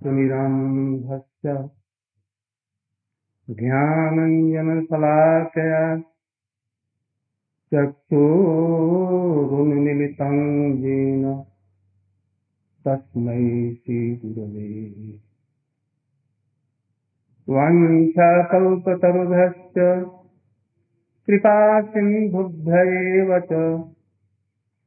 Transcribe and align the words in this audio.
सुमिरन्धस्य 0.00 1.68
ज्ञानञ्जनशलाकया 3.50 5.82
चक्षुरुन्मिलितं 7.74 10.36
येन 10.78 11.44
तस्मै 12.86 13.74
श्रीगुरवे। 13.74 14.70
वंशकल्पतरुभ्यश्च 17.48 19.76
कृपासिन्धुभ्यैव 21.26 23.38
च 23.38 23.50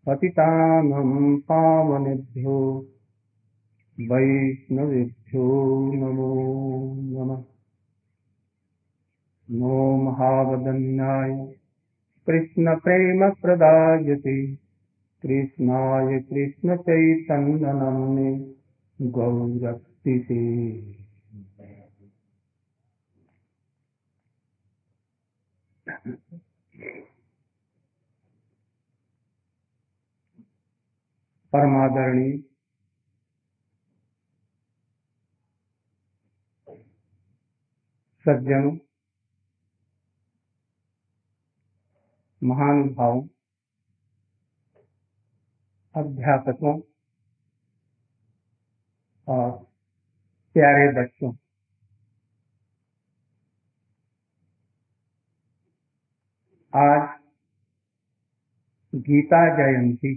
पतितानं 0.08 1.40
पावनेभ्यो। 1.40 2.58
वैष्णवेभ्यो 4.00 5.94
नमो 5.94 6.96
नमः। 6.96 7.44
नो 9.52 9.98
महावदन्याय। 9.98 11.56
कृष्णप्रेमप्रदायते। 12.28 14.58
कृष्णाय 15.22 16.20
कृष्णचैतन्यनम्ने 16.20 18.54
गौरक्तिते। 19.02 20.82
परमादरणी 31.54 32.53
सज्जनों 38.26 38.72
महानुभावों 42.42 43.24
अध्यापकों 45.96 46.76
और 49.28 49.52
प्यारे 50.56 50.88
बच्चों। 50.94 51.34
आज 56.74 57.20
गीता 58.96 59.46
जयंती 59.58 60.16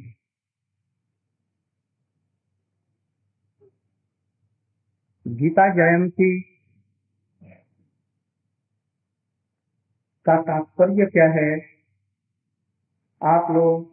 गीता 5.26 5.68
जयंती 5.74 6.55
का 10.26 10.42
तात्पर्य 10.42 11.06
क्या 11.06 11.28
है? 11.28 11.60
आप 13.22 13.50
लोग, 13.50 13.92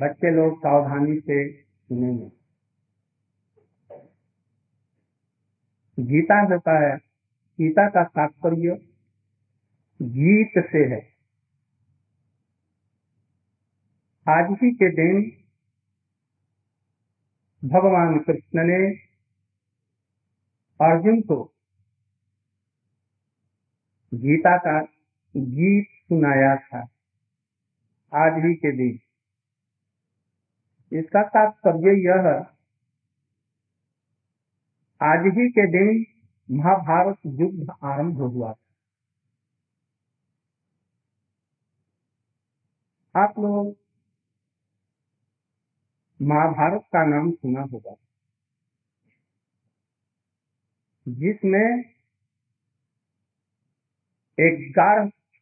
बच्चे 0.00 0.30
लोग 0.30 0.58
सावधानी 0.58 1.20
से 1.20 1.62
सुनेंगे। 1.62 2.32
गीता 6.00 6.40
होता 6.40 6.86
है, 6.86 6.96
गीता 7.58 7.88
का 7.88 8.04
तात्पर्य 8.04 8.78
गीत 10.02 10.52
से 10.58 10.78
है। 10.78 11.00
आज 14.28 14.46
ही 14.50 14.70
के 14.70 14.90
दिन 14.90 15.32
भगवान 17.68 18.18
कृष्ण 18.18 18.58
ने 18.64 18.96
अर्जुन 20.80 21.20
को 21.20 21.54
गीता 24.14 24.56
का 24.56 24.97
गीत 25.38 25.86
सुनाया 26.02 26.54
था। 26.56 26.80
आज 28.12 28.32
ही 28.44 28.54
के 28.54 28.72
दिन। 28.72 28.98
इसका 30.92 31.22
तात्पर्य 31.28 31.94
यह 32.00 32.28
आज 35.00 35.26
ही 35.28 35.48
के 35.50 35.66
दिन 35.68 36.04
महाभारत 36.50 37.18
युद्ध 37.26 37.70
आरंभ 37.84 38.16
हुआ 38.16 38.52
था। 38.52 38.64
आप 43.14 43.38
लोग 43.38 43.76
महाभारत 46.20 46.82
का 46.92 47.04
नाम 47.06 47.30
सुना 47.30 47.62
होगा, 47.62 47.94
जिसमें 51.06 51.82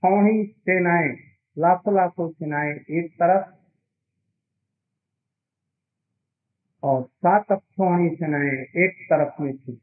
छौणी 0.06 0.44
सेनाएँ, 0.46 1.16
लाखों 1.58 1.94
लाखों 1.94 2.30
सेनाएँ 2.30 2.72
एक 2.72 3.10
तरफ़ 3.12 3.54
और 6.82 7.02
सात 7.02 7.46
छौणी 7.52 8.10
सेनाएँ 8.16 8.50
एक 8.84 9.06
तरफ़ 9.12 9.42
में 9.42 9.56
थी। 9.56 9.80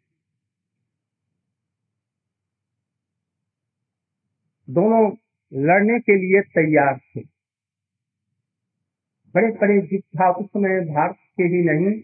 दोनों 4.69 5.11
लड़ने 5.53 6.00
के 6.00 6.16
लिए 6.16 6.41
तैयार 6.41 6.97
थे। 6.97 7.22
बड़े 9.35 9.51
बड़े 9.51 9.75
युद्धा 9.75 10.31
उस 10.31 10.45
समय 10.45 10.79
भारत 10.85 11.16
के 11.38 11.44
ही 11.44 11.63
नहीं, 11.63 12.01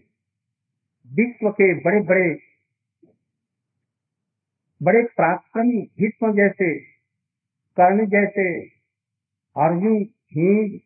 विश्व 1.16 1.50
के 1.50 1.74
बड़े 1.74 2.00
बड़े 2.00 2.38
बड़े 4.82 5.02
पराक्रमी 5.02 5.82
भीष्म 5.82 6.32
जैसे 6.32 6.89
कर्ण 7.80 8.06
जैसे 8.06 8.44
अर्जुन 9.56 10.04
भीम 10.04 10.78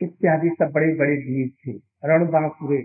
इत्यादि 0.00 0.48
सब 0.48 0.72
बड़े 0.72 0.94
बड़े 0.94 1.16
वीर 1.16 1.48
थे 1.48 1.72
रणबांकुरे 2.04 2.82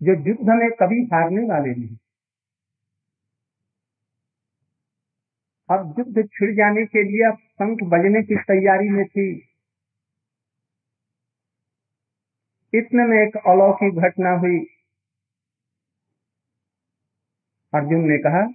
जो 0.00 0.12
युद्ध 0.28 0.48
में 0.48 0.70
कभी 0.70 1.04
हारने 1.04 1.42
वाले 1.48 1.70
नहीं। 1.70 1.96
अब 5.68 5.94
युद्ध 5.98 6.28
छिड़ 6.28 6.50
जाने 6.56 6.84
के 6.86 7.02
लिए 7.02 7.26
अब 7.28 7.38
शंख 7.38 7.78
बजने 7.82 8.22
की 8.22 8.36
तैयारी 8.36 8.88
में 8.88 9.04
थी। 9.04 9.26
इतने 12.74 13.04
में 13.04 13.16
एक 13.18 13.36
अलौकिक 13.36 13.98
घटना 13.98 14.30
हुई। 14.30 14.58
अर्जुन 17.72 18.08
ने 18.08 18.18
कहा, 18.18 18.46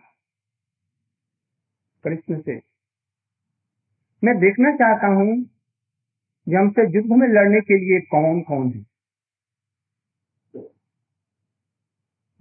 कृष्ण 2.04 2.42
से 2.42 2.69
मैं 4.24 4.40
देखना 4.40 4.72
चाहता 4.75 5.07
हूँ 5.07 5.50
हमसे 6.47 6.81
युद्ध 6.81 7.12
में 7.12 7.28
लड़ने 7.28 7.62
के 7.62 7.78
लिए 7.80 8.00
कौन 8.00 8.41
कौन 8.41 8.68
है। 8.68 8.85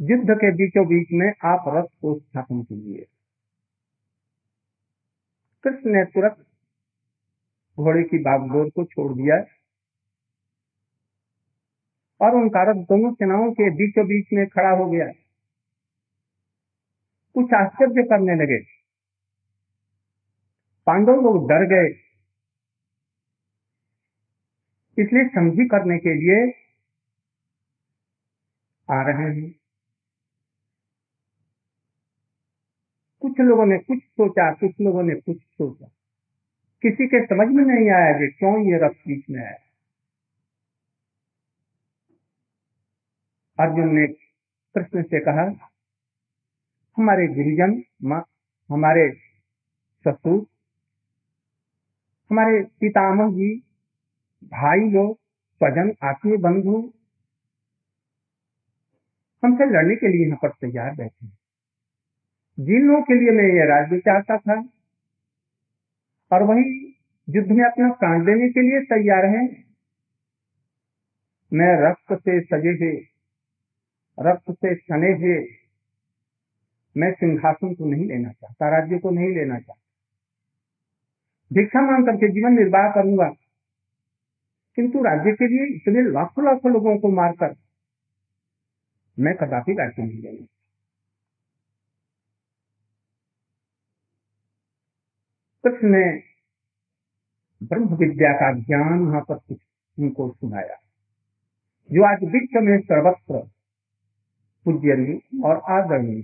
युद्ध 0.01 0.31
के 0.31 0.53
बीचों 0.53 0.87
बीच 0.87 1.09
में 1.13 1.29
आप 1.45 1.65
रथ 1.69 1.87
को 2.03 2.19
स्थापन 2.19 2.63
कीजिए। 2.63 3.07
कृष्ण 5.65 5.91
ने 5.91 6.05
तुरंत 6.05 6.37
घोड़े 7.79 8.03
की 8.03 8.19
बागडोर 8.19 8.71
को 8.71 8.85
छोड़ 8.85 9.13
दिया 9.13 9.37
और 12.21 12.35
उनका 12.35 12.63
रथ 12.63 12.75
दोनों 12.75 13.13
सेनाओं 13.13 13.53
के 13.53 13.71
बीचों 13.71 14.07
बीच 14.07 14.27
में 14.33 14.47
खड़ा 14.47 14.71
हो 14.71 14.91
गया। 14.91 15.07
कुछ 17.35 17.55
आश्चर्य 17.55 18.03
करने 18.03 18.35
लगे। 18.35 18.78
पांडव 20.89 21.21
लोग 21.21 21.49
डर 21.49 21.65
गए। 21.67 21.89
इसलिए 25.03 25.25
समझी 25.29 25.65
करने 25.69 25.99
के 25.99 26.15
लिए 26.15 26.39
आ 28.89 29.03
रहे 29.03 29.25
हैं। 29.25 29.51
कुछ 33.21 33.41
लोगों 33.41 33.67
ने 33.67 33.79
कुछ 33.79 33.99
सोचा, 33.99 34.53
कुछ 34.53 34.71
लोगों 34.81 35.03
ने 35.03 35.15
कुछ 35.15 35.43
सोचा। 35.43 35.87
किसी 36.83 37.07
के 37.07 37.25
समझ 37.27 37.49
में 37.49 37.65
नहीं 37.65 37.91
आया 37.91 38.13
कि 38.13 38.27
क्यों 38.39 38.53
ये 38.73 38.79
रथ 38.83 38.95
बीच 39.07 39.25
में 39.31 39.41
आया 39.41 39.57
अर्जुन 43.59 43.95
ने 43.95 44.07
कृष्ण 44.75 45.03
से 45.03 45.21
कहा, 45.21 45.45
हमारे 46.97 47.27
गुरुजन 47.27 47.83
हमारे 48.71 49.11
ससुर 50.05 50.47
हमारे 52.31 52.63
पितामह 52.81 53.31
जी, 53.33 53.55
भाई 54.45 54.91
लोग, 54.91 55.15
स्वजन, 55.61 55.93
आत्मीय 56.05 56.37
बंधु, 56.39 56.77
हमसे 59.43 59.67
लड़ने 59.67 59.95
के 59.97 60.09
लिए 60.09 60.27
यहाँ 60.27 60.39
पर 60.43 60.51
तैयार 60.61 60.95
बैठे 60.97 61.27
जिन 62.59 62.87
लोगों 62.87 63.03
के 63.03 63.15
लिए 63.15 63.31
मैं 63.33 63.45
ये 63.49 63.67
राज्य 63.69 63.99
चाहता 64.01 64.37
था, 64.39 64.57
और 66.31 66.43
वही 66.43 66.65
युद्ध 67.29 67.51
में 67.51 67.65
अपना 67.65 67.89
प्राण 67.95 68.25
देने 68.25 68.49
के 68.49 68.63
लिए 68.63 68.81
तैयार 68.87 69.25
है, 69.27 69.43
मैं 71.53 71.75
रक्त 71.83 72.13
से 72.15 72.41
सजे 72.43 72.73
हुए 72.75 72.97
रक्त 74.19 74.51
से 74.53 74.75
सने 74.75 75.13
हुए 75.15 75.39
मैं 76.97 77.13
सिंहासन 77.13 77.75
को 77.75 77.85
नहीं 77.87 78.07
लेना 78.07 78.31
चाहता, 78.31 78.69
राज्य 78.71 78.99
को 78.99 79.11
नहीं 79.11 79.35
लेना 79.35 79.59
चाहता। 79.59 79.83
भिक्षा 81.51 81.81
मांग 81.81 82.07
करके 82.07 82.29
जीवन 82.33 82.53
निर्वाह 82.53 82.89
करूँगा 82.95 83.29
किंतु 84.79 85.03
राज्य 85.05 85.33
के 85.33 85.47
लिए 85.49 85.75
इतने 85.77 86.03
लाखों 86.11 86.45
लाखों 86.45 86.73
लोगों 86.73 86.97
को 86.99 87.09
मारकर 87.13 87.55
मैं 89.19 89.35
कदापि 89.37 89.73
राज्य 89.73 90.03
नहीं 90.03 90.21
लेना 90.23 90.47
कृष्ण 95.65 95.89
ने 95.89 96.05
ब्रह्म 97.63 97.97
विद्या 97.97 98.33
का 98.33 98.53
ज्ञान 98.59 98.99
वहाँ 99.01 99.21
पर 99.31 99.39
उनको 99.99 100.31
सुनाया, 100.33 100.77
जो 101.91 102.05
आज 102.05 102.23
विश्व 102.25 102.61
में 102.61 102.79
सर्वत्र 102.81 103.39
पूज्यनीय 104.67 105.43
और 105.45 105.61
आदरणीय 105.71 106.23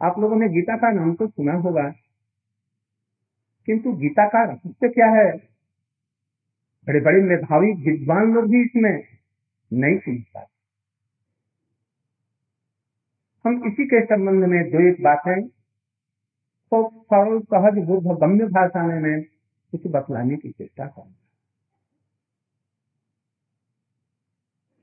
आप 0.00 0.18
लोगों 0.18 0.36
ने 0.36 0.48
गीता 0.48 0.76
का 0.76 0.90
नाम 0.92 1.14
तो 1.14 1.26
सुना 1.26 1.52
होगा। 1.58 1.90
किंतु 3.68 3.92
गीता 3.92 4.26
का 4.28 4.42
रहस्य 4.44 4.88
क्या 4.88 5.06
है? 5.06 5.30
बड़े 6.86 7.00
बड़े 7.00 7.20
मेधावी 7.22 7.72
विद्वान 7.84 8.32
लोग 8.34 8.44
भी 8.44 8.64
इसमें 8.64 9.04
नहीं 9.72 9.98
सुन 9.98 10.18
पाते। 10.34 10.56
हम 13.44 13.62
इसी 13.66 13.86
के 13.86 14.00
संबंध 14.04 14.44
में 14.44 14.62
दो 14.70 14.88
एक 14.88 15.02
बातें 15.02 15.48
तो 16.72 17.04
सरल, 17.04 17.40
सहज, 17.40 17.78
बुद्ध, 17.84 18.18
गम्य 18.20 18.46
भाषा 18.46 18.86
में 18.86 18.98
मैं 19.00 19.22
कुछ 19.22 19.86
बतलाने 19.86 20.36
की 20.36 20.50
चेष्टा 20.50 20.86
करूँगा 20.86 21.14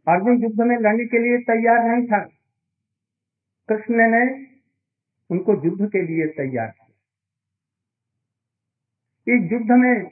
अर्जुन 0.08 0.44
युद्ध 0.44 0.62
में 0.62 0.78
लड़ने 0.78 1.06
के 1.06 1.20
लिए 1.20 1.38
तैयार 1.44 1.84
नहीं 1.84 2.08
था। 2.08 2.20
कृष्ण 3.70 4.10
ने 4.12 4.26
उनको 5.30 5.54
युद्ध 5.66 5.92
के 5.92 6.02
लिए 6.02 6.28
तैयार 6.28 6.74
इस 9.28 9.52
युद्ध 9.52 9.72
में 9.72 10.12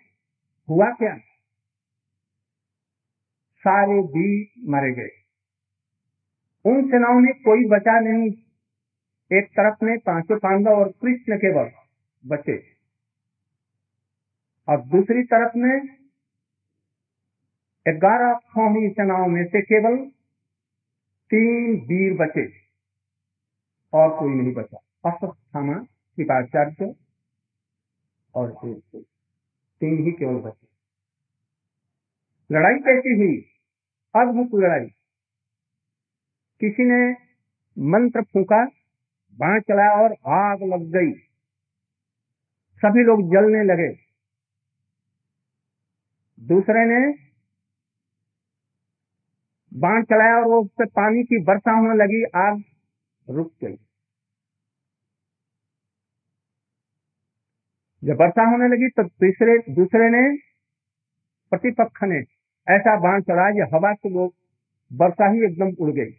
हुआ 0.69 0.85
क्या? 0.85 1.17
सारे 3.57 3.99
वीर 3.99 4.69
मारे 4.69 4.91
गए। 4.91 5.09
उन 6.65 6.87
सेनाओं 6.87 7.19
में 7.19 7.33
कोई 7.33 7.69
बचा 7.69 7.99
नहीं। 7.99 8.31
एक 9.37 9.45
तरफ़ 9.51 9.85
में 9.85 9.97
पाँचों 9.99 10.37
पांडव 10.37 10.71
और 10.71 10.89
कृष्ण 10.89 11.37
केवल 11.37 11.71
बचे। 12.25 12.57
और 14.69 14.81
दूसरी 14.81 15.23
तरफ़ 15.23 15.57
में 15.57 15.85
ग्यारह 17.87 18.33
स्वामी 18.33 18.89
सेनाओं 18.89 19.27
में 19.27 19.45
से 19.45 19.61
केवल 19.61 19.97
तीन 21.29 21.81
वीर 21.81 22.13
बचे 22.13 22.53
और 23.93 24.19
कोई 24.19 24.33
नहीं 24.33 24.53
बचा। 24.53 24.77
अश्वत्थामा 25.11 25.73
कृपाचार्य 26.17 27.02
और 28.35 28.51
तीन 29.81 30.03
ही 30.05 30.11
केवल 30.11 30.35
बचे 30.35 30.67
लड़ाई 32.51 32.75
कैसी 32.75 33.13
हुई? 33.15 33.37
अद्भुत 34.15 34.59
लड़ाई। 34.61 34.85
किसी 36.61 36.83
ने 36.83 37.11
मंत्र 37.77 38.21
फूका, 38.23 38.65
बाण 39.37 39.59
चलाया 39.59 39.95
और 40.03 40.15
आग 40.33 40.63
लग 40.63 40.83
गई। 40.95 41.11
सभी 42.81 43.03
लोग 43.03 43.21
जलने 43.31 43.63
लगे। 43.63 43.91
दूसरे 46.39 46.85
ने 46.85 46.99
बाण 49.71 50.03
चलाया 50.03 50.35
और 50.35 50.45
वो 50.45 50.61
उससे 50.61 50.85
पानी 50.85 51.23
की 51.23 51.41
वर्षा 51.43 51.71
होने 51.71 51.95
लगी, 51.95 52.23
आग 52.23 52.63
रुक 53.27 53.53
गई। 53.63 53.75
जब 58.03 58.21
वर्षा 58.21 58.43
होने 58.43 58.67
लगी 58.67 58.89
तो 58.89 59.03
तीसरे, 59.03 59.57
दूसरे 59.73 60.09
ने 60.09 60.37
प्रतिपक्ष 61.49 62.03
ने 62.03 62.17
ऐसा 62.67 62.99
बाण 62.99 63.21
चलाया 63.21 63.51
कि 63.51 63.75
हवा 63.75 63.93
से 63.93 64.09
लोग 64.09 64.33
वर्षा 64.93 65.31
ही 65.31 65.45
एकदम 65.45 65.71
उड़ 65.79 65.91
गई 65.91 66.11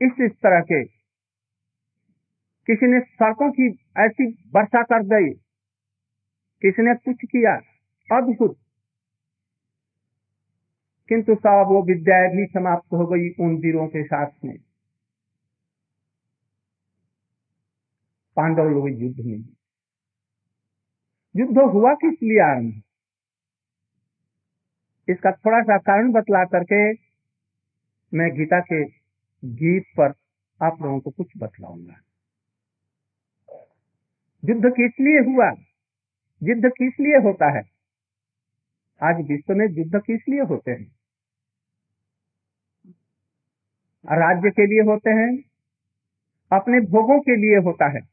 इस 0.00 0.20
इस 0.20 0.32
तरह 0.32 0.60
के 0.60 0.84
किसी 2.68 2.86
ने 2.86 3.00
सड़कों 3.00 3.50
की 3.50 3.68
ऐसी 3.98 4.26
वर्षा 4.54 4.82
कर 4.82 5.02
दी, 5.02 5.30
किसी 6.62 6.82
ने 6.82 6.94
कुछ 6.94 7.16
किया 7.24 7.54
अद्भुत 8.16 8.56
किंतु 11.08 11.34
सब 11.34 11.64
वो 11.68 11.82
विद्या 11.82 12.28
भी 12.28 12.46
समाप्त 12.46 12.92
हो 12.92 13.06
गई 13.06 13.28
उन 13.40 13.56
वीरों 13.56 13.88
के 13.88 14.02
साथ 14.04 14.44
में 14.44 14.71
पांडव 18.36 18.62
लोग 18.62 18.90
युद्ध 18.90 19.20
में 19.20 19.44
युद्ध 21.36 21.58
हुआ 21.58 21.94
किस 21.94 22.22
लिए 22.22 22.40
आरंभ? 22.40 22.82
इसका 25.08 25.32
थोड़ा 25.32 25.62
सा 25.62 25.78
कारण 25.78 26.12
बतला 26.12 26.44
करके 26.44 26.92
मैं 28.16 28.34
गीता 28.34 28.60
के 28.60 28.84
गीत 29.44 29.82
पर 30.00 30.12
आप 30.66 30.82
लोगों 30.82 31.00
को 31.00 31.10
कुछ 31.10 31.26
बतलाऊँगा। 31.36 31.94
युद्ध 34.44 34.66
किस 34.66 34.92
लिए 35.00 35.34
हुआ? 35.34 35.50
युद्ध 36.42 36.68
किस 36.68 36.92
लिए 37.00 37.16
होता 37.16 37.58
है? 37.58 37.62
आज 39.02 39.16
विश्व 39.28 39.54
में 39.54 39.66
युद्ध 39.70 40.00
किस 40.06 40.20
लिए 40.28 40.40
होते 40.40 40.70
हैं? 40.70 40.84
राज्य 44.06 44.50
के 44.50 44.66
लिए 44.66 44.80
होते 44.80 45.10
हैं? 45.10 45.42
अपने 46.52 46.80
भोगों 46.80 47.20
के 47.20 47.36
लिए 47.36 47.56
होता 47.56 47.88
है? 47.88 48.11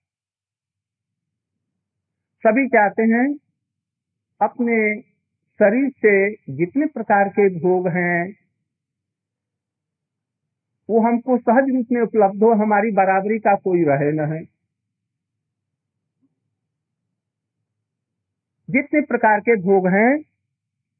सभी 2.39 2.67
चाहते 2.67 3.03
हैं 3.03 3.37
अपने 4.41 5.01
शरीर 5.59 5.89
से 5.89 6.31
जितने 6.55 6.85
प्रकार 6.85 7.29
के 7.29 7.59
भोग 7.59 7.87
हैं, 7.87 8.35
वो 10.89 10.99
हमको 10.99 11.37
सहज 11.37 11.69
रूप 11.69 11.85
में 11.91 12.01
उपलब्ध 12.01 12.43
हो, 12.43 12.51
हमारी 12.51 12.91
बराबरी 12.91 13.39
का 13.39 13.55
कोई 13.55 13.83
रहे 13.83 14.11
न 14.11 14.19
है। 14.19 14.43
जितने 18.69 19.01
प्रकार 19.01 19.39
के 19.39 19.55
भोग 19.55 19.87
हैं, 19.87 20.23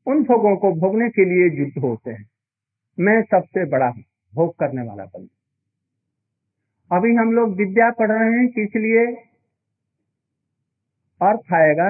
उन 0.06 0.24
भोगों 0.24 0.58
को 0.58 0.72
भोगने 0.72 1.10
के 1.10 1.26
लिए 1.26 1.60
युद्ध 1.60 1.78
होते 1.78 2.12
हैं। 2.12 2.30
मैं 3.00 3.22
सबसे 3.22 3.66
बड़ा 3.66 3.92
भोग 4.36 4.56
करने 4.60 4.82
वाला 4.82 5.06
बन। 5.06 5.30
अभी 6.92 7.16
हम 7.16 7.32
लोग 7.32 7.56
विद्या 7.56 7.92
पढ़ 7.92 8.12
रहे 8.12 8.40
हैं, 8.40 8.48
किस 8.48 8.70
लिए? 8.76 9.29
अर्थ 11.22 11.54
आएगा, 11.54 11.90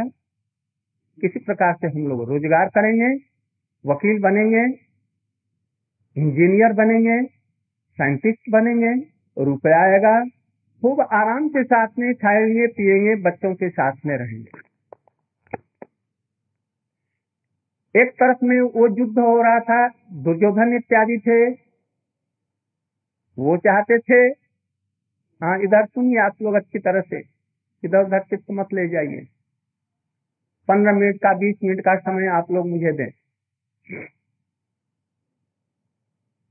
किसी 1.22 1.40
प्रकार 1.40 1.74
से 1.74 1.88
हम 1.88 2.08
लोग 2.08 2.30
रोज़गार 2.30 2.66
करेंगे, 2.68 3.16
वकील 3.86 4.22
बनेंगे, 4.22 4.64
इंजीनियर 6.18 6.74
बनेंगे, 6.74 7.24
साइंटिस्ट 8.00 8.50
बनेंगे, 8.50 8.94
रुपया 9.38 9.80
आएगा, 9.80 10.26
खूब 10.82 11.02
आराम 11.02 11.50
के 11.50 11.64
साथ 11.64 11.88
में 12.00 12.14
खाएँगे, 12.16 12.68
पिएँगे, 12.68 13.16
बच्चों 13.16 13.56
के 13.56 13.70
साथ 13.70 13.92
में 14.06 14.18
रहेंगे। 14.18 14.70
एक 18.02 18.12
तरफ़ 18.12 18.38
में 18.44 18.62
वो 18.62 18.88
युद्ध 19.00 19.20
हो 19.20 19.42
रहा 19.42 19.60
था, 19.60 19.88
दुर्योधन 20.14 20.76
इत्यादि 20.76 21.18
थे, 21.18 21.50
वो 23.38 23.58
चाहते 23.58 23.98
थे 24.00 24.50
हाँ 25.42 25.60
इधर 25.60 25.86
सुनिए 25.86 26.20
आप 26.20 26.42
लोग 26.42 26.56
अच्छी 26.56 26.80
तरह 26.80 27.02
से। 27.02 27.39
इधर 27.84 28.06
उधर 28.06 28.20
चित्त 28.20 28.46
मत 28.52 28.74
ले 28.74 28.88
जाइए। 28.90 29.28
पंद्रह 30.68 30.94
मिनट 30.94 31.16
का, 31.16 31.34
बीस 31.34 31.56
मिनट 31.64 31.80
का 31.80 31.96
समय 31.98 32.28
आप 32.28 32.52
लोग 32.52 32.68
मुझे 32.68 32.92
दें। 32.94 33.10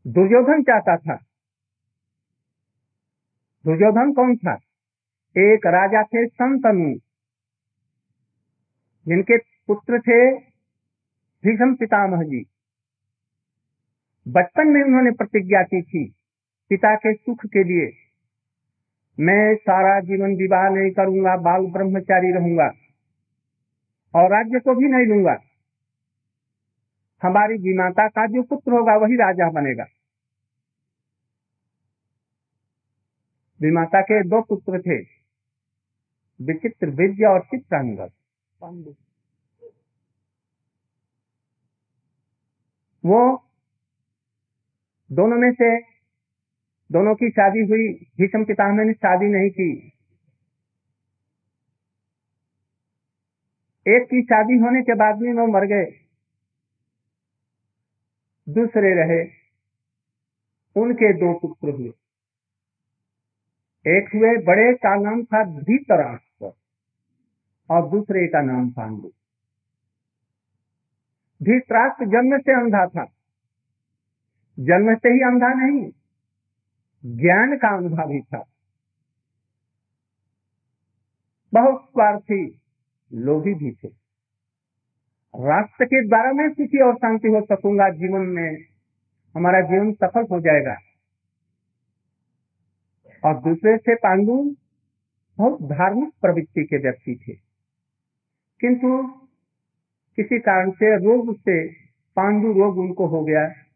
दुर्योधन 0.06 0.62
चाहता 0.62 0.96
था। 0.96 1.16
दुर्योधन 3.64 4.12
कौन 4.12 4.36
था? 4.36 4.54
एक 5.36 5.66
राजा 5.66 6.02
थे 6.02 6.26
संतनु, 6.26 6.94
जिनके 9.06 9.36
पुत्र 9.38 10.00
थे 10.00 10.20
भीषम 11.44 11.74
पितामह 11.74 12.22
जी। 12.22 12.44
बचपन 14.26 14.68
में 14.68 14.82
उन्होंने 14.82 15.10
प्रतिज्ञा 15.10 15.62
की 15.62 15.82
थी 15.82 16.04
पिता 16.70 16.94
के 16.96 17.12
सुख 17.14 17.46
के 17.46 17.64
लिए। 17.64 18.07
मैं 19.18 19.54
सारा 19.56 19.98
जीवन 20.00 20.34
विवाह 20.36 20.68
नहीं 20.70 20.90
करूँगा 20.90 21.36
बाल 21.42 21.66
ब्रह्मचारी 21.72 22.32
रहूँगा 22.32 22.66
और 24.14 24.30
राज्य 24.30 24.58
को 24.58 24.74
भी 24.74 24.88
नहीं 24.88 25.06
लूँगा। 25.06 25.36
हमारी 27.22 27.54
विमाता 27.62 28.06
का 28.08 28.26
जो 28.26 28.42
पुत्र 28.42 28.72
होगा 28.72 28.96
वही 28.96 29.16
राजा 29.16 29.50
बनेगा। 29.50 29.84
विमाता 33.60 34.00
के 34.02 34.22
दो 34.28 34.40
पुत्र 34.42 34.80
थे 34.80 34.98
विचित्र 36.40 36.90
विद्य 36.96 37.26
और 37.26 37.40
चित्रांगद 37.40 38.10
वो 43.04 43.20
दोनों 45.10 45.36
में 45.36 45.52
से 45.52 45.76
दोनों 46.92 47.14
की 47.14 47.30
शादी 47.30 47.60
हुई 47.60 47.88
भीषम 47.88 48.44
पितामह 48.44 48.84
ने 48.84 48.92
शादी 48.92 49.26
नहीं 49.26 49.50
की। 49.50 49.92
एक 53.88 54.02
की 54.02 54.22
शादी 54.22 54.58
होने 54.58 54.82
के 54.82 54.94
बाद 54.94 55.18
में 55.18 55.32
वो 55.32 55.46
मर 55.46 55.64
गए। 55.64 55.84
दूसरे 58.48 58.94
रहे। 58.94 59.28
उनके 60.76 61.12
दो 61.12 61.38
पुत्र 61.38 61.68
हुए। 61.68 61.88
एक 63.98 64.10
हुए 64.14 64.44
बड़े 64.44 64.74
का 64.74 64.96
नाम 64.96 65.24
था 65.24 65.44
धीतराष्ट्र 65.44 66.52
और 67.70 67.90
दूसरे 67.90 68.26
का 68.26 68.42
नाम 68.42 68.70
पांडु। 68.70 69.08
धीतराष्ट्र 71.42 72.04
जन्म 72.04 72.38
से 72.38 72.52
अंधा 72.52 72.86
था। 72.86 73.04
जन्म 74.60 74.94
से 74.94 75.08
ही 75.08 75.20
अंधा 75.20 75.48
नहीं 75.48 75.92
ज्ञान 77.06 77.56
का 77.56 77.76
अंधा 77.76 78.06
भी 78.06 78.20
था। 78.20 78.44
बहुत 81.54 81.82
स्वार्थी 81.82 82.60
लोभी 83.12 83.54
भी 83.54 83.72
थे। 83.72 83.88
राष्ट्र 85.36 85.84
के 85.84 86.08
द्वारा 86.08 86.32
मैं 86.32 86.48
सुखी 86.48 86.82
और 86.82 86.96
शांति 86.96 87.28
हो 87.28 87.40
सकूँगा, 87.40 87.88
जीवन 87.88 88.20
में 88.20 88.64
हमारा 89.36 89.60
जीवन 89.60 89.92
सफल 89.92 90.22
हो 90.22 90.40
जाएगा। 90.40 90.76
और 93.24 93.42
दूसरे 93.42 93.76
से 93.76 93.94
पांडु 93.94 94.56
बहुत 95.38 95.62
धार्मिक 95.62 96.10
प्रवृत्ति 96.20 96.64
के 96.64 96.76
व्यक्ति 96.76 97.24
थे। 97.28 97.32
किंतु 98.60 99.02
किसी 100.16 100.38
कारण 100.38 100.70
से 100.70 100.96
रोग 100.96 101.36
से 101.36 101.68
पांडु 102.16 102.52
रोग 102.52 102.78
उनको 102.78 103.06
हो 103.06 103.24
गया। 103.24 103.67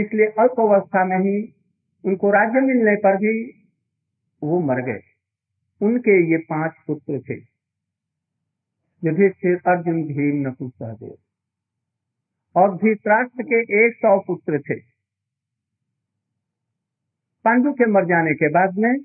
इसलिए 0.00 0.26
अल्प 0.26 0.60
अवस्था 0.60 1.04
में 1.04 1.18
ही, 1.18 1.54
उनको 2.04 2.30
राज्य 2.30 2.60
मिलने 2.60 2.96
पर 2.96 3.16
भी 3.16 3.62
वो 4.42 4.60
मर 4.60 4.82
गए। 4.82 5.00
उनके 5.80 6.30
ये 6.30 6.38
पाँच 6.38 6.72
पुत्र 6.86 7.20
थे। 7.20 7.34
युधिष्ठिर, 9.04 9.56
अर्जुन, 9.66 10.02
भीम 10.02 10.48
नकुल 10.48 10.68
सहदेव 10.70 11.16
और 12.56 12.76
धृतराष्ट्र 12.76 13.42
के 13.42 13.86
एक 13.86 13.96
सौ 13.96 14.18
पुत्र 14.18 14.58
थे। 14.58 14.74
पांडु 17.44 17.72
के 17.72 17.86
मर 17.86 18.04
जाने 18.04 18.34
के 18.34 18.48
बाद 18.48 18.78
में, 18.78 18.96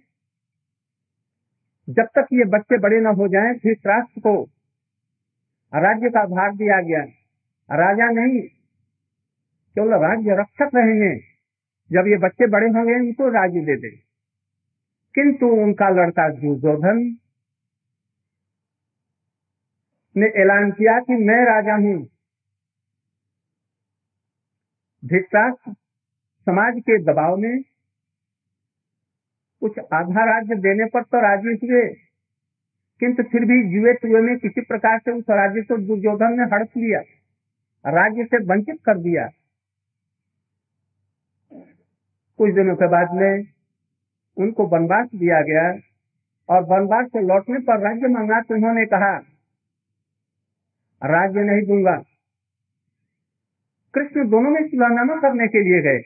जब 1.90 2.04
तक 2.04 2.28
ये 2.34 2.46
बच्चे 2.46 2.78
बड़े 2.78 3.00
न 3.00 3.06
हो 3.06 3.28
जाएँ, 3.28 3.54
धृतराष्ट्र 3.54 4.22
को 4.22 4.44
राज्य 5.74 6.10
का 6.10 6.26
भाग 6.26 6.58
दिया 6.58 6.82
गया। 6.82 7.02
राजा 7.76 8.12
नहीं 8.12 8.42
केवल 9.76 9.94
राज्य 10.02 10.36
रक्षक 10.40 10.76
रहेंगे 10.76 11.16
जब 11.92 12.08
ये 12.08 12.18
बच्चे 12.18 12.48
बड़े 12.48 12.68
होंगे 12.70 12.96
उनको 12.96 13.30
राज्य 13.30 13.62
दे 13.62 13.76
दे। 13.76 13.90
किंतु 15.16 15.48
उनका 15.64 15.90
लड़का 15.90 16.28
दुर्योधन 16.30 17.00
ने 20.16 20.28
ऐलान 20.42 20.72
किया 20.72 21.00
कि 21.00 21.14
मैं 21.26 21.44
राजा 21.46 21.76
हूँ। 21.78 21.98
धिक्राष्ट्र 25.04 25.74
समाज 26.48 26.80
के 26.80 26.98
दबाव 27.04 27.36
में 27.38 27.62
कुछ 29.62 29.80
आधा 29.94 30.24
राज्य 30.26 30.56
देने 30.60 30.86
पर 30.86 31.04
तो 31.04 31.22
राज़ी 31.22 31.58
हुए। 31.64 31.84
किंतु 33.02 33.24
फिर 33.24 33.46
भी 33.46 33.64
जुए 33.72 33.94
तुए 33.94 34.22
में 34.22 34.38
किसी 34.38 34.62
प्रकार 34.62 35.00
से 35.00 35.12
उस 35.12 35.30
राज्य 35.30 35.62
को 35.62 35.78
दुर्योधन 35.78 36.40
ने 36.40 36.46
हड़प 36.46 36.78
लिया, 36.78 37.00
राज्य 37.86 38.24
से 38.24 38.44
वंचित 38.46 38.80
कर 38.86 38.98
दिया। 38.98 39.28
कुछ 42.42 42.54
दिनों 42.54 42.76
के 42.76 42.88
बाद 42.88 43.12
में 43.12 43.44
उनको 44.38 44.66
वनवास 44.68 45.10
दिया 45.16 45.42
गया 45.42 45.66
और 46.50 46.64
वनवास 46.64 47.08
से 47.08 47.22
लौटने 47.22 47.60
पर 47.60 47.80
राज्य 47.80 48.08
मंगा 48.08 48.40
तो 48.42 48.56
उन्होंने 48.56 48.86
कहा, 48.86 49.12
राज्य 51.02 51.44
नहीं 51.44 51.66
दूँगा। 51.68 51.96
कृष्ण 53.94 54.28
दोनों 54.30 54.52
में 54.52 54.62
सुलहनामा 54.68 55.20
करने 55.22 55.48
के 55.48 55.64
लिए 55.64 55.82
गए। 55.82 56.02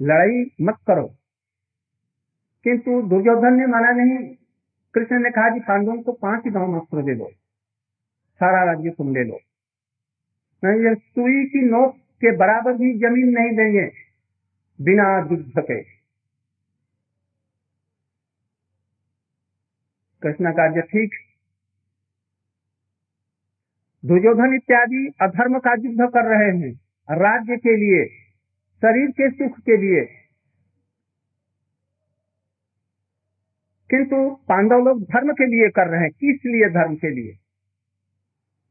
लड़ाई 0.00 0.44
मत 0.60 0.78
करो। 0.86 1.06
किंतु 2.66 3.02
दुर्योधन 3.02 3.54
ने 3.54 3.66
माना 3.66 3.92
नहीं, 3.92 4.18
कृष्ण 4.94 5.22
ने 5.22 5.30
कहा 5.30 5.54
कि 5.54 5.60
पांडवों 5.60 6.02
को 6.02 6.12
पाँच 6.12 6.48
गाँव 6.48 6.70
मात्र 6.72 7.02
दे 7.02 7.14
दो, 7.14 7.30
सारा 8.40 8.64
राज्य 8.64 8.90
तुम 8.90 9.14
ले 9.14 9.24
लो। 9.24 9.40
नहीं 10.64 10.94
सुई 10.94 11.44
की 11.44 11.70
नोक 11.70 11.99
के 12.20 12.36
बराबर 12.36 12.72
भी 12.72 12.98
ज़मीन 12.98 13.28
नहीं 13.28 13.56
देंगे, 13.56 13.90
बिना 14.80 15.18
युद्ध 15.32 15.52
के 15.58 15.82
कृष्ण 20.22 20.52
का 20.52 20.80
ठीक। 20.80 21.10
दुर्योधन 24.04 24.54
इत्यादि 24.54 25.12
अधर्म 25.22 25.58
का 25.58 25.72
युद्ध 25.72 26.12
कर 26.12 26.24
रहे 26.24 26.58
हैं, 26.58 26.72
राज्य 27.10 27.56
के 27.56 27.76
लिए, 27.76 28.04
शरीर 28.82 29.10
के 29.10 29.30
सुख 29.30 29.58
के 29.60 29.76
लिए। 29.76 30.04
किंतु 33.90 34.30
पांडव 34.48 34.78
लोग 34.78 35.02
धर्म 35.02 35.32
के 35.32 35.46
लिए 35.46 35.68
कर 35.68 35.88
रहे 35.88 36.00
हैं, 36.00 36.10
किस 36.10 36.46
लिए 36.46 36.68
धर्म 36.70 36.94
के 36.96 37.10
लिए? 37.10 37.38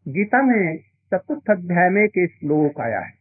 गीता 0.07 0.41
में 0.41 0.77
चतुर्थ 1.13 1.49
अध्याय 1.49 1.89
में 1.89 2.07
के 2.07 2.27
श्लोक 2.27 2.81
आया 2.81 2.99
है। 2.99 3.18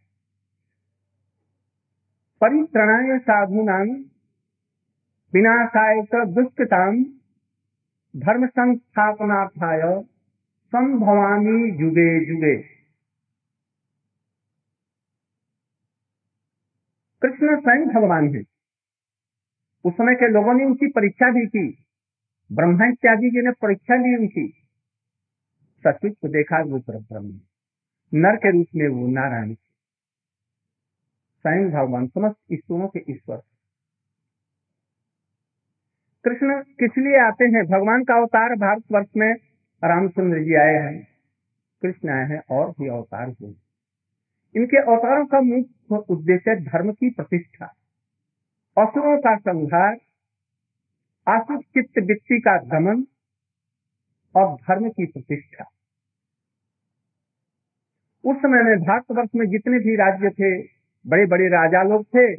परित्रणाय 2.41 3.19
साधुनाम 3.19 3.89
विनाशाय 5.35 6.03
दुष्कृताम 6.25 7.05
धर्म 8.17 8.47
संस्थापनार्थाय 8.47 9.81
संभवामी 10.67 11.71
जुगे 11.71 12.25
जुगे। 12.25 12.57
कृष्ण 17.23 17.61
स्वयं 17.61 17.89
भगवान 17.89 18.35
है। 18.35 18.43
उस 19.85 19.93
समय 19.93 20.15
के 20.15 20.29
लोगों 20.29 20.55
ने 20.55 20.65
उनकी 20.65 20.87
परीक्षा 20.87 21.31
भी 21.31 21.47
की। 21.47 21.85
ब्रह्मा 22.53 22.87
इत्यादि 22.87 23.31
जी 23.31 23.43
ने 23.43 23.51
परीक्षा 23.51 23.95
ली 23.95 24.17
उनकी। 24.17 24.49
सचुच 25.87 26.13
को 26.23 26.29
देखा 26.29 26.63
वो 26.63 26.79
पर 26.79 26.99
ब्रह्म 26.99 27.41
नर 28.15 28.37
के 28.37 28.51
रूप 28.51 28.67
में 28.75 28.89
वो 28.89 29.07
नारायण 29.09 29.55
स्वयं 31.49 31.71
भगवान, 31.71 32.07
समस्त 32.07 32.37
ईश्वरों 32.53 32.89
के 32.89 33.01
ईश्वर। 33.11 33.37
कृष्ण 36.25 36.63
किस 36.63 36.99
लिए 36.99 37.19
आते 37.19 37.45
हैं? 37.45 37.65
भगवान 37.65 38.05
का 38.05 38.15
अवतार 38.15 38.55
भारतवर्ष 38.57 39.07
में 39.17 39.33
रामचंद्र 39.83 40.39
जी 40.39 40.55
आए 40.55 40.75
हैं। 40.75 41.09
कृष्ण 41.83 42.11
आए 42.11 42.25
हैं 42.25 42.41
और 42.51 42.71
भी 42.71 42.89
अवतार 42.89 43.29
हुए। 43.29 43.55
इनके 44.57 44.77
अवतारों 44.77 45.27
का 45.27 45.41
मुख्य 45.41 45.97
उद्देश्य 46.11 46.55
धर्म 46.61 46.93
की 46.93 47.11
प्रतिष्ठा, 47.11 47.67
असुरों 48.77 49.19
का 49.19 49.37
संहार 49.37 49.97
आसुर 51.29 51.63
चित्त 51.63 51.99
वृत्ति 51.99 52.41
का 52.41 52.57
दमन 52.59 53.05
और 54.35 54.55
धर्म 54.55 54.89
की 54.89 55.07
प्रतिष्ठा। 55.07 55.65
उस 58.25 58.37
समय 58.37 58.63
में 58.63 58.79
भारतवर्ष 58.79 59.31
में 59.37 59.47
जितने 59.47 59.79
भी 59.79 59.97
राज्य 59.97 60.31
थे 60.31 60.78
बड़े 61.09 61.27
बड़े 61.27 61.49
राजा 61.49 61.83
लोग 61.83 62.05
थे, 62.05 62.37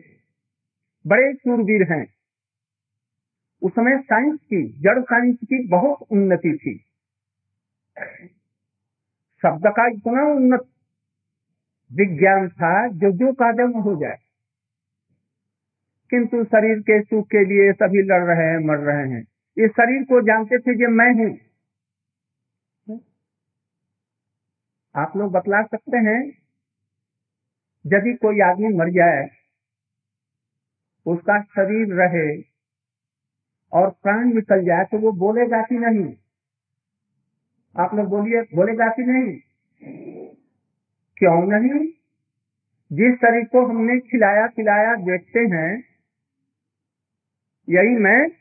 बड़े 1.07 1.33
सूरवीर 1.33 1.93
हैं। 1.93 2.13
उस 3.61 3.71
समय 3.71 3.97
साइंस 3.97 4.39
की, 4.39 4.69
जड़ 4.81 5.01
साइंस 5.01 5.35
की 5.35 5.67
बहुत 5.67 6.07
उन्नति 6.11 6.57
थी। 6.57 6.77
शब्द 9.41 9.61
का 9.67 9.88
इतना 9.88 10.23
उन्नत 10.23 10.65
विज्ञान 11.93 12.49
था 12.49 12.88
जो 12.88 13.11
जो 13.11 13.33
कादम 13.33 13.79
हो 13.79 13.95
जाए। 13.95 14.17
किंतु 16.09 16.43
शरीर 16.43 16.79
के 16.79 17.01
सुख 17.01 17.27
के 17.27 17.45
लिए 17.45 17.73
सभी 17.73 18.01
लड़ 18.01 18.23
रहे 18.23 18.47
हैं, 18.47 18.57
मर 18.57 18.77
रहे 18.77 19.09
हैं। 19.09 19.21
इस 19.57 19.71
शरीर 19.71 20.03
को 20.03 20.21
जानते 20.21 20.57
थे 20.59 20.77
कि 20.77 20.88
मैं 20.88 21.13
हूँ। 21.13 21.38
आप 24.95 25.17
लोग 25.17 25.31
बतला 25.31 25.61
सकते 25.61 25.97
हैं 25.97 26.31
यदि 27.86 28.13
कोई 28.13 28.39
आदमी 28.41 28.67
मर 28.67 28.89
जाए, 28.89 29.27
उसका 31.05 31.41
शरीर 31.41 31.93
रहे 31.93 32.41
और 33.74 33.89
प्राण 33.89 34.33
निकल 34.33 34.65
जाए 34.65 34.86
तो 34.86 34.98
वो 34.98 35.12
बोलेगा 35.12 35.62
कि 35.62 35.75
नहीं। 35.75 36.13
आप 37.75 37.95
लोग 37.95 38.07
बोलिए, 38.07 38.41
बोलेगा 38.41 38.88
कि 38.89 39.03
नहीं? 39.03 39.38
क्यों 41.17 41.41
नहीं? 41.48 41.88
जिस 42.91 43.15
शरीर 43.15 43.45
को 43.45 43.65
हमने 43.65 44.00
खिलाया, 44.00 44.48
पिलाया, 44.48 44.95
देखते 44.95 45.39
हैं, 45.39 45.83
यही 47.69 47.95
मैं 47.95 48.31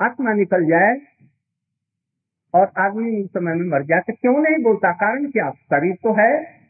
आत्मा 0.00 0.32
निकल 0.32 0.64
जाए 0.66 1.00
और 2.54 2.72
आदमी 2.78 3.22
उस 3.24 3.30
समय 3.30 3.54
में 3.54 3.66
मर 3.68 3.82
जाए 3.82 4.00
तो 4.00 4.12
क्यों 4.12 4.38
नहीं 4.38 4.62
बोलता? 4.64 4.92
कारण 4.92 5.30
क्या? 5.30 5.50
शरीर 5.50 5.94
तो 5.94 6.12
है। 6.12 6.63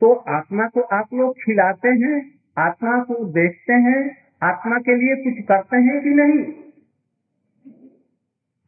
तो 0.00 0.14
आत्मा 0.14 0.68
को 0.68 0.80
आप 0.80 1.14
लोग 1.14 1.34
खिलाते 1.36 1.88
हैं, 1.88 2.40
आत्मा 2.58 3.04
को 3.04 3.24
देखते 3.24 3.72
हैं, 3.72 4.16
आत्मा 4.42 4.78
के 4.78 4.96
लिए 4.96 5.16
कुछ 5.16 5.44
करते 5.44 5.76
हैं 5.76 6.02
कि 6.02 6.10
नहीं? 6.10 6.44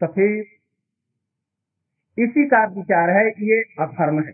तो 0.00 0.06
फिर 0.06 0.46
इसी 2.18 2.44
का 2.44 2.64
विचार 2.64 3.10
है, 3.10 3.28
ये 3.28 3.62
अधर्म 3.62 4.22
है। 4.22 4.32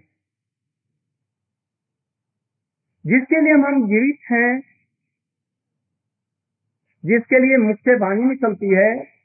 जिसके 3.06 3.40
लिए 3.40 3.52
हम 3.52 3.88
जीवित 3.88 4.18
हैं, 4.30 4.62
जिसके 7.04 7.38
लिए 7.38 7.56
मुख 7.56 7.76
से 7.76 7.94
वाणी 7.98 8.22
निकलती 8.22 8.68
है, 8.68 9.16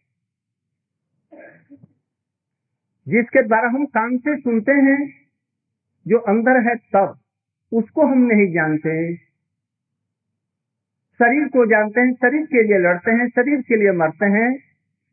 जिसके 3.07 3.43
द्वारा 3.43 3.69
हम 3.69 3.85
कान 3.85 4.17
से 4.17 4.37
सुनते 4.37 4.71
हैं, 4.71 5.13
जो 6.07 6.17
अंदर 6.17 6.69
है 6.69 6.75
तब। 6.75 7.20
उसको 7.71 8.05
हम 8.05 8.17
नहीं 8.17 8.53
जानते। 8.53 9.15
शरीर 11.17 11.47
को 11.47 11.65
जानते 11.65 12.01
हैं, 12.01 12.13
शरीर 12.13 12.45
के 12.45 12.63
लिए 12.63 12.77
लड़ते 12.77 13.11
हैं, 13.11 13.29
शरीर 13.29 13.61
के 13.61 13.75
लिए 13.75 13.91
मरते 13.91 14.25
हैं, 14.25 14.59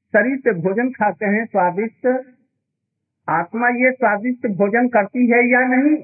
शरीर 0.08 0.36
से 0.36 0.52
भोजन 0.52 0.90
खाते 0.90 1.26
हैं, 1.26 1.46
स्वादिष्ट। 1.46 2.34
आत्मा 3.28 3.68
ये 3.68 3.92
स्वादिष्ट 3.92 4.46
भोजन 4.46 4.88
करती 4.88 5.26
है 5.26 5.50
या 5.50 5.60
नहीं? 5.60 5.96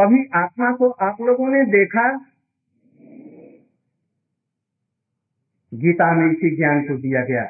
कभी 0.00 0.24
आत्मा 0.34 0.72
को 0.72 0.90
आप 0.90 1.20
लोगों 1.20 1.48
ने 1.48 1.64
देखा? 1.64 2.18
गीता 5.74 6.12
में 6.12 6.32
इसी 6.32 6.56
ज्ञान 6.56 6.88
को 6.88 6.96
दिया 6.96 7.24
गया। 7.24 7.48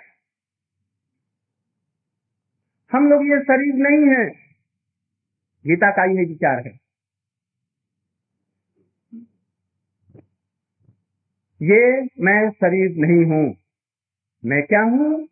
हम 2.93 3.11
लोग 3.11 3.23
ये 3.23 3.41
शरीर 3.41 3.75
नहीं 3.75 4.17
है। 4.17 4.48
गीता 5.67 5.91
का 5.91 6.05
यही 6.05 6.25
विचार 6.25 6.67
है। 6.67 6.81
ये 11.63 12.03
मैं 12.03 12.51
शरीर 12.51 12.97
नहीं 12.97 13.25
हूँ। 13.25 13.57
मैं 14.45 14.63
क्या 14.63 14.83
हूँ? 14.83 15.27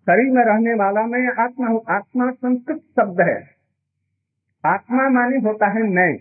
शरीर 0.00 0.32
में 0.32 0.44
रहने 0.44 0.74
वाला 0.74 1.06
मैं 1.06 1.44
आत्मा 1.44 1.68
हूँ। 1.68 1.84
आत्मा 1.88 2.30
संस्कृत 2.30 2.78
शब्द 2.78 3.20
है। 3.20 3.50
आत्मा 4.64 5.08
माने 5.08 5.36
होता 5.36 5.66
है 5.66 5.82
मैं, 5.82 6.16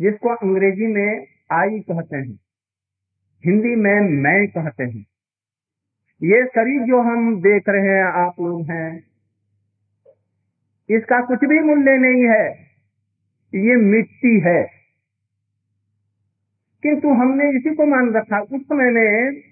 जिसको 0.00 0.28
अंग्रेज़ी 0.28 0.86
में 0.86 1.26
आई 1.52 1.80
कहते 1.80 2.16
हैं। 2.16 2.40
हिंदी 3.44 3.74
में 3.76 4.00
मैं 4.00 4.46
कहते 4.46 4.84
हैं। 4.84 5.06
ये 6.22 6.46
शरीर 6.46 6.82
जो 6.82 7.00
हम 7.00 7.40
देख 7.40 7.64
रहे 7.68 7.96
हैं, 7.96 8.04
आप 8.04 8.40
लोग 8.40 8.70
हैं 8.70 9.08
इसका 10.90 11.26
कुछ 11.26 11.38
भी 11.44 11.60
मूल्य 11.60 11.98
नहीं 11.98 12.22
है। 12.22 12.52
ये 13.54 13.76
मिट्टी 13.76 14.40
है। 14.40 14.70
किंतु 16.82 17.08
हमने 17.08 17.50
इसी 17.50 17.74
को 17.74 17.86
मान 17.86 18.12
रखा। 18.12 18.40
उस 18.40 18.62
समय 18.62 18.90
में 18.90 19.42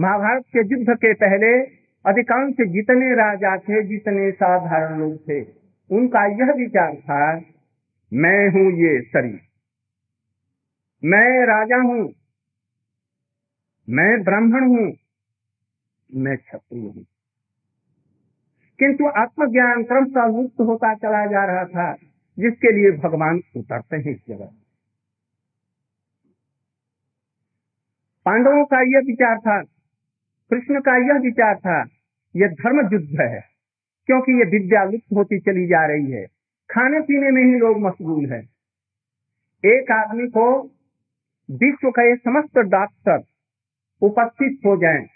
महाभारत 0.00 0.44
के 0.56 0.58
युद्ध 0.58 0.90
के 0.90 1.14
पहले 1.14 1.62
अधिकांश 2.06 2.54
जितने 2.60 3.14
राजा 3.14 3.56
थे, 3.56 3.82
जितने 3.82 4.30
साधारण 4.30 4.98
लोग 4.98 5.28
थे, 5.28 5.42
उनका 5.90 6.26
यह 6.26 6.52
विचार 6.52 6.94
था, 6.94 7.40
मैं 8.12 8.48
हूँ 8.48 8.72
ये 8.72 9.02
शरीर। 9.02 9.40
मैं 11.04 11.46
राजा 11.46 11.76
हूँ। 11.76 12.12
मैं 13.90 14.22
ब्राह्मण 14.22 14.68
हूँ। 14.68 14.92
मैं 16.14 16.36
क्षत्रिय 16.36 16.82
हूँ। 16.82 17.04
किंतु 18.78 19.06
आत्मज्ञान 19.06 19.84
क्रमशः 19.84 20.26
मुक्त 20.26 20.60
होता 20.60 20.94
चला 20.94 21.26
जा 21.26 21.44
रहा 21.44 21.64
था, 21.64 21.92
जिसके 22.38 22.72
लिए 22.72 22.90
भगवान 22.90 23.40
उतरते 23.56 23.96
हैं 23.96 24.10
इस 24.10 24.24
जगह। 24.28 24.50
पांडवों 28.24 28.64
का 28.64 28.80
यह 28.80 28.98
विचार 29.06 29.38
था, 29.38 29.62
कृष्ण 30.50 30.80
का 30.80 30.96
यह 30.96 31.20
विचार 31.20 31.56
था, 31.56 31.88
यह 32.36 32.48
धर्म 32.48 32.80
युद्ध 32.92 33.20
है, 33.20 33.44
क्योंकि 34.06 34.32
ये 34.32 34.58
विद्या 34.58 34.84
लुप्त 34.84 35.16
होती 35.16 35.38
चली 35.38 35.66
जा 35.66 35.86
रही 35.86 36.10
है। 36.10 36.26
खाने 36.70 37.00
पीने 37.00 37.30
में 37.30 37.44
ही 37.44 37.58
लोग 37.58 37.78
मशगूल 37.78 38.32
है। 38.32 38.42
एक 39.64 39.90
आदमी 39.90 40.28
को 40.28 40.62
विश्व 41.50 41.90
का 41.90 42.14
समस्त 42.14 42.58
डॉक्टर 42.58 43.24
उपस्थित 44.02 44.58
हो 44.66 44.76
जाएँ। 44.76 45.15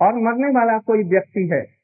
और 0.00 0.14
मरने 0.14 0.48
वाला 0.48 0.78
कोई 0.78 1.02
व्यक्ति 1.02 1.48
है। 1.52 1.80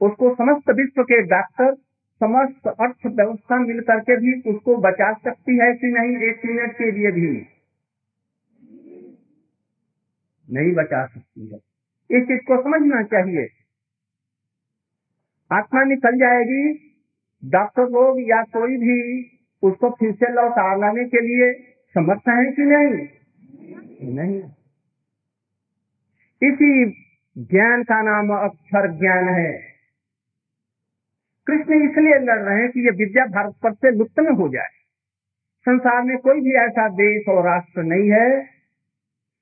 उसको 0.00 0.34
समस्त 0.34 0.70
विश्व 0.70 1.02
के 1.02 1.22
डॉक्टर 1.22 1.74
समस्त 2.20 2.66
अर्थव्यवस्था 2.66 3.58
मिल 3.58 3.80
करके 3.80 4.16
भी 4.16 4.50
उसको 4.50 4.76
बचा 4.76 5.12
सकती 5.12 5.58
है 5.58 5.74
कि 5.74 5.86
नहीं, 5.86 6.16
एक 6.16 6.40
मिनट 6.46 6.72
के 6.72 6.90
लिए 6.90 7.10
भी? 7.10 7.46
नहीं 10.50 10.74
बचा 10.74 11.06
सकती 11.06 11.46
है। 11.46 11.56
इस 12.10 12.24
चीज़ 12.24 12.40
को 12.40 12.62
समझना 12.62 13.02
चाहिए। 13.02 13.48
आत्मा 15.52 15.84
निकल 15.84 16.16
जाएगी 16.16 16.90
डॉक्टर 17.44 17.82
लोग 17.82 18.20
या 18.20 18.42
कोई 18.42 18.76
भी, 18.76 19.24
उसको 19.62 19.90
फिर 19.90 20.12
से 20.12 20.32
लौटा 20.32 20.76
लाने 20.76 21.04
के 21.04 21.20
लिए 21.20 21.54
समर्थ 21.94 22.22
है 22.28 22.52
कि 22.52 22.62
नहीं? 22.62 23.08
नहीं। 24.14 24.42
इसी 26.44 26.86
ज्ञान 27.38 27.82
का 27.82 28.02
नाम 28.02 28.30
अक्षर 28.30 28.98
ज्ञान 28.98 29.28
है। 29.28 29.52
कृष्ण 31.46 31.90
इसलिए 31.90 32.14
लड़ 32.14 32.42
रहे 32.42 32.62
हैं 32.62 32.70
कि 32.70 32.80
ये 32.80 32.90
विद्या 32.90 33.26
भारत 33.26 33.54
पर 33.62 33.72
से 33.72 33.90
लुप्त 33.90 34.20
न 34.20 34.34
हो 34.34 34.48
जाए। 34.48 34.68
संसार 35.60 36.02
में 36.02 36.18
कोई 36.18 36.40
भी 36.40 36.52
ऐसा 36.52 36.88
देश 36.88 37.28
और 37.28 37.44
राष्ट्र 37.44 37.82
नहीं 37.82 38.10
है 38.10 38.54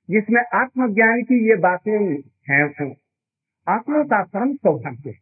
जिसमें 0.09 0.43
आत्मज्ञान 0.53 1.21
की 1.21 1.49
ये 1.49 1.55
बातें 1.55 2.21
हैं। 2.49 2.69
तो 2.69 2.95
आप 3.67 3.89
लोग 3.89 4.07
का 4.07 4.23
परम 4.23 4.53
सौभाग्य 4.53 5.09
है। 5.09 5.15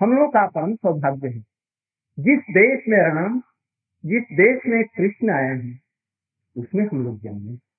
हम 0.00 0.12
लोग 0.12 0.32
का 0.32 0.46
परम 0.46 0.74
सौभाग्य 0.74 1.28
है। 1.28 1.40
जिस 2.18 2.38
देश 2.38 2.80
में 2.88 2.98
राम, 2.98 3.42
जिस 4.06 4.22
देश 4.22 4.60
में 4.66 4.84
कृष्ण 4.84 5.30
आए 5.30 5.56
हैं, 5.56 5.80
उसमें 6.56 6.86
हम 6.86 7.04
लोग 7.04 7.20
जन्मे। 7.20 7.69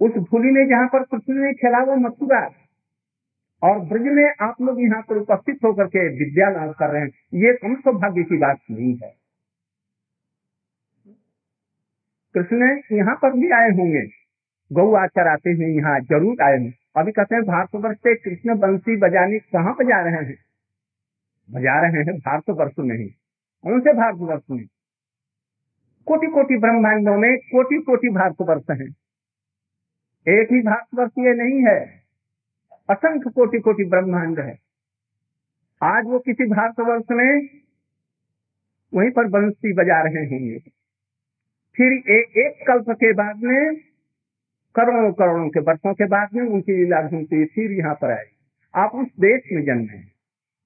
उस 0.00 0.12
भूलि 0.30 0.50
में 0.50 0.66
जहाँ 0.68 0.86
पर 0.86 1.02
कृष्ण 1.02 1.34
ने 1.34 1.52
खेला 1.52 1.84
वो 1.84 1.96
मथुरा। 1.98 2.40
और 3.62 3.78
ब्रज 3.78 4.06
में 4.08 4.34
आप 4.40 4.60
लोग 4.62 4.80
यहाँ 4.82 5.00
पर 5.02 5.16
उपस्थित 5.16 5.58
होकर 5.64 5.86
के 5.86 6.06
विद्या 6.18 6.50
लाभ 6.50 6.74
कर 6.74 6.90
रहे 6.90 7.02
हैं। 7.02 7.08
ये 7.34 7.52
कम 7.52 7.74
सौभाग्य 7.74 8.22
की 8.22 8.38
बात 8.38 8.58
नहीं 8.70 8.94
है। 8.94 9.12
कृष्ण 12.34 12.70
यहाँ 12.92 13.14
पर 13.14 13.32
भी 13.32 13.50
आए 13.50 13.70
होंगे। 13.70 14.02
गौ 14.70 14.92
आचराते 14.94 15.50
हैं 15.50 15.68
यहाँ, 15.68 16.00
ज़रूर 16.00 16.42
आए 16.42 16.58
हैं 16.58 16.72
अभी 16.96 17.12
कहते 17.12 17.34
हैं 17.34 17.44
भारतवर्ष 17.44 17.96
से 17.96 18.14
कृष्ण 18.14 18.58
बंसी 18.58 18.96
बजाने 18.96 19.38
कहाँ 19.38 19.74
बजा 19.74 20.00
रहे 20.00 20.24
हैं? 20.24 20.36
बजा 21.48 21.80
रहे 21.80 22.02
हैं 22.02 22.16
भारतवर्ष 22.18 22.72
में 22.78 22.96
ही 22.96 23.08
कौन 23.64 23.80
से 23.80 23.92
भारतवर्ष 23.92 24.42
में? 24.50 24.64
कोटि 26.06 26.26
कोटि 26.26 26.58
ब्रह्मांडों 26.58 27.16
में 27.16 27.36
कोटि 27.38 27.78
कोटि 27.78 28.08
भारतवर्ष 28.08 28.70
हैं। 28.70 28.90
एक 30.28 30.52
ही 30.52 30.60
भारतवर्ष 30.60 31.10
ये 31.18 31.34
नहीं 31.34 31.66
है। 31.66 32.00
असंख्य 32.90 33.30
कोटि 33.30 33.58
कोटि 33.58 33.84
ब्रह्मांड 33.84 34.40
है। 34.40 34.58
आज 35.82 36.04
वो 36.06 36.18
किसी 36.18 36.44
भारतवर्ष 36.44 37.04
में 37.10 37.48
वहीं 38.94 39.10
पर 39.10 39.28
बंसी 39.28 39.72
बजा 39.72 40.02
रहे 40.02 40.24
होंगे। 40.24 40.58
फिर 41.76 41.92
ए, 41.92 42.18
एक 42.36 42.64
कल्प 42.68 42.90
के 42.90 43.12
बाद 43.12 43.36
में 43.36 43.76
करोड़ों 44.74 45.12
करोड़ों 45.12 45.48
के 45.48 45.60
वर्षों 45.60 45.94
के 45.94 46.04
बाद 46.04 46.28
में 46.34 46.48
उनकी 46.48 46.72
लीला 46.72 47.02
घूमती 47.02 47.44
फिर 47.44 47.72
यहाँ 47.72 47.94
पर 47.94 48.10
आई। 48.10 48.24
आप 48.74 48.90
उस 48.94 49.08
देश 49.20 49.42
में 49.52 49.64
जन्मे 49.64 49.96
हैं। 49.96 50.12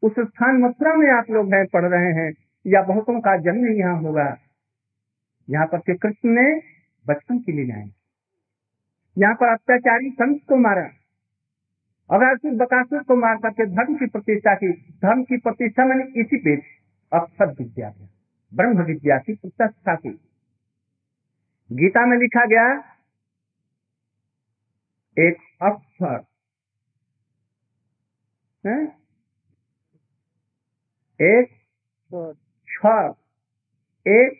उस 0.02 0.12
स्थान 0.12 0.56
मथुरा 0.56 0.94
में 0.94 1.10
आप 1.10 1.30
लोग 1.30 1.54
हैं 1.54 1.66
पढ़ 1.66 1.84
रहे 1.84 2.12
हैं 2.12 2.34
या 2.66 2.82
बहुतों 2.82 3.20
का 3.20 3.36
जन्म 3.36 3.66
यहाँ 3.66 4.02
होगा। 4.02 4.38
यहाँ 5.50 5.66
पर 5.66 5.78
के 5.78 5.94
कृष्ण 5.94 6.28
ने 6.28 6.62
बचपन 7.06 7.38
की 7.38 7.52
लीलाएँ 7.52 7.90
यहाँ 9.16 9.34
पर 9.34 9.52
अत्याचारी 9.52 10.10
संत 10.10 10.40
को 10.48 10.56
मारा। 10.58 10.84
अगासुर 12.10 12.54
बकासुर 12.54 13.02
को 13.02 13.16
मार 13.16 13.36
करके 13.36 13.66
धर्म 13.66 13.94
की 13.94 14.06
प्रतिष्ठा 14.06 14.54
की 14.54 14.70
धर्म 15.04 15.22
की 15.22 15.36
प्रतिष्ठा 15.38 15.84
मैंने 15.84 16.04
इसी 16.20 16.36
पे 16.36 16.56
अक्षर 17.12 17.52
विद्या 17.52 17.90
ब्रह्म 18.52 18.84
विद्या 18.84 19.18
की 19.18 19.34
प्रतिष्ठा 19.34 19.94
की। 19.94 20.10
गीता 21.70 22.04
में 22.06 22.16
लिखा 22.18 22.44
गया 22.46 22.66
एक 25.16 25.36
अक्षर। 25.62 26.22
एक 31.20 31.50
क्षर 32.12 33.12
एक 34.06 34.38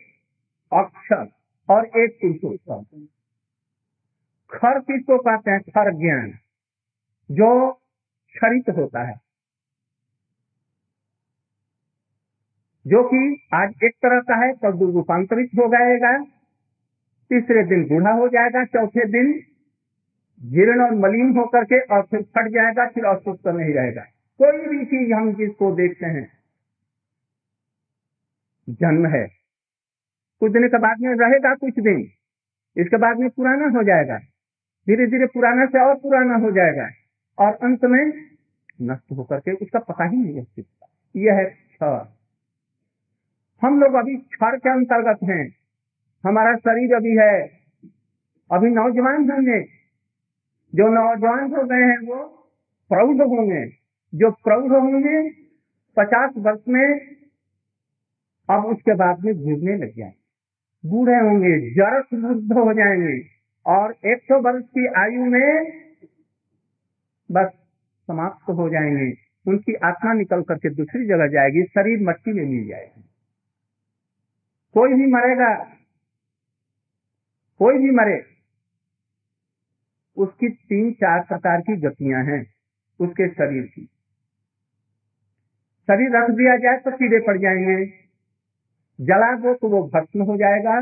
अक्षर 0.71 1.27
और 1.69 1.85
एक 1.97 2.17
पुरुषोत्तम 2.21 3.05
खर 4.55 4.79
किसको 4.79 5.17
कहते 5.17 5.51
हैं? 5.51 5.59
खर 5.59 5.91
ज्ञान, 5.91 6.31
जो 7.31 7.71
क्षरित 8.29 8.69
होता 8.69 9.03
है। 9.03 9.15
जो 12.87 13.03
कि 13.03 13.47
आज 13.53 13.73
एक 13.83 13.91
तरह 13.95 14.19
का 14.19 14.45
है, 14.45 14.53
कल 14.53 14.71
रूपांतरित 14.71 15.49
हो 15.53 15.67
जाएगा, 15.67 16.23
तीसरे 17.29 17.63
दिन 17.63 17.83
बूढ़ा 17.83 18.11
हो 18.11 18.27
जाएगा, 18.27 18.65
चौथे 18.65 19.05
दिन 19.05 19.43
जीर्ण 20.41 20.81
और 20.81 20.95
मलिन 20.95 21.37
होकर 21.37 21.63
के 21.63 21.79
और 21.79 22.01
फिर 22.01 22.21
फट 22.21 22.47
जाएगा, 22.47 22.87
फिर 22.87 23.05
अस्वस्थ 23.05 23.47
नहीं 23.47 23.73
रहेगा। 23.73 24.01
कोई 24.41 24.67
भी 24.67 24.85
चीज़ 24.85 25.13
हम 25.13 25.33
जिसको 25.33 25.71
देखते 25.75 26.05
हैं, 26.05 26.31
जन्म 28.69 29.05
है। 29.07 29.27
कुछ 30.39 30.51
दिन 30.51 30.67
के 30.67 30.77
बाद 30.77 30.97
में 30.99 31.15
रहेगा, 31.15 31.55
कुछ 31.55 31.73
दिन। 31.79 32.07
इसके 32.77 32.97
बाद 32.97 33.17
में 33.17 33.29
पुराना 33.29 33.67
हो 33.67 33.83
जाएगा। 33.83 34.19
धीरे 34.89 35.07
धीरे 35.07 35.25
पुराना 35.25 35.65
से 35.65 35.85
और 35.85 35.95
पुराना 35.95 36.35
हो 36.35 36.51
जाएगा। 36.51 36.89
और 37.39 37.53
अंत 37.53 37.85
में 37.85 38.21
नष्ट 38.81 39.11
होकर 39.11 39.39
के 39.39 39.51
उसका 39.51 39.79
पता 39.79 40.03
ही 40.05 40.17
नहीं 40.17 40.37
है 40.37 40.63
यह 41.15 41.33
है 41.33 41.45
क्षर 41.45 42.15
हम 43.61 43.79
लोग 43.79 43.93
अभी 43.93 44.15
क्षर 44.15 44.57
के 44.57 44.69
अंतर्गत 44.69 45.19
हैं। 45.23 45.55
हमारा 46.25 46.55
शरीर 46.55 46.95
अभी 46.95 47.17
है। 47.17 47.41
अभी 48.51 48.69
नौजवान 48.69 49.31
होंगे। 49.31 49.63
जो 50.75 50.87
नौजवान 50.87 51.55
हो 51.55 51.63
गए 51.63 51.75
हैं 51.75 52.07
वो 52.07 52.15
प्रौढ़ 52.89 53.27
होंगे। 53.27 53.67
जो 54.15 54.31
प्रौढ़ 54.31 54.71
होंगे, 54.71 55.29
पचास 55.97 56.33
वर्ष 56.37 56.61
में 56.69 56.99
अब 58.49 58.65
उसके 58.65 58.95
बाद 58.95 59.19
में 59.19 59.35
घूमने 59.35 59.77
लग 59.77 59.93
जाएँगे। 59.97 60.25
बूढ़े 60.89 61.15
होंगे 61.15 61.71
जरस 61.71 62.05
बुद्ध 62.13 62.53
हो 62.53 62.73
जाएँगे। 62.73 63.34
और 63.65 63.95
एक 64.05 64.23
सौ 64.23 64.41
वर्ष 64.41 64.65
की 64.65 64.87
आयु 64.87 65.25
में 65.25 65.65
बस 67.31 67.49
समाप्त 68.07 68.49
हो 68.49 68.69
जाएँगे। 68.69 69.13
उनकी 69.47 69.73
आत्मा 69.73 70.13
निकल 70.13 70.41
करके 70.41 70.69
दूसरी 70.69 71.05
जगह 71.05 71.27
जाएगी, 71.27 71.63
शरीर 71.63 71.99
मट्टी 72.01 72.33
में 72.33 72.45
मिल 72.45 72.67
जाएगी। 72.67 73.01
कोई 74.73 74.93
भी 74.93 75.05
मरेगा। 75.05 75.55
कोई 77.59 77.77
भी 77.77 77.91
मरे। 77.91 78.25
उसकी 80.17 80.49
तीन 80.49 80.91
चार 80.91 81.21
प्रकार 81.21 81.61
की 81.61 81.75
गतियाँ 81.75 82.23
हैं, 82.23 82.53
उसके 82.99 83.27
शरीर 83.27 83.63
की। 83.63 83.85
शरीर 85.87 86.17
रख 86.17 86.29
दिया 86.29 86.57
जाए 86.57 86.77
तो 86.77 86.91
कीड़े 86.91 87.19
पड़ 87.19 87.37
जाएँगे। 87.37 87.85
जला 89.01 89.35
दो 89.35 89.53
तो 89.53 89.69
वो 89.69 89.83
भस्म 89.95 90.23
हो 90.23 90.37
जाएगा। 90.37 90.81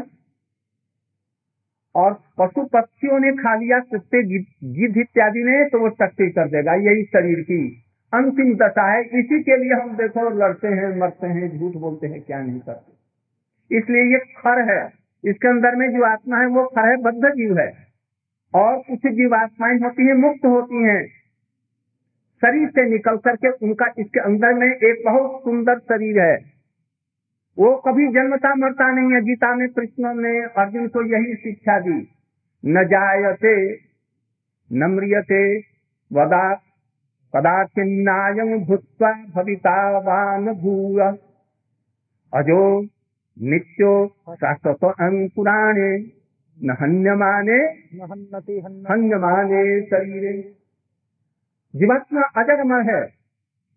और 1.95 2.13
पशु 2.39 2.63
पक्षियों 2.63 3.19
ने 3.19 3.32
खा 3.32 3.56
लिया 3.56 3.79
कुत्ते 3.79 4.23
गिद्ध 4.23 4.97
इत्यादि 4.97 5.43
ने 5.43 5.69
तो 5.69 5.79
वो 5.79 5.89
शक्ति 5.89 6.29
कर 6.29 6.47
देगा, 6.47 6.73
यही 6.73 7.03
शरीर 7.03 7.39
की 7.39 7.84
अंतिम 8.13 8.56
दशा 8.56 8.91
है। 8.91 9.01
इसी 9.01 9.43
के 9.43 9.58
लिए 9.58 9.73
हम 9.73 9.97
देखो, 9.97 10.29
लड़ते 10.29 10.67
हैं, 10.67 10.99
मरते 10.99 11.27
हैं, 11.27 11.60
झूठ 11.60 11.73
बोलते 11.73 12.08
हैं, 12.08 12.21
क्या 12.21 12.41
नहीं 12.41 12.60
करते। 12.60 13.77
इसलिए 13.77 14.03
ये 14.03 14.19
खर 14.19 14.71
है। 14.71 14.93
इसके 15.25 15.47
अंदर 15.47 15.75
में 15.75 15.91
जो 15.93 16.03
आत्मा 16.03 16.38
है, 16.38 16.47
वो 16.47 16.65
खर 16.65 16.89
है, 16.89 16.97
बद्ध 16.97 17.29
जीव 17.29 17.60
है। 17.60 17.73
और 18.56 18.75
कुछ 18.75 19.12
जीवात्माएँ 19.12 19.79
होती 19.79 20.08
है, 20.08 20.13
मुक्त 20.13 20.45
होती 20.45 20.84
हैं। 20.84 21.08
शरीर 22.41 22.69
से 22.69 22.89
निकल 22.89 23.17
करके 23.17 23.49
उनका, 23.49 23.86
इसके 23.99 24.19
अंदर 24.19 24.53
में 24.53 24.67
एक 24.67 25.03
बहुत 25.06 25.41
सुंदर 25.41 25.79
शरीर 25.79 26.19
है। 26.19 26.53
वो 27.58 27.76
कभी 27.76 28.08
जन्मता 28.08 28.56
मरता 28.56 28.92
नहीं 28.92 29.13
है। 29.13 29.22
गीता 29.22 29.56
में 29.56 29.70
कृष्ण 29.70 30.13
ने 30.16 30.42
अर्जुन 30.42 30.88
को 30.88 31.04
यही 31.04 31.36
शिक्षा 31.36 31.80
दी 31.80 32.08
न 32.66 32.84
जायते 32.84 33.74
न 34.74 34.84
म्रियते 34.84 35.58
वदा 36.13 36.54
कदाचिन्नायम 37.36 38.66
भूत्वा 38.66 39.12
भवितावान 39.36 40.46
भूय 40.46 41.18
अजो 42.34 42.82
नित्यो 43.42 44.08
शाश्वत 44.30 44.84
अंकुराणे 44.84 45.98
न 46.63 46.78
हन्यमाने 46.82 47.60
हन्यमाने 48.92 49.82
शरीर। 49.82 50.56
जीवात्मा 51.76 52.22
अजगमय 52.22 52.94
है। 52.94 53.13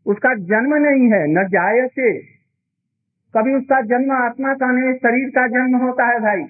उसका 0.06 0.34
जन्म 0.34 0.74
नहीं 0.74 1.12
है। 1.12 1.26
न 1.26 1.48
जायते 1.48 2.35
कभी 3.36 3.54
उसका 3.54 3.80
जन्म 3.80 4.12
आत्मा 4.12 4.54
का 4.54 4.72
नहीं, 4.72 4.94
शरीर 4.94 5.28
का 5.28 5.48
जन्म 5.48 5.76
होता 5.76 6.04
है 6.06 6.20
भाई। 6.20 6.42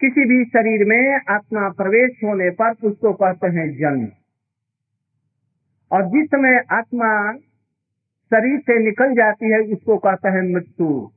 किसी 0.00 0.24
भी 0.24 0.44
शरीर 0.44 0.88
में 0.88 1.20
आत्मा 1.28 1.68
प्रवेश 1.68 2.20
होने 2.24 2.50
पर 2.50 2.70
उसको 2.70 3.12
कहते 3.12 3.46
हैं 3.46 3.78
जन्म। 3.78 4.08
और 5.92 6.06
जिस 6.06 6.26
समय 6.26 6.64
आत्मा 6.70 7.32
शरीर 8.30 8.60
से 8.60 8.78
निकल 8.78 9.14
जाती 9.14 9.50
है, 9.50 9.60
उसको 9.60 9.98
कहते 9.98 10.28
हैं 10.28 10.54
मृत्यु। 10.54 11.10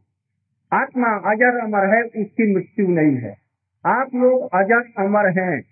आत्मा 0.74 1.08
अजर 1.08 1.60
अमर 1.60 1.96
है, 1.96 2.04
उसकी 2.04 2.56
मृत्यु 2.56 2.88
नहीं 2.88 3.18
है। 3.18 3.38
आप 3.86 4.08
लोग 4.16 4.50
अजर 4.54 5.04
अमर 5.04 5.40
हैं। 5.40 5.64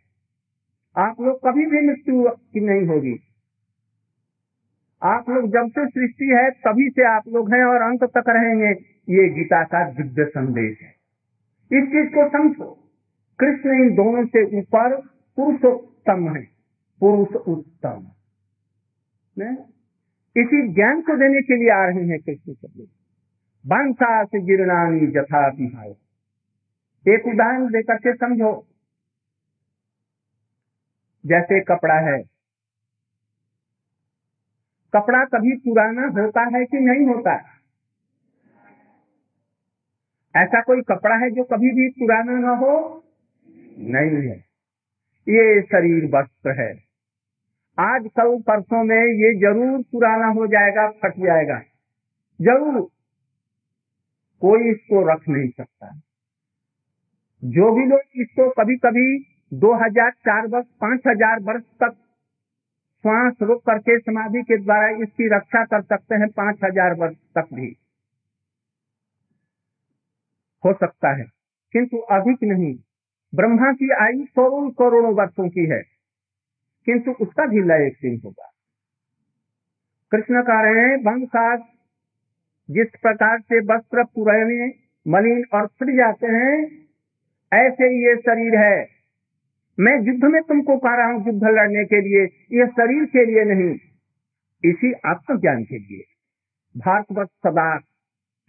आप 0.98 1.22
लोग 1.22 1.40
कभी 1.48 1.66
भी 1.66 1.88
मृत्यु 1.88 2.24
की 2.24 2.60
नहीं 2.60 2.88
होगी। 2.88 3.20
आप 5.04 5.30
लोग 5.30 5.48
जब 5.48 5.72
से 5.72 5.88
सृष्टि 5.88 6.26
है, 6.26 6.52
तभी 6.52 6.90
से 6.90 7.04
आप 7.04 7.24
लोग 7.28 7.54
हैं 7.54 7.64
और 7.64 7.82
अंत 7.82 8.04
तक 8.04 8.24
रहेंगे। 8.30 8.70
ये 9.10 9.30
गीता 9.30 9.64
का 9.64 9.92
दिव्य 9.92 10.26
संदेश 10.26 10.78
है। 10.82 10.96
इस 11.80 11.86
चीज़ 11.86 12.10
को 12.10 12.30
समझो। 12.30 12.90
कृष्ण 13.40 13.74
इन 13.74 13.96
दोनों 13.96 14.26
से 14.26 14.58
ऊपर 14.58 15.02
पुरुषोत्तम 15.36 16.36
है। 16.36 16.48
पुरुष 17.00 17.36
उत्तम 17.36 18.08
इसी 20.38 20.74
ज्ञान 20.74 21.02
को 21.02 21.18
देने 21.18 21.42
के 21.42 21.56
लिए 21.56 21.70
आ 21.70 21.86
रहे 21.86 22.08
हैं 22.08 22.20
कृष्ण 22.20 22.54
शब्द। 22.54 22.88
बांसा 23.68 24.24
से 24.24 24.42
गिरनानी 24.42 25.08
जथा 25.08 25.50
बिहार 25.50 25.90
एक 27.14 27.28
उदाहरण 27.28 27.72
देकर 27.72 27.96
के 27.96 28.14
समझो। 28.14 28.68
जैसे 31.26 31.60
कपड़ा 31.60 31.94
है 31.94 32.24
कपड़ा 34.94 35.24
कभी 35.26 35.56
पुराना 35.58 36.06
होता 36.22 36.42
है 36.58 36.66
कि 36.66 36.80
नहीं 36.80 37.06
होता? 37.08 37.36
ऐसा 40.36 40.62
कोई 40.62 40.82
कपड़ा 40.82 41.16
है 41.16 41.30
जो 41.32 41.44
कभी 41.44 41.72
भी 41.72 41.90
पुराना 41.90 42.38
न 42.38 42.58
हो? 42.58 43.04
नहीं 43.90 44.28
है। 44.28 44.38
ये 45.28 45.62
शरीर 45.62 46.06
वस्त्र 46.16 46.62
है। 46.62 46.72
आज 47.78 48.08
कल 48.18 48.38
परसों 48.42 48.84
में 48.84 48.96
ये 48.96 49.34
ज़रूर 49.40 49.82
पुराना 49.82 50.28
हो 50.28 50.48
जाएगा, 50.48 50.88
फट 50.92 51.18
जाएगा। 51.18 51.60
ज़रूर। 52.40 52.82
कोई 54.42 54.70
इसको 54.72 55.02
रख 55.12 55.28
नहीं 55.30 55.50
सकता। 55.50 55.92
जो 57.44 57.72
भी 57.72 57.86
लोग 57.86 58.22
इसको 58.22 58.50
कभी 58.50 58.76
कभी 58.78 59.08
दो 59.52 59.74
हज़ार 59.74 60.12
चार 60.12 60.48
वर्ष, 60.48 60.66
पाँच 60.82 61.02
हज़ार 61.08 61.40
वर्ष 61.40 61.64
तक 61.84 61.96
श्वास 63.04 63.34
रोक 63.42 63.62
करके 63.62 63.98
समाधि 64.00 64.42
के 64.44 64.58
द्वारा 64.58 64.90
इसकी 65.04 65.28
रक्षा 65.36 65.64
कर 65.66 65.82
सकते 65.82 66.16
हैं 66.16 66.28
पाँच 66.30 66.60
हज़ार 66.64 66.94
वर्ष 66.94 67.16
तक 67.38 67.48
भी। 67.54 67.76
हो 70.64 70.74
सकता 70.74 71.16
है, 71.18 71.24
किंतु 71.74 71.98
अधिक 72.12 72.44
नहीं। 72.44 72.74
ब्रह्मा 73.34 73.72
की 73.72 73.90
आयु 74.02 74.24
करोड़ 74.36 74.70
करोड़ों 74.72 75.14
वर्षों 75.16 75.48
की 75.50 75.66
है, 75.66 75.82
किंतु 76.88 77.12
उसका 77.22 77.46
भी 77.46 77.62
लय 77.64 77.86
एक 77.88 77.98
दिन 78.02 78.22
होगा। 78.26 78.52
कृष्ण 80.12 80.42
कह 80.42 80.62
रहे 80.62 80.88
हैं 80.88 80.98
भंग 81.04 81.22
वंशास 81.22 81.60
जिस 82.70 82.88
प्रकार 83.02 83.40
से 83.40 83.60
वस्त्र 83.66 84.04
पुराने, 84.06 84.68
मलिन 85.06 85.44
और 85.54 85.68
फिर 85.68 85.96
जाते 85.98 86.28
हैं, 86.28 86.56
ऐसे 87.52 87.90
ये 87.98 88.16
शरीर 88.18 88.56
है। 88.56 89.01
मैं 89.80 90.02
युद्ध 90.02 90.24
में 90.24 90.42
तुमको 90.42 90.78
कह 90.78 90.96
रहा 90.96 91.06
हूँ, 91.06 91.28
युद्ध 91.28 91.44
लड़ने 91.44 91.86
के 91.86 92.02
लिए, 92.02 92.24
यह 92.60 92.66
शरीर 92.66 93.06
के 93.06 93.26
लिए 93.26 93.44
नहीं। 93.44 93.80
इसी 94.66 94.94
आत्मज्ञान 95.06 95.64
के 95.64 95.78
लिए। 95.78 96.04
भारतवर्ष 96.78 97.30
सदा 97.30 97.80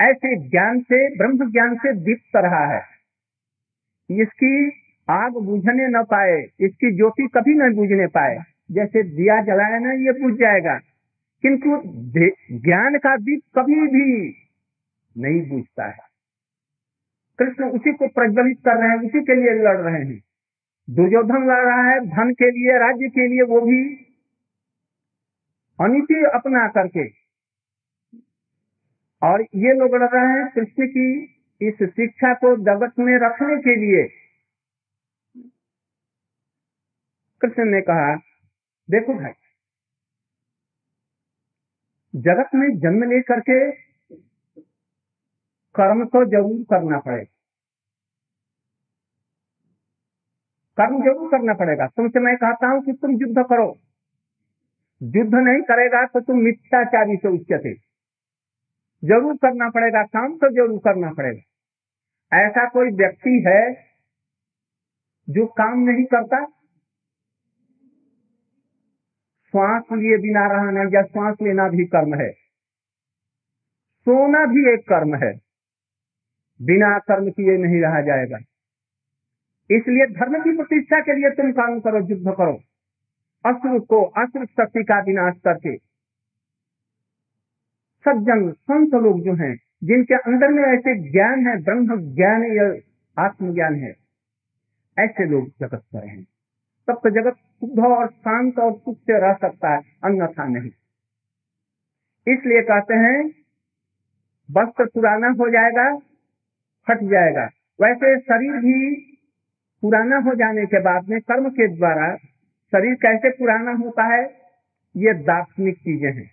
ऐसे 0.00 0.48
ज्ञान 0.48 0.80
से 0.80 1.16
ब्रह्म 1.16 1.52
ज्ञान 1.52 1.74
से 1.74 1.92
दीप्त 1.92 2.36
रहा 2.36 2.66
है। 2.66 2.82
इसकी 4.10 4.72
आग 5.10 5.32
बुझने 5.32 5.88
न 5.88 6.02
पाए, 6.02 6.42
इसकी 6.42 6.96
ज्योति 6.96 7.28
कभी 7.34 7.54
न 7.54 7.74
बुझने 7.74 8.06
पाए। 8.06 8.38
जैसे 8.70 9.02
दिया 9.02 9.42
जलाया 9.42 9.78
ना, 9.78 9.92
ये 9.92 10.12
बुझ 10.12 10.34
जाएगा। 10.34 10.78
किंतु 11.42 11.82
ज्ञान 12.58 12.98
का 12.98 13.16
दीप 13.16 13.40
कभी 13.58 13.74
भी 13.74 14.34
नहीं 15.18 15.48
बुझता 15.48 15.86
है। 15.86 15.98
कृष्ण 17.38 17.64
उसी 17.64 17.92
को 17.92 18.06
प्रज्वलित 18.06 18.58
कर 18.64 18.76
रहे 18.76 18.88
हैं, 18.88 18.98
उसी 18.98 19.20
के 19.20 19.34
लिए 19.34 19.50
लड़ 19.50 19.76
रहे 19.76 20.04
हैं। 20.04 20.22
दुर्योधन 20.88 21.44
लड़ 21.48 21.64
रहा 21.64 21.82
है, 21.90 22.00
धन 22.00 22.32
के 22.32 22.50
लिए, 22.50 22.78
राज्य 22.78 23.08
के 23.08 23.26
लिए, 23.28 23.42
वो 23.42 23.60
भी 23.60 23.82
अनिति 25.78 26.24
अपना 26.34 26.66
करके। 26.68 27.06
और 29.22 29.42
ये 29.42 29.72
लोग 29.74 29.94
लड़ 29.94 30.08
रहे 30.08 30.32
हैं 30.32 30.48
कृष्ण 30.54 30.86
की 30.86 31.06
इस 31.60 31.82
शिक्षा 31.82 32.32
को 32.34 32.56
जगत 32.56 32.98
में 32.98 33.14
रखने 33.18 33.56
के 33.56 33.76
लिए। 33.76 34.02
कृष्ण 37.40 37.64
ने 37.64 37.80
कहा, 37.80 38.14
देखो 38.88 39.14
भाई, 39.14 39.32
जगत 42.14 42.50
में 42.54 42.68
जन्म 42.78 43.02
लेकर 43.10 43.40
के 43.40 43.60
कर्म 45.74 46.04
तो 46.04 46.24
ज़रूर 46.24 46.62
करना 46.62 46.98
पड़ेगा। 46.98 47.41
कर्म 50.82 51.02
ज़रूर 51.02 51.28
करना 51.30 51.54
पड़ेगा। 51.54 51.86
तुमसे 51.86 52.20
मैं 52.20 52.36
कहता 52.36 52.68
हूँ 52.68 52.82
कि 52.82 52.92
तुम 52.92 53.10
युद्ध 53.20 53.42
करो। 53.42 53.66
युद्ध 55.00 55.34
नहीं 55.34 55.62
करेगा 55.62 56.04
तो 56.06 56.20
तुम 56.20 56.36
मिथ्याचारी 56.38 57.16
से 57.16 57.28
उच्चते। 57.28 57.72
ज़रूर 59.02 59.36
करना 59.36 59.68
पड़ेगा, 59.68 60.02
काम 60.02 60.36
तो 60.36 60.50
ज़रूर 60.50 60.78
करना 60.78 61.12
पड़ेगा। 61.12 62.38
ऐसा 62.38 62.68
कोई 62.68 62.90
व्यक्ति 62.90 63.42
है 63.46 63.62
जो 65.28 65.46
काम 65.46 65.78
नहीं 65.80 66.04
करता? 66.04 66.44
श्वास 69.54 69.82
लिए 69.92 70.16
बिना 70.16 70.46
रहना 70.46 70.82
या 70.94 71.02
श्वास 71.02 71.36
लेना 71.42 71.68
भी 71.68 71.84
कर्म 71.86 72.14
है। 72.14 72.30
सोना 74.06 74.44
भी 74.46 74.72
एक 74.72 74.88
कर्म 74.88 75.14
है। 75.14 75.32
बिना 76.60 76.98
कर्म 76.98 77.30
किए 77.30 77.56
नहीं 77.58 77.82
रहा 77.82 78.00
जाएगा। 78.00 78.38
इसलिए 79.76 80.06
धर्म 80.06 80.38
की 80.38 80.56
प्रतिष्ठा 80.56 81.00
के 81.00 81.14
लिए 81.14 81.30
तुम 81.30 81.52
काम 81.52 81.80
करो 81.80 81.98
युद्ध 81.98 82.32
करो। 82.36 82.52
अस्त्र 83.46 83.78
को 83.78 84.02
अस्त्र 84.02 84.44
शक्ति 84.46 84.82
का 84.82 85.00
विनाश 85.00 85.34
करके। 85.44 85.76
सज्जन, 88.02 88.50
संत 88.52 88.94
लोग 88.94 89.20
जो 89.20 89.34
हैं, 89.34 89.56
जिनके 89.84 90.14
अंदर 90.14 90.48
में 90.48 90.62
ऐसे 90.62 91.12
ज्ञान 91.12 91.46
है 91.46 91.62
ब्रह्म 91.62 92.14
ज्ञान 92.14 92.44
या 92.44 92.66
आत्मज्ञान 93.24 93.74
है, 93.74 93.96
ऐसे 94.98 95.26
लोग 95.26 95.48
जगत 95.60 95.82
पर 95.92 96.06
हैं। 96.06 96.22
तब 96.88 96.94
तो 96.94 97.10
जगत 97.10 97.34
शुद्ध 97.34 97.78
और 97.78 98.06
शांत 98.06 98.58
और 98.58 98.72
सुख 98.72 98.96
से 98.96 99.20
रह 99.20 99.32
सकता 99.32 99.68
है, 99.68 99.80
अन्यथा 100.04 100.44
नहीं। 100.44 100.70
इसलिए 102.28 102.62
कहते 102.62 102.94
हैं, 102.94 103.24
वस्त्र 104.50 104.84
पुराना 104.84 105.28
हो 105.28 105.50
जाएगा, 105.50 105.96
फट 106.88 106.98
जाएगा। 107.02 107.44
वैसे 107.82 108.20
शरीर 108.20 108.52
भी 108.52 109.11
पुराना 109.82 110.16
हो 110.16 110.34
जाने 110.34 110.64
के 110.66 110.80
बाद 110.80 111.08
में 111.08 111.20
कर्म 111.20 111.48
के 111.50 111.66
द्वारा 111.68 112.14
शरीर 112.72 112.94
कैसे 112.94 113.30
पुराना 113.30 113.72
होता 113.74 114.04
है, 114.04 114.22
ये 114.94 115.14
दार्शनिक 115.14 115.78
चीज़ें 115.78 116.12
हैं। 116.12 116.30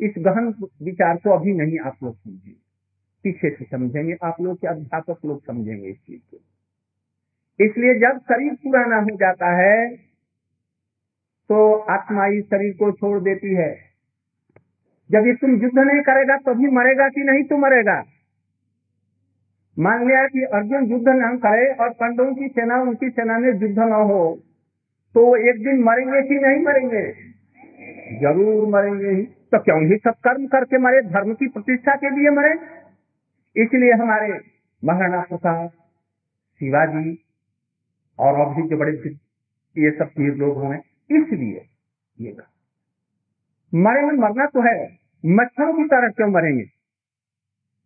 इस 0.00 0.14
गहन 0.18 0.52
विचार 0.82 1.16
को 1.16 1.30
अभी 1.30 1.52
नहीं 1.52 1.78
आप 1.78 1.96
लोग 2.02 2.16
समझेंगे। 2.16 2.56
पीछे 3.24 3.50
से 3.50 3.64
समझेंगे, 3.64 4.16
आप 4.22 4.40
लोग 4.40 4.56
के 4.56 4.66
अध्यापक 4.66 5.24
लोग 5.26 5.44
समझेंगे 5.46 5.88
इस 5.88 5.96
चीज़ 5.96 6.20
को। 6.30 6.36
इसलिए 7.60 7.94
जब 7.94 8.18
शरीर 8.20 8.54
पुराना 8.54 8.96
हो 8.96 9.16
जाता 9.16 9.54
है 9.56 9.88
तो 11.50 11.72
आत्मा 11.90 12.26
इस 12.28 12.44
शरीर 12.44 12.72
को 12.72 12.90
छोड़ 12.92 13.18
देती 13.22 13.54
है। 13.54 13.72
जब 15.10 15.26
ये 15.26 15.32
तुम 15.34 15.50
युद्ध 15.50 15.78
नहीं 15.78 16.00
करेगा, 16.02 16.36
तभी 16.36 16.66
तो 16.66 16.72
मरेगा 16.72 17.08
कि 17.08 17.20
नहीं 17.20 17.44
तो 17.44 17.56
मरेगा? 17.56 18.02
मान 19.78 20.06
लिया 20.06 20.26
कि 20.28 20.42
अर्जुन 20.54 20.86
युद्ध 20.86 21.08
न 21.08 21.36
करे 21.38 21.66
और 21.74 21.90
पांडवों 21.94 22.34
की 22.34 22.48
सेना, 22.50 22.80
उनकी 22.82 23.08
सेना 23.10 23.38
में 23.38 23.48
युद्ध 23.50 23.78
न 23.78 23.92
हो 24.04 24.22
तो 25.14 25.24
एक 25.48 25.62
दिन 25.64 25.82
मरेंगे 25.84 26.22
कि 26.22 26.38
नहीं 26.38 26.62
मरेंगे? 26.64 27.02
ज़रूर 28.20 28.66
मरेंगे 28.68 29.10
ही। 29.10 29.22
तो 29.52 29.58
क्यों 29.60 29.78
ही 29.82 29.96
सब 29.98 30.14
कर्म 30.24 30.46
करके 30.48 30.78
मरे? 30.78 31.00
धर्म 31.04 31.32
की 31.34 31.48
प्रतिष्ठा 31.48 31.94
के 31.96 32.10
लिए 32.10 32.30
मरे? 32.32 32.52
इसलिए 33.56 33.92
हमारे 33.94 34.28
महाराणा 34.82 35.20
प्रताप, 35.28 35.70
शिवाजी 36.60 37.12
और 38.18 38.44
भी 38.50 38.68
जो 38.68 38.76
बड़े 38.76 38.92
ये 39.76 39.90
सब 39.92 40.08
पीर 40.10 40.34
लोग 40.36 40.56
हुए 40.56 40.76
इसलिए 41.10 41.64
ये 42.18 42.36
मरेंगे 43.72 44.16
मरना 44.18 44.46
तो 44.48 44.60
है, 44.62 44.76
मच्छरों 45.24 45.72
की 45.74 45.84
तरह 45.86 46.08
क्यों 46.10 46.28
मरेंगे? 46.30 46.64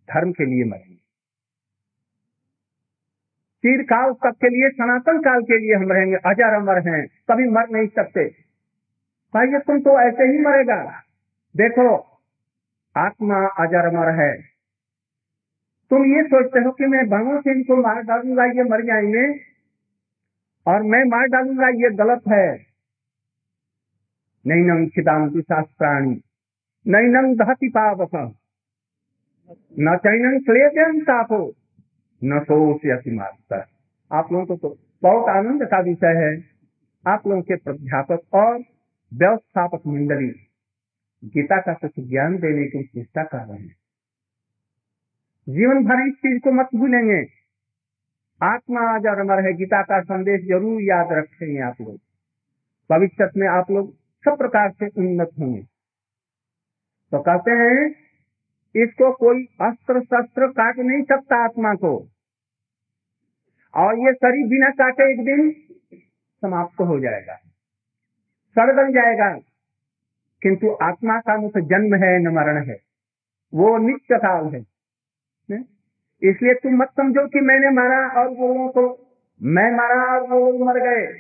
धर्म 0.09 0.33
के 0.33 0.44
लिए 0.46 0.64
मरेंगे। 0.64 1.00
चीर 3.62 3.83
काल 3.83 4.12
तक 4.12 4.31
के 4.31 4.48
लिए, 4.48 4.70
सनातन 4.70 5.18
काल 5.18 5.42
के 5.42 5.59
लिए 5.59 5.75
हम 5.75 5.92
रहेंगे 5.92 6.16
अजर 6.16 6.55
अमर 6.55 6.88
हैं, 6.88 7.07
कभी 7.31 7.48
मर 7.48 7.68
नहीं 7.70 7.87
सकते। 7.87 8.25
भाई 9.35 9.46
तुम 9.46 9.81
तो 9.81 10.01
ऐसे 10.01 10.25
ही 10.25 10.38
मरेगा। 10.38 11.03
देखो, 11.57 12.18
आत्मा 12.96 13.46
अजर 13.46 13.96
अमर 13.96 14.09
है। 14.09 14.42
तुम 15.90 16.05
ये 16.05 16.22
सोचते 16.22 16.61
हो 16.61 16.70
कि 16.70 16.87
मैं 16.87 17.09
बाणों 17.09 17.40
से 17.40 17.51
इनको 17.51 17.77
मार 17.77 18.03
डालूँगा, 18.03 18.44
ये 18.44 18.62
मर 18.62 18.83
जाएँगे। 18.83 19.40
और 20.66 20.83
मैं 20.83 21.05
मार 21.05 21.27
डालूँगा, 21.27 21.68
ये 21.68 21.90
गलत 21.90 22.22
है। 22.29 22.66
नहीं 24.46 24.64
नंग 24.64 24.88
खिदांति 24.88 25.42
शास्त्राणी 25.42 26.20
नहीं 26.88 27.09
नंग 27.09 27.38
दहती 27.38 27.68
पावक। 27.68 28.35
न 29.79 29.98
क्लेजन 30.46 31.01
तापो। 31.01 31.53
न 32.23 32.39
सोचती 32.41 33.15
मास्टर 33.17 33.65
आप 34.11 34.33
लोगों 34.33 34.47
को 34.47 34.57
तो 34.57 34.77
बहुत 35.03 35.29
आनंद 35.29 35.63
का 35.65 35.81
विषय 35.81 36.15
है। 36.17 36.33
आप 37.05 37.27
लोगों 37.27 37.43
के 37.43 37.57
प्राध्यापक 37.57 38.35
और 38.35 38.59
व्यवस्थापक 39.13 39.87
मंडली 39.87 40.29
गीता 41.23 41.61
का 41.61 41.73
कुछ 41.75 41.93
ज्ञान 42.01 42.37
देने 42.37 42.67
की 42.67 42.83
चेष्टा 42.85 43.23
कर 43.23 43.39
रहे 43.39 43.59
हैं। 43.59 43.75
जीवन 45.47 45.85
भर 45.85 46.07
इस 46.09 46.15
चीज़ 46.15 46.39
को 46.41 46.53
मत 46.53 46.69
भूलेंगे। 46.75 47.23
आत्मा 48.41 48.81
आज 48.91 49.07
और 49.07 49.21
अमर 49.21 49.45
है। 49.47 49.53
गीता 49.53 49.83
का 49.83 50.01
संदेश 50.03 50.47
ज़रूर 50.49 50.83
याद 50.83 51.13
रखेंगे 51.13 51.61
आप 51.61 51.81
लोग। 51.81 51.97
भविष्य 52.91 53.29
में 53.37 53.49
आप 53.49 53.71
लोग 53.71 53.93
सब 54.25 54.39
प्रकार 54.39 54.71
से 54.71 54.87
उन्नत 54.89 55.31
होंगे। 55.39 55.63
तो 57.13 57.19
कहते 57.21 57.51
हैं, 57.51 57.91
इसको 58.75 59.13
कोई 59.13 59.45
अस्त्र 59.61 60.01
शस्त्र 60.01 60.47
काट 60.53 60.79
नहीं 60.79 61.03
सकता 61.03 61.45
आत्मा 61.45 61.75
को। 61.75 61.97
और 63.75 63.99
ये 63.99 64.13
शरीर 64.13 64.47
बिना 64.47 64.71
काटे 64.71 65.13
एक 65.13 65.25
दिन 65.25 65.51
समाप्त 66.43 66.81
हो 66.81 67.01
जाएगा। 67.01 67.35
सड़ 68.55 68.73
बन 68.73 68.93
जाएगा। 68.93 69.39
किंतु 70.43 70.79
आत्मा 70.83 71.21
का 71.21 71.37
मुख 71.37 71.59
जन्म 71.59 71.95
है 71.95 72.19
न 72.19 72.29
मरण 72.29 72.65
है। 72.65 72.81
वो 73.55 73.79
नित्य 73.79 74.19
काल 74.19 74.47
है। 74.47 74.73
इसलिए 76.25 76.55
तुम 76.55 76.77
मत 76.77 76.89
समझो 76.97 77.29
कि 77.29 77.41
मैंने 77.41 77.71
मारा 77.71 78.09
और 78.09 78.29
वो 78.29 78.49
लोगों 78.49 78.69
को 78.69 78.99
मैं 79.43 79.77
मारा 79.77 80.03
और 80.03 80.29
वो 80.29 80.53
लोग 80.53 80.61
मर 80.63 80.79
गए। 80.79 81.15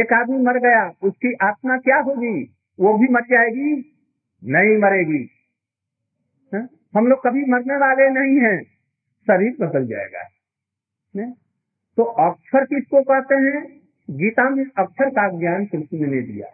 एक 0.00 0.12
आदमी 0.12 0.38
मर 0.38 0.58
गया, 0.58 0.92
उसकी 1.02 1.32
आत्मा 1.32 1.78
क्या 1.78 1.96
होगी? 1.96 2.56
वो 2.80 2.98
भी 2.98 3.08
मर 3.08 3.20
जाएगी? 3.20 3.72
नहीं 4.44 4.78
मरेगी। 4.78 5.30
है? 6.54 6.68
हम 6.96 7.06
लोग 7.06 7.24
कभी 7.24 7.44
मरने 7.44 7.76
वाले 7.76 8.10
नहीं 8.10 8.40
हैं। 8.40 8.77
शरीर 9.20 9.56
बदल 9.60 9.86
जाएगा। 9.86 10.20
है? 11.16 11.32
तो 11.96 12.02
अक्षर 12.02 12.64
किसको 12.64 13.02
कहते 13.02 13.34
हैं? 13.34 13.80
गीता 14.10 14.50
में 14.50 14.64
अक्षर 14.78 15.10
का 15.10 15.38
ज्ञान 15.38 15.66
कृष्ण 15.66 16.06
ने 16.06 16.22
दिया। 16.22 16.46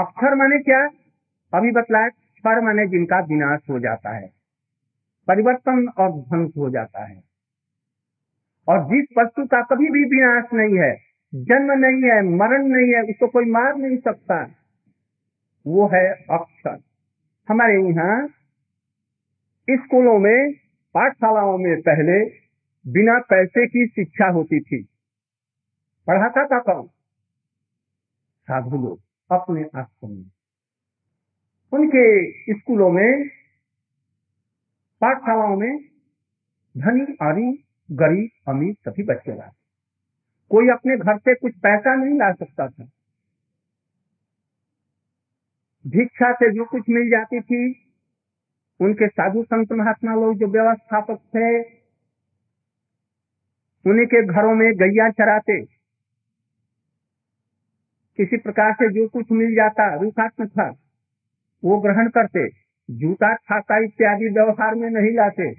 अक्षर 0.00 0.34
माने 0.34 0.58
क्या? 0.58 0.88
अभी 1.54 1.70
बतलाया 1.70 2.08
पर 2.44 2.60
माने 2.60 2.86
जिनका 2.86 3.18
विनाश 3.18 3.60
हो 3.70 3.78
जाता 3.78 4.10
है, 4.10 4.30
परिवर्तन 5.28 5.88
और 5.88 6.12
ध्वंस 6.12 6.52
हो 6.56 6.70
जाता 6.70 7.04
है। 7.04 7.22
और 8.68 8.84
जिस 8.84 9.18
वस्तु 9.18 9.46
का 9.46 9.62
कभी 9.62 9.90
भी 9.90 10.04
विनाश 10.04 10.44
नहीं 10.54 10.78
है, 10.78 10.96
जन्म 11.34 11.72
नहीं 11.72 12.10
है, 12.10 12.22
मरण 12.22 12.66
नहीं 12.66 12.94
है, 12.94 13.02
उसको 13.02 13.26
कोई 13.26 13.44
मार 13.44 13.76
नहीं 13.76 13.96
सकता, 13.98 14.50
वो 15.66 15.86
है 15.86 16.10
अक्षर। 16.10 16.78
हमारे 17.48 17.82
यहाँ 17.82 18.28
स्कूलों 19.70 20.18
में, 20.18 20.52
पाठशालाओं 20.94 21.58
में 21.58 21.80
पहले 21.80 22.24
बिना 22.92 23.18
पैसे 23.18 23.66
की 23.66 23.86
शिक्षा 23.86 24.30
होती 24.30 24.60
थी। 24.60 24.82
पढ़ाता 26.06 26.46
था 26.46 26.58
कौन? 26.58 26.86
साधु 28.42 28.76
लोग, 28.76 29.00
अपने 29.30 29.64
आश्रम 29.74 30.10
में। 30.10 30.30
उनके 31.72 32.30
स्कूलों 32.58 32.90
में, 32.90 33.28
पाठशालाओं 35.00 35.56
में 35.56 35.78
धनी, 36.78 37.16
आदि, 37.22 37.64
गरीब, 37.92 38.30
अमीर 38.48 38.74
सभी 38.74 39.02
बच्चे 39.02 39.36
लाते 39.36 39.66
कोई 40.50 40.68
अपने 40.68 40.96
घर 40.96 41.18
से 41.18 41.34
कुछ 41.34 41.54
पैसा 41.54 41.94
नहीं 41.94 42.18
ला 42.18 42.32
सकता 42.32 42.68
था। 42.68 42.84
भिक्षा 45.86 46.32
से 46.32 46.54
जो 46.54 46.64
कुछ 46.64 46.82
मिल 46.88 47.10
जाती 47.10 47.40
थी 47.40 47.85
उनके 48.80 49.08
साधु 49.08 49.42
संत 49.42 49.72
महात्मा 49.72 50.14
लोग 50.14 50.36
जो 50.38 50.46
व्यवस्थापक 50.46 51.16
थे, 51.16 51.60
उन्हीं 53.90 54.06
के 54.06 54.26
घरों 54.26 54.54
में 54.54 54.72
गैया 54.72 55.10
चराते। 55.10 55.64
किसी 58.16 58.36
प्रकार 58.36 58.72
से 58.72 58.92
जो 58.92 59.08
कुछ 59.08 59.32
मिल 59.32 59.54
जाता 59.54 59.94
रूखा 59.94 60.28
था, 60.28 60.76
वो 61.64 61.80
ग्रहण 61.80 62.08
करते। 62.08 62.48
जूता, 62.90 63.34
छाता 63.34 63.78
इत्यादि 63.84 64.28
व्यवहार 64.28 64.74
में 64.74 64.90
नहीं 64.90 65.16
लाते। 65.16 65.50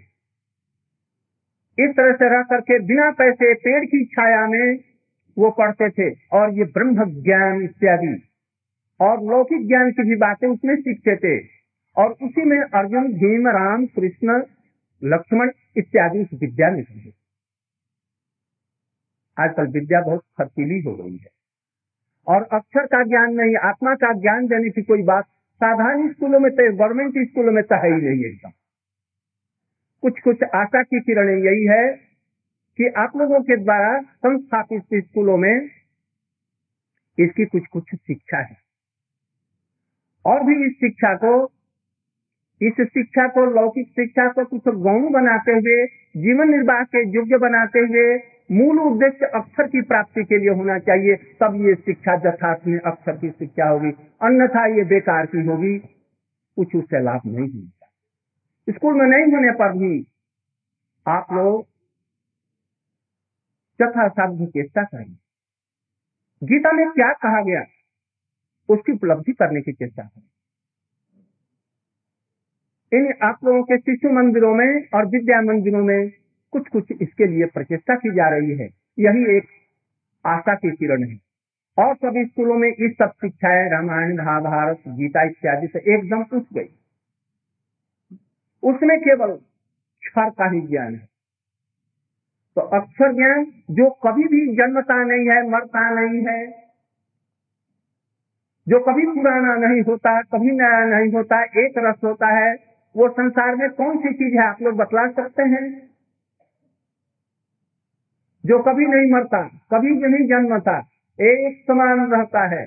इस 1.79 1.89
तरह 1.97 2.13
से 2.13 2.29
रह 2.29 2.43
करके 2.43 2.79
बिना 2.79 3.11
पैसे, 3.11 3.53
पेड़ 3.53 3.85
की 3.85 4.05
छाया 4.05 4.47
में 4.47 4.77
वो 5.37 5.49
पढ़ते 5.51 5.89
थे। 5.89 6.15
और 6.31 6.53
ये 6.53 6.63
ब्रह्म 6.63 7.23
ज्ञान 7.23 7.61
इत्यादि। 7.61 8.23
और 9.01 9.23
लौकिक 9.23 9.67
ज्ञान 9.67 9.91
की 9.91 10.03
भी 10.03 10.15
बातें 10.15 10.47
उसमें 10.47 10.75
सीखते 10.75 11.15
थे। 11.15 11.56
और 11.97 12.11
उसी 12.11 12.41
में 12.41 12.59
अर्जुन 12.59 13.13
भीम 13.13 13.47
राम 13.47 13.85
कृष्ण, 13.85 14.43
लक्ष्मण 15.03 15.49
इत्यादि 15.77 16.19
विद्या 16.19 16.71
में 16.71 16.83
समझे 16.83 17.13
आजकल 19.39 19.67
विद्या 19.67 20.01
बहुत 20.01 20.21
खर्चीली 20.37 20.81
हो 20.81 20.95
गई 20.95 21.17
है। 21.17 21.27
और 22.27 22.43
अक्षर 22.43 22.85
का 22.85 23.03
ज्ञान 23.03 23.33
नहीं, 23.33 23.55
आत्मा 23.55 23.95
का 23.95 24.13
ज्ञान 24.13 24.47
देने 24.47 24.69
की 24.69 24.81
कोई 24.81 25.03
बात 25.03 25.25
साधारण 25.55 26.13
स्कूलों 26.13 26.39
में 26.39 26.51
तो 26.51 26.75
गवर्नमेंट 26.77 27.29
स्कूलों 27.29 27.51
में 27.51 27.63
तो 27.63 27.75
है 27.75 27.95
ही 27.95 28.01
नहीं 28.01 28.25
एकदम। 28.25 28.51
कुछ 30.01 30.19
कुछ 30.19 30.43
आशा 30.43 30.83
की 30.83 30.99
किरण 30.99 31.29
यही 31.29 31.65
है 31.65 31.93
कि 32.77 32.87
आप 32.87 33.15
लोगों 33.15 33.39
के 33.39 33.57
द्वारा 33.57 34.01
संस्थापित 34.01 35.03
स्कूलों 35.03 35.37
में 35.37 35.69
इसकी 37.19 37.45
कुछ 37.45 37.63
कुछ 37.67 37.95
शिक्षा 37.95 38.37
है। 38.37 38.57
और 40.25 40.43
भी 40.43 40.65
इस 40.65 40.73
शिक्षा 40.73 41.15
को 41.15 41.56
इस 42.61 42.73
शिक्षा 42.81 43.27
को, 43.27 43.45
लौकिक 43.45 43.87
शिक्षा 43.87 44.29
को 44.29 44.45
कुछ 44.45 44.75
गौण 44.75 45.11
बनाते 45.11 45.51
हुए, 45.51 45.85
जीवन 46.17 46.49
निर्वाह 46.49 46.83
के 46.83 47.09
योग्य 47.09 47.37
बनाते 47.37 47.79
हुए, 47.79 48.17
मूल 48.51 48.79
उद्देश्य 48.79 49.25
अक्षर 49.25 49.67
की 49.67 49.81
प्राप्ति 49.81 50.23
के 50.23 50.37
लिए 50.37 50.49
होना 50.49 50.79
चाहिए। 50.79 51.15
तब 51.15 51.55
ये 51.55 51.75
शिक्षा 51.75 52.13
यथार्थ 52.13 52.67
में 52.67 52.79
अक्षर 52.79 53.17
की 53.17 53.29
शिक्षा 53.29 53.69
होगी। 53.69 53.91
अन्यथा 54.21 54.65
ये 54.65 54.83
बेकार 54.83 55.25
की 55.25 55.45
होगी। 55.45 55.79
कुछ 56.55 56.75
उससे 56.75 57.03
लाभ 57.03 57.21
नहीं 57.25 57.39
मिलता। 57.39 57.87
स्कूल 58.69 58.93
में 58.93 59.05
नहीं 59.05 59.33
होने 59.33 59.51
पर 59.51 59.73
भी 59.73 60.07
आप 61.07 61.27
लोग 61.31 61.67
यथासाध्य 63.81 64.45
चेष्टा 64.45 64.83
करें। 64.83 65.17
गीता 66.43 66.71
में 66.71 66.89
क्या 66.89 67.13
कहा 67.13 67.43
गया? 67.43 67.63
उसकी 68.69 68.91
उपलब्धि 68.91 69.33
करने 69.33 69.61
की 69.61 69.73
चेष्टा 69.73 70.03
करें। 70.03 70.36
इन 72.93 73.13
आप 73.21 73.37
लोगों 73.43 73.63
के 73.63 73.77
शिशु 73.77 74.09
मंदिरों 74.09 74.55
में 74.55 74.87
और 74.93 75.05
विद्या 75.05 75.41
मंदिरों 75.41 75.83
में 75.83 76.11
कुछ 76.51 76.67
कुछ 76.67 76.91
इसके 77.01 77.25
लिए 77.25 77.45
प्रचेष्टा 77.45 77.95
की 77.95 78.11
जा 78.11 78.29
रही 78.29 78.51
है। 78.51 78.69
यही 78.99 79.37
एक 79.37 79.43
आशा 80.25 80.55
की 80.55 80.71
किरण 80.71 81.03
है। 81.03 81.19
और 81.77 81.95
सभी 81.95 82.25
स्कूलों 82.25 82.55
में 82.55 82.69
इस 82.69 82.91
सब 82.91 83.07
शिक्षाएँ, 83.07 83.69
रामायण, 83.69 84.17
महाभारत, 84.17 84.77
गीता 84.87 85.23
इत्यादि 85.23 85.67
से 85.67 85.79
एकदम 85.79 86.37
उठ 86.37 86.43
गई। 86.53 86.69
उसमें 88.63 88.99
केवल 88.99 89.31
क्षर 90.01 90.29
का 90.29 90.49
ही 90.49 90.61
ज्ञान 90.61 90.95
है। 90.95 91.09
तो 92.55 92.61
अक्षर 92.61 93.13
ज्ञान 93.13 93.45
जो 93.71 93.89
कभी 93.89 94.23
भी 94.23 94.55
जन्मता 94.55 95.03
नहीं 95.03 95.29
है, 95.29 95.49
मरता 95.49 95.89
नहीं 95.89 96.25
है, 96.27 96.47
जो 98.67 98.79
कभी 98.79 99.03
पुराना 99.03 99.67
नहीं 99.67 99.81
होता, 99.81 100.21
कभी 100.21 100.51
नया 100.51 100.85
नहीं 100.85 101.13
होता, 101.13 101.43
एक 101.43 101.73
रस 101.77 101.95
होता 102.03 102.27
है 102.27 102.66
वो 102.97 103.09
संसार 103.09 103.55
में 103.55 103.69
कौन 103.69 103.97
सी 103.97 104.13
चीज़ 104.13 104.35
है? 104.35 104.47
आप 104.47 104.61
लोग 104.61 104.75
बतला 104.75 105.11
सकते 105.11 105.43
हैं। 105.43 105.89
जो 108.45 108.59
कभी 108.59 108.85
नहीं 108.85 109.11
मरता, 109.11 109.47
कभी 109.47 109.87
भी 109.87 110.07
नहीं 110.07 110.27
जन्मता, 110.27 110.79
एक 111.21 111.63
समान 111.67 112.11
रहता 112.11 112.47
है। 112.47 112.65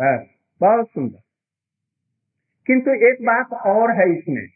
बस, 0.00 0.26
बहुत 0.60 0.88
सुंदर। 0.88 1.20
किंतु 2.66 2.90
एक 2.90 3.14
बात 3.22 3.52
और 3.52 3.90
है 3.90 4.18
इसमें। 4.18 4.46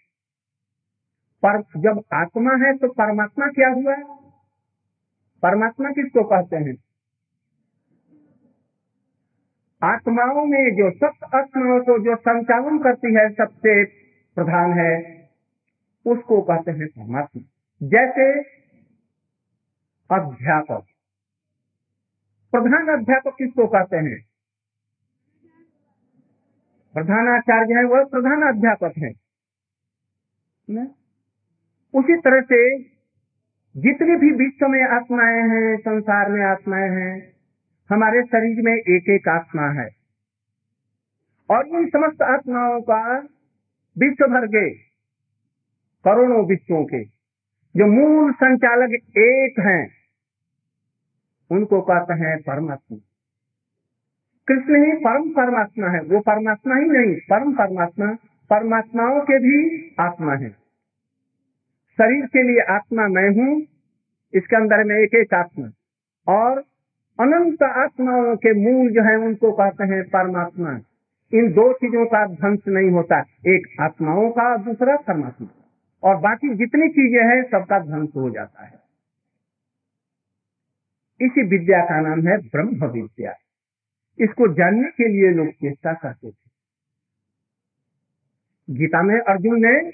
पर 1.45 1.81
जब 1.81 2.05
आत्मा 2.13 2.53
है 2.53 2.77
तो 2.77 2.89
परमात्मा 2.89 3.47
क्या 3.47 3.69
हुआ? 3.69 3.97
परमात्मा 5.43 5.91
किसको 5.91 6.25
कहते 6.25 6.57
हैं? 6.57 6.88
आत्माओं 9.83 10.45
में 10.45 10.77
जो 10.77 10.91
सप्त 10.91 11.35
आत्माओं 11.35 11.81
को 11.81 12.05
जो 12.05 12.17
संचालन 12.17 12.79
करती 12.79 13.15
है, 13.15 13.35
सबसे 13.35 13.85
प्रधान 14.35 14.73
है। 14.73 15.19
उसको 16.07 16.43
कहते 16.43 16.71
हैं 16.71 16.87
परमात्मा। 16.87 17.43
जैसे 17.83 18.41
अध्यापक। 20.11 20.85
प्रधान 22.53 22.99
अध्यापक 22.99 23.35
किसको 23.39 23.67
कहते 23.67 23.97
हैं? 23.97 24.25
प्रधानाचार्य 26.95 27.75
है, 27.75 27.85
वह 27.85 28.05
प्रधान 28.05 28.43
अध्यापक 28.43 28.93
है। 28.99 29.11
उसी 31.95 32.17
तरह 32.17 32.41
से 32.41 32.79
जितनी 33.77 34.17
भी 34.17 34.31
विश्व 34.31 34.69
में 34.69 34.83
आत्माएँ 34.85 35.43
हैं, 35.43 35.77
संसार 35.77 36.31
में 36.31 36.47
आत्माएँ 36.47 36.91
हैं 36.91 37.38
हमारे 37.91 38.23
शरीर 38.23 38.63
में 38.63 38.73
एक 38.73 39.11
एक 39.11 39.29
आत्मा 39.29 39.63
है। 39.63 39.89
और 41.51 41.67
इन 41.67 41.89
समस्त 41.89 42.23
आत्माओं 42.23 42.81
का 42.81 43.17
विश्व 43.99 44.27
भर 44.27 44.47
के, 44.47 44.71
करोड़ों 46.05 46.47
विश्वों 46.47 46.85
के, 46.85 47.05
जो 47.77 47.87
मूल 47.87 48.33
संचालक 48.33 48.91
एक 49.19 49.61
हैं, 49.61 49.91
उनको 51.51 51.81
कहते 51.81 52.15
हैं 52.15 52.39
परमात्मा। 52.39 52.99
कृष्ण 54.49 54.87
ही 54.87 54.93
परम 54.93 55.31
परमात्मा 55.31 55.89
है, 55.89 56.01
वो 56.01 56.21
परमात्मा 56.21 56.77
ही 56.77 56.85
नहीं, 56.85 57.17
परम 57.17 57.53
परमात्मा, 57.53 58.07
परमात्माओं 58.51 59.21
के 59.21 59.39
भी 59.39 59.91
आत्मा 60.01 60.33
है। 60.33 60.51
शरीर 61.99 62.27
के 62.27 62.43
लिए 62.43 62.61
आत्मा 62.61 63.09
मैं 63.09 63.31
हूँ, 63.31 63.63
इसके 64.35 64.57
अंदर 64.57 64.85
में 64.85 64.97
एक 64.97 65.15
एक 65.15 65.35
आत्मा। 65.35 65.71
और 66.29 66.65
अनंत 67.21 67.63
आत्माओं 67.63 68.37
के 68.37 68.53
मूल 68.53 68.91
जो 68.91 69.03
है, 69.03 69.17
उनको 69.17 69.53
कहते 69.53 69.85
हैं 69.85 70.03
परमात्मा। 70.03 70.81
इन 71.35 71.53
दो 71.53 71.73
चीज़ों 71.73 72.07
का 72.07 72.27
ध्वंस 72.27 72.61
नहीं 72.69 72.91
होता। 72.91 73.21
एक 73.47 73.77
आत्माओं 73.81 74.31
का, 74.31 74.57
दूसरा 74.57 74.97
परमात्मा। 74.97 75.49
और 76.03 76.17
बाकी 76.17 76.55
जितनी 76.55 76.89
चीज़ें 76.89 77.25
हैं, 77.25 77.43
सबका 77.43 77.79
ध्वंस 77.79 78.09
हो 78.17 78.31
जाता 78.31 78.65
है। 78.65 78.79
इसी 81.21 81.43
विद्या 81.43 81.85
का 81.85 82.01
नाम 82.01 82.29
है 82.29 82.39
ब्रह्म 82.39 82.87
विद्या। 82.87 83.35
इसको 84.21 84.55
जानने 84.55 84.89
के 84.89 85.09
लिए 85.09 85.31
लोग 85.31 85.49
चेष्टा 85.49 85.93
करते 85.93 86.31
थे। 86.31 86.49
गीता 88.71 89.03
में 89.03 89.21
अर्जुन 89.21 89.67
ने, 89.67 89.91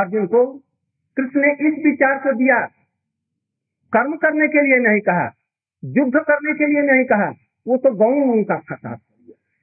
अर्जुन 0.00 0.26
को 0.26 0.46
कृष्ण 1.16 1.40
ने 1.40 1.52
इस 1.52 1.84
विचार 1.86 2.18
को 2.18 2.32
दिया। 2.32 2.66
कर्म 3.92 4.16
करने 4.16 4.48
के 4.48 4.62
लिए 4.62 4.88
नहीं 4.88 5.00
कहा। 5.00 5.32
युद्ध 5.82 6.12
करने 6.16 6.52
के 6.54 6.66
लिए 6.66 6.82
नहीं 6.82 7.04
कहा, 7.04 7.28
वो 7.66 7.76
तो 7.76 7.90
गौण 7.94 8.30
उनका 8.32 8.56
खता 8.68 8.98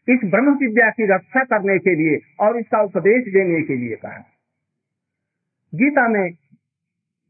इस 0.07 0.19
ब्रह्म 0.25 0.53
विद्या 0.57 0.89
की 0.89 1.05
रक्षा 1.05 1.43
करने 1.43 1.77
के 1.79 1.95
लिए 1.95 2.19
और 2.39 2.57
इसका 2.57 2.81
उपदेश 2.81 3.33
देने 3.33 3.61
के 3.61 3.75
लिए 3.75 3.95
कहा। 3.95 4.17
गीता 5.73 6.07
में 6.07 6.25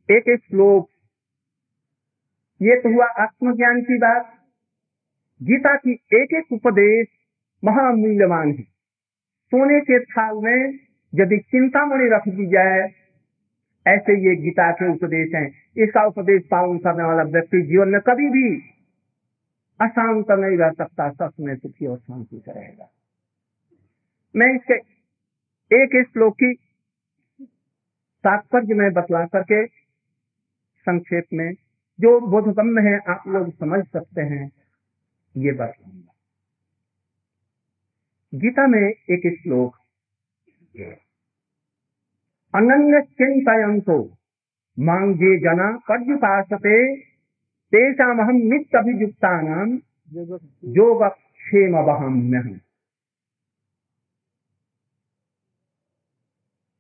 एक 0.10 0.30
एक 0.30 0.39
श्लोक, 0.39 0.89
ये 2.62 2.75
तो 2.75 2.93
हुआ 2.93 3.06
आत्मज्ञान 3.06 3.82
की 3.82 3.97
बात। 3.97 4.34
गीता 5.41 5.75
की 5.75 5.91
एक 6.13 6.34
एक 6.34 6.54
उपदेश 6.54 7.08
महामूल्यवान 7.63 8.52
है। 8.52 8.63
सोने 9.52 9.80
के 9.82 9.99
थाल 10.06 10.36
में 10.36 10.80
यदि 11.13 11.38
चिंतामणि 11.38 12.10
रख 12.10 12.28
दी 12.28 12.45
जाए, 12.45 12.82
ऐसे 13.86 14.19
ये 14.19 14.36
गीता 14.36 14.71
के 14.71 14.91
उपदेश 14.91 15.34
हैं। 15.36 15.47
इसका 15.84 16.06
उपदेश 16.06 16.41
पालन 16.52 16.78
करने 16.78 17.04
वाला 17.04 17.23
व्यक्ति 17.30 17.62
जीवन 17.62 17.89
में 17.89 18.02
कभी 18.02 18.30
भी 18.30 18.49
अशांत 19.79 20.31
नहीं 20.31 20.57
रह 20.57 20.71
सकता, 20.71 21.09
सच 21.09 21.33
में 21.39 21.55
सुखी 21.55 21.85
और 21.85 21.97
शांति 21.97 22.41
से 22.45 22.51
रहेगा। 22.51 22.89
मैं 24.36 24.53
इसके, 24.55 24.73
एक 25.71 26.09
श्लोक 26.11 26.34
की 26.34 26.53
तात्पर्य 28.23 28.73
में 28.73 28.91
बतला 28.93 29.25
करके 29.25 29.65
संक्षेप 30.88 31.25
में, 31.34 31.53
जो 31.99 32.19
बोधगम्य 32.19 32.82
है, 32.89 32.97
आप 33.07 33.23
लोग 33.27 33.51
समझ 33.53 33.84
सकते 33.88 34.21
हैं, 34.21 34.51
ये 35.36 35.51
बात 35.51 35.73
गीता 38.34 38.67
में 38.67 38.82
एक 38.82 39.41
श्लोक 39.41 39.75
अनन्य 42.53 43.01
चिंतयंतो 43.01 43.97
मांगे 44.77 45.38
जना 45.39 45.71
पर्युपासते 45.88 46.75
तेषामहम 47.76 48.36
नित्य 48.36 48.78
अभियुक्ता 48.78 49.41
नाम 49.41 49.80
योग 50.63 51.03
क्षेम 51.03 51.76
वहम 51.76 52.59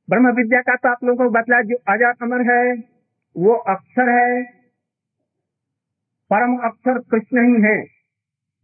ब्रह्म 0.09 0.31
विद्या 0.31 0.61
का 0.61 0.75
तो 0.75 0.89
आप 0.89 0.97
लोगों 1.03 1.25
को 1.25 1.31
बतला, 1.31 1.61
जो 1.61 1.75
अजा 1.75 2.09
अमर 2.09 2.51
है, 2.51 2.83
वो 3.37 3.53
अक्षर 3.53 4.09
है, 4.09 4.43
परम 6.33 6.57
अक्षर 6.57 6.99
कृष्ण 6.99 7.47
ही 7.47 7.63
है। 7.63 7.83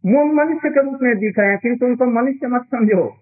वो 0.06 0.24
मनुष्य 0.24 0.70
के 0.70 0.82
रूप 0.82 0.98
में 1.02 1.18
दिख 1.18 1.38
रहे 1.38 1.48
हैं, 1.48 1.58
किंतु 1.58 1.86
उनको 1.86 2.06
मनुष्य 2.06 2.46
मत 2.46 2.62
समझो। 2.62 3.16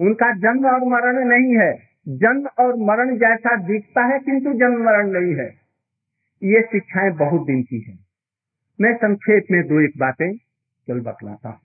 उनका 0.00 0.32
जन्म 0.32 0.66
और 0.66 0.84
मरण 0.84 1.24
नहीं 1.24 1.56
है। 1.58 1.88
जन्म 2.08 2.46
और 2.46 2.76
मरण 2.76 3.16
जैसा 3.16 3.56
दिखता 3.56 4.04
है, 4.04 4.18
किंतु 4.18 4.52
जन्म 4.52 4.84
मरण 4.84 5.10
नहीं 5.10 5.34
है। 5.34 5.60
ये 6.42 6.62
शिक्षाएँ 6.62 7.10
बहुत 7.10 7.46
दिन 7.46 7.62
की 7.62 7.80
है। 7.80 8.03
मैं 8.80 8.96
संक्षेप 8.96 9.44
में 9.50 9.62
दो 9.62 9.80
एक 9.84 9.92
बातें 9.98 10.36
चल 10.88 11.00
बतलाता 11.00 11.48
हूँ। 11.48 11.58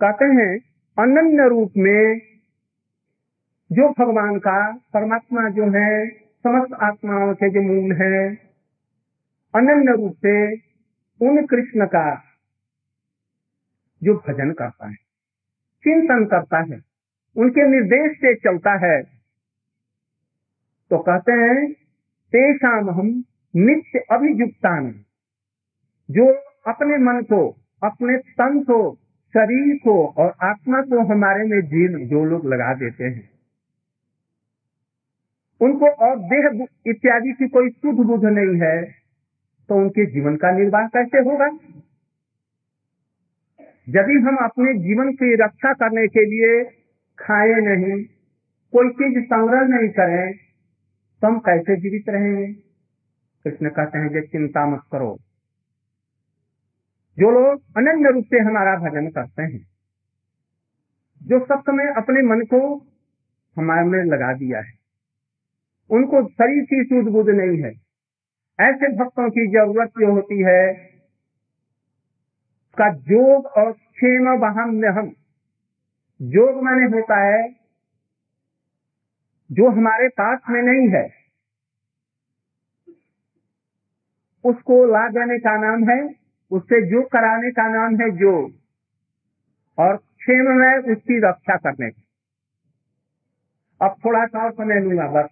कहते 0.00 0.24
हैं, 0.24 0.58
अनन्य 0.98 1.48
रूप 1.48 1.72
में 1.76 2.18
जो 3.72 3.88
भगवान 3.88 4.38
का 4.38 4.72
परमात्मा 4.72 5.48
जो 5.48 5.64
है, 5.64 6.08
समस्त 6.10 6.72
आत्माओं 6.82 7.34
के 7.34 7.50
जो 7.50 7.62
मूल 7.62 7.92
है, 7.92 8.34
अनन्य 9.54 10.02
रूप 10.02 10.12
से 10.16 10.52
उन 11.20 11.46
कृष्ण 11.46 11.86
का 11.86 12.16
जो 14.02 14.14
भजन 14.14 14.52
करता 14.52 14.88
है, 14.88 14.94
चिंतन 15.84 16.24
करता 16.24 16.58
है, 16.58 16.80
उनके 17.36 17.68
निर्देश 17.68 18.16
से 18.16 18.34
चलता 18.34 18.86
है। 18.86 19.02
तो 20.90 20.98
कहते 20.98 21.32
हैं 21.32 21.72
तेषाम 22.32 22.90
हम 22.90 23.24
नित्य 23.54 23.98
अभियुक्तान, 24.10 24.90
जो 26.08 26.26
अपने 26.66 26.96
मन 26.98 27.20
को, 27.22 27.40
अपने 27.82 28.16
तन 28.32 28.62
को, 28.62 28.78
शरीर 29.34 29.76
को 29.78 29.94
और 30.18 30.32
आत्मा 30.42 30.80
को 30.82 31.04
हमारे 31.06 31.44
में 31.44 31.60
जीव 31.66 31.98
जो 32.08 32.24
लोग 32.24 32.46
लगा 32.46 32.72
देते 32.74 33.04
हैं। 33.04 33.28
उनको 35.60 35.88
और 36.04 36.18
देह 36.24 36.66
इत्यादि 36.86 37.32
की 37.32 37.48
कोई 37.48 37.70
शुद्ध 37.70 37.98
बुद्ध 38.00 38.24
नहीं 38.24 38.60
है 38.60 38.82
तो 39.68 39.74
उनके 39.74 40.06
जीवन 40.06 40.36
का 40.36 40.50
निर्वाह 40.50 40.86
कैसे 40.88 41.18
होगा? 41.20 41.46
यदि 43.88 44.18
हम 44.26 44.36
अपने 44.36 44.72
जीवन 44.80 45.12
की 45.12 45.34
रक्षा 45.34 45.72
करने 45.74 46.06
के 46.08 46.24
लिए 46.26 46.64
खाए 47.18 47.54
नहीं, 47.60 48.02
कोई 48.72 48.90
चीज़ 48.90 49.24
संग्रह 49.24 49.62
नहीं 49.68 49.88
करें 49.90 50.32
तो 50.32 51.26
हम 51.26 51.38
कैसे 51.40 51.76
जीवित 51.76 52.08
रहेंगे? 52.08 52.46
कृष्ण 53.44 53.68
कहते 53.68 53.98
हैं 53.98 54.22
चिंता 54.22 54.66
मत 54.66 54.82
करो। 54.92 55.18
जो 57.18 57.30
लोग 57.30 57.62
अनन्य 57.76 58.10
रूप 58.10 58.24
से 58.24 58.38
हमारा 58.38 58.76
भजन 58.76 59.08
करते 59.08 59.42
हैं, 59.42 59.66
जो 61.22 61.44
सब 61.44 61.60
समय 61.60 61.94
अपने 61.96 62.22
मन 62.22 62.40
को 62.40 62.76
हमारे 63.56 63.86
में 63.86 64.04
लगा 64.04 64.32
दिया 64.32 64.58
है, 64.58 64.72
उनको 65.90 66.28
शरीर 66.28 66.64
की 66.64 66.84
सूझ 66.84 67.12
बूझ 67.12 67.26
नहीं 67.28 67.62
है। 67.62 67.70
ऐसे 68.60 68.88
भक्तों 68.96 69.30
की 69.30 69.46
ज़रूरत 69.46 69.88
जो 69.88 70.12
होती 70.12 70.42
है 70.42 70.74
का 72.78 72.92
जोग 72.94 73.46
और 73.46 73.72
क्षेम 73.72 74.28
वहम 74.28 74.84
हम 74.98 75.10
जोग 76.22 76.62
मैंने 76.64 76.86
होता 76.96 77.16
है, 77.16 77.48
जो 79.52 79.70
हमारे 79.70 80.08
पास 80.08 80.40
में 80.50 80.62
नहीं 80.62 80.88
है 80.88 81.21
उसको 84.44 84.84
ला 84.86 85.08
जाने 85.08 85.38
का 85.38 85.56
नाम 85.56 85.88
है 85.90 86.14
उससे 86.50 86.86
जो 86.90 87.02
कराने 87.02 87.50
का 87.50 87.68
नाम 87.68 87.94
है 88.00 88.10
जो 88.10 88.32
और 89.78 89.96
क्षेम 89.96 90.50
में 90.50 90.92
उसकी 90.92 91.18
रक्षा 91.18 91.56
करने 91.56 91.90
का। 91.90 92.02
अब 93.86 93.96
थोड़ा 94.04 94.26
सा 94.26 94.44
और 94.44 94.52
समय 94.52 94.80
लूँगा 94.80 95.06
बस। 95.06 95.30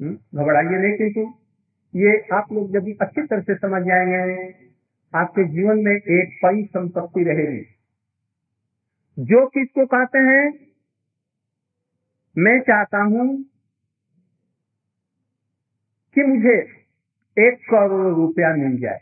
हम्म, 0.00 0.14
घबराइए 0.14 0.78
नहीं 0.78 0.94
किंतु 0.94 1.34
ये 1.98 2.26
आप 2.32 2.52
लोग 2.52 2.72
जब 2.72 2.98
अच्छी 3.02 3.22
तरह 3.22 3.40
से 3.40 3.54
समझ 3.54 3.82
जाएँगे 3.82 4.54
आपके 5.14 5.44
जीवन 5.44 5.78
में 5.78 5.92
एक 5.92 6.40
बड़ी 6.44 6.64
संपत्ति 6.64 7.24
रहेगी। 7.24 7.64
जो 9.18 9.46
किसको 9.46 9.86
कहते 9.86 10.18
हैं 10.18 10.66
मैं 12.38 12.60
चाहता 12.60 13.02
हूँ 13.02 13.42
कि 16.14 16.22
मुझे 16.22 16.83
एक 17.38 17.54
करोड़ 17.70 18.14
रुपया 18.14 18.54
मिल 18.56 18.80
जाए। 18.80 19.00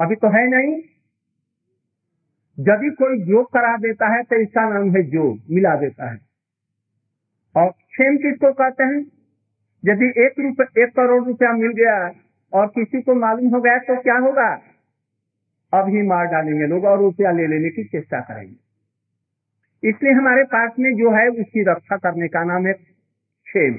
अभी 0.00 0.14
तो 0.14 0.28
है 0.28 0.46
नहीं। 0.48 0.74
यदि 2.60 2.90
कोई 2.90 3.30
योग 3.30 3.52
करा 3.52 3.76
देता 3.76 4.16
है 4.16 4.22
तो 4.22 4.36
इसका 4.36 4.68
नाम 4.68 4.96
है 4.96 5.14
योग, 5.14 5.38
मिला 5.50 5.76
देता 5.76 6.10
है। 6.10 6.18
और 7.56 7.70
क्षेम 7.70 8.16
किसको 8.16 8.52
कहते 8.52 8.84
हैं? 8.84 9.00
यदि 9.84 10.06
एक 10.06 10.34
रुपये, 10.38 10.82
एक 10.82 10.90
करोड़ 10.96 11.24
रुपया 11.24 11.52
मिल 11.52 11.72
गया 11.72 12.12
और 12.52 12.66
किसी 12.66 13.02
को 13.02 13.14
मालूम 13.14 13.54
हो 13.54 13.60
गया 13.60 13.78
तो 13.78 14.02
क्या 14.02 14.18
होगा? 14.18 14.62
अभी 15.74 16.02
मार 16.02 16.26
डालेंगे 16.26 16.66
लोग 16.66 16.84
और 16.84 16.98
रुपया 16.98 17.30
ले 17.30 17.46
लेने 17.46 17.70
की 17.70 17.84
चेष्टा 17.84 18.20
करेंगे। 18.20 18.64
इसलिए 19.88 20.12
हमारे 20.12 20.44
पास 20.44 20.72
में 20.78 20.94
जो 20.96 21.10
है, 21.10 21.28
उसकी 21.28 21.62
रक्षा 21.62 21.96
करने 21.96 22.28
का 22.28 22.44
नाम 22.44 22.66
है 22.66 22.72
क्षेम 22.72 23.74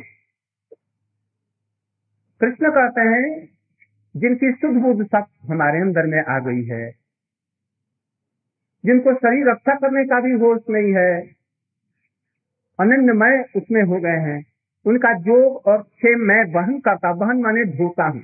कृष्ण 2.42 2.70
कहते 2.72 3.02
हैं, 3.10 3.28
जिनकी 4.16 4.52
शुद्ध 4.54 4.82
बुद्ध 4.82 5.06
सब 5.06 5.26
हमारे 5.52 5.80
अंदर 5.82 6.06
में 6.06 6.20
आ 6.20 6.38
गई 6.40 6.64
है, 6.66 6.86
जिनको 8.84 9.14
शरीर 9.16 9.50
रक्षा 9.50 9.76
करने 9.76 10.04
का 10.06 10.20
भी 10.22 10.32
होश 10.40 10.62
नहीं 10.70 10.94
है, 10.94 11.14
अनन्यमय 12.80 13.44
उसमें 13.56 13.82
हो 13.84 14.00
गए 14.00 14.20
हैं। 14.22 14.44
उनका 14.86 15.14
जोग 15.22 15.68
और 15.68 15.82
क्षेम 15.82 16.28
मैं 16.28 16.44
वहन 16.54 16.80
करता, 16.80 17.12
वहन 17.16 17.42
माने 17.42 17.66
धोता 17.72 18.08
हूँ। 18.08 18.24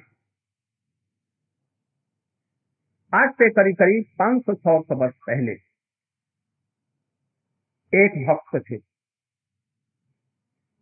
आज 3.14 3.30
से 3.32 3.50
करीब 3.50 3.76
करीब 3.76 4.06
पाँच 4.20 4.42
सौ 4.42 4.54
सौ 4.56 4.96
वर्ष 4.96 5.14
पहले, 5.28 5.52
एक 7.94 8.26
भक्त 8.28 8.62
थे। 8.62 8.78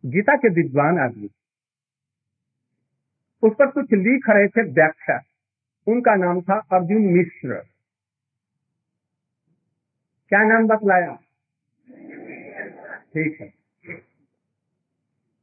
गीता 0.04 0.36
के 0.36 0.48
विद्वान 0.54 0.98
आदमी 1.00 1.28
उस 3.42 3.52
पर 3.58 3.70
कुछ 3.70 3.92
लिख 3.94 4.28
रहे 4.28 4.48
थे 4.48 4.62
व्याख्या 4.70 5.18
उनका 5.86 6.14
नाम 6.16 6.40
था 6.40 6.58
अर्जुन 6.72 7.02
मिश्र। 7.12 7.62
क्या 10.32 10.42
नाम 10.44 10.66
बतलाया? 10.66 11.14
ठीक 13.14 13.40
है। 13.40 13.46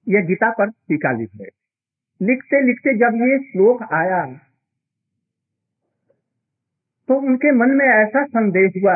ये 0.08 0.22
गीता 0.28 0.50
पर 0.52 0.70
टीका 0.70 1.12
लिख 1.12 1.30
रहे 1.36 1.50
लिखते 2.22 2.62
लिखते 2.66 2.94
जब 2.98 3.16
ये 3.24 3.38
श्लोक 3.42 3.82
आया 3.94 4.26
तो 7.10 7.16
उनके 7.22 7.52
मन 7.54 7.70
में 7.78 7.86
ऐसा 7.86 8.24
संदेश 8.26 8.72
हुआ, 8.76 8.96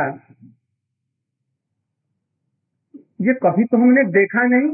ये 3.21 3.33
कभी 3.43 3.63
तो 3.63 3.77
हमने 3.77 4.03
देखा 4.11 4.43
नहीं 4.47 4.69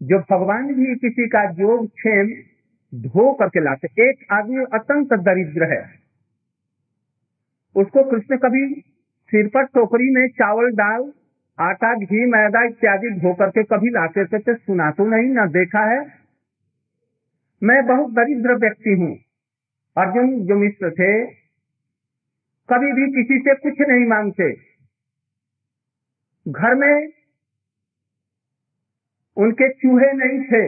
जो 0.00 0.18
भगवान 0.30 0.74
भी 0.74 0.94
किसी 0.98 1.26
का 1.28 1.42
योग 1.60 1.86
क्षेम 1.92 2.30
धो 2.92 3.32
करके 3.34 3.60
लाते। 3.60 3.88
एक 4.02 4.26
आदमी 4.32 4.64
अत्यंत 4.74 5.12
दरिद्र 5.22 5.72
है। 5.72 5.82
उसको 7.76 8.02
कृष्ण 8.10 8.36
कभी 8.38 8.64
सिर 9.32 9.48
पर 9.48 9.64
टोकरी 9.68 10.10
में 10.10 10.26
चावल 10.30 10.70
दाल, 10.74 11.02
आटा, 11.58 11.94
घी, 11.96 12.24
मैदा 12.26 12.62
इत्यादि 12.66 13.10
धो 13.20 13.32
करके 13.34 13.62
कभी 13.66 13.90
लाते 13.90 14.24
थे 14.26 14.38
तो 14.38 14.54
सुना 14.56 14.90
तो 14.90 15.06
नहीं, 15.06 15.28
ना 15.30 15.46
देखा 15.52 15.84
है। 15.84 16.00
मैं 17.62 17.84
बहुत 17.86 18.12
दरिद्र 18.12 18.54
व्यक्ति 18.56 18.94
हूँ, 19.00 19.12
अर्जुन 19.96 20.30
जो 20.46 20.56
मिश्र 20.56 20.90
थे, 20.92 21.12
कभी 22.68 22.92
भी 22.92 23.06
किसी 23.12 23.38
से 23.40 23.54
कुछ 23.60 23.80
नहीं 23.88 24.06
मांगते। 24.06 24.52
घर 26.46 26.74
में 26.74 27.08
उनके 29.36 29.68
चूहे 29.72 30.12
नहीं 30.14 30.38
थे। 30.46 30.66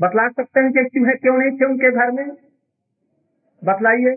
बतला 0.00 0.28
सकते 0.28 0.60
हैं 0.60 0.72
कि 0.72 0.84
चूहे 0.84 1.16
क्यों 1.16 1.38
नहीं 1.38 1.58
थे 1.58 1.64
उनके 1.64 1.90
घर 1.90 2.10
में? 2.10 2.30
बतलाइए। 3.64 4.16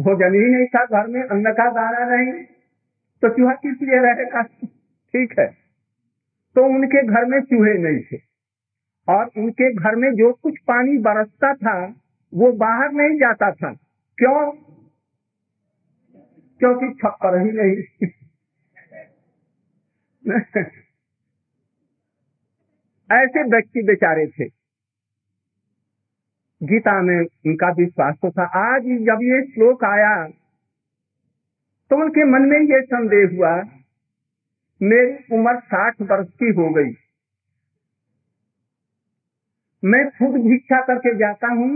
भोजन 0.00 0.34
ही 0.34 0.50
नहीं 0.50 0.66
था 0.66 0.84
घर 0.84 1.06
में, 1.06 1.22
अन्न 1.22 1.52
का 1.52 1.70
दाना 1.70 2.16
नहीं। 2.16 2.32
तो 3.22 3.28
चूहा 3.28 3.52
किस 3.52 3.82
लिए 3.82 4.00
रहेगा? 4.00 4.42
ठीक 5.08 5.38
है। 5.38 5.46
तो 6.54 6.64
उनके 6.64 7.06
घर 7.06 7.24
में 7.24 7.40
चूहे 7.40 7.74
नहीं 7.74 8.02
थे। 8.02 8.16
और 9.08 9.30
उनके 9.36 9.74
घर 9.74 9.96
में 9.96 10.14
जो 10.14 10.32
कुछ 10.32 10.54
पानी 10.58 10.98
बरसता 10.98 11.54
था, 11.54 12.00
वो 12.34 12.52
बाहर 12.52 12.92
नहीं 12.92 13.18
जाता 13.18 13.50
था। 13.50 13.72
क्यों? 14.18 14.52
क्योंकि 16.58 16.90
छप्पर 16.90 17.38
ही 17.38 17.52
नहीं। 17.52 18.08
ऐसे 23.10 23.42
व्यक्ति 23.50 23.82
बेचारे 23.82 24.26
थे। 24.28 24.44
गीता 26.60 27.00
में 27.02 27.18
उनका 27.18 27.68
विश्वास 27.78 28.14
तो 28.22 28.30
था। 28.30 28.44
आज 28.58 28.82
जब 29.06 29.22
ये 29.22 29.40
श्लोक 29.46 29.84
आया 29.84 30.14
तो 31.90 31.96
उनके 31.96 32.24
मन 32.24 32.48
में 32.48 32.58
ये 32.60 32.80
संदेह 32.82 33.36
हुआ, 33.36 33.50
मेरी 34.80 35.36
उम्र 35.36 35.58
साठ 35.64 36.00
वर्ष 36.02 36.28
की 36.32 36.52
हो 36.52 36.68
गई। 36.70 36.92
मैं 39.82 40.04
खुद 40.10 40.40
भिक्षा 40.42 40.80
करके 40.82 41.14
जाता 41.14 41.52
हूँ 41.52 41.68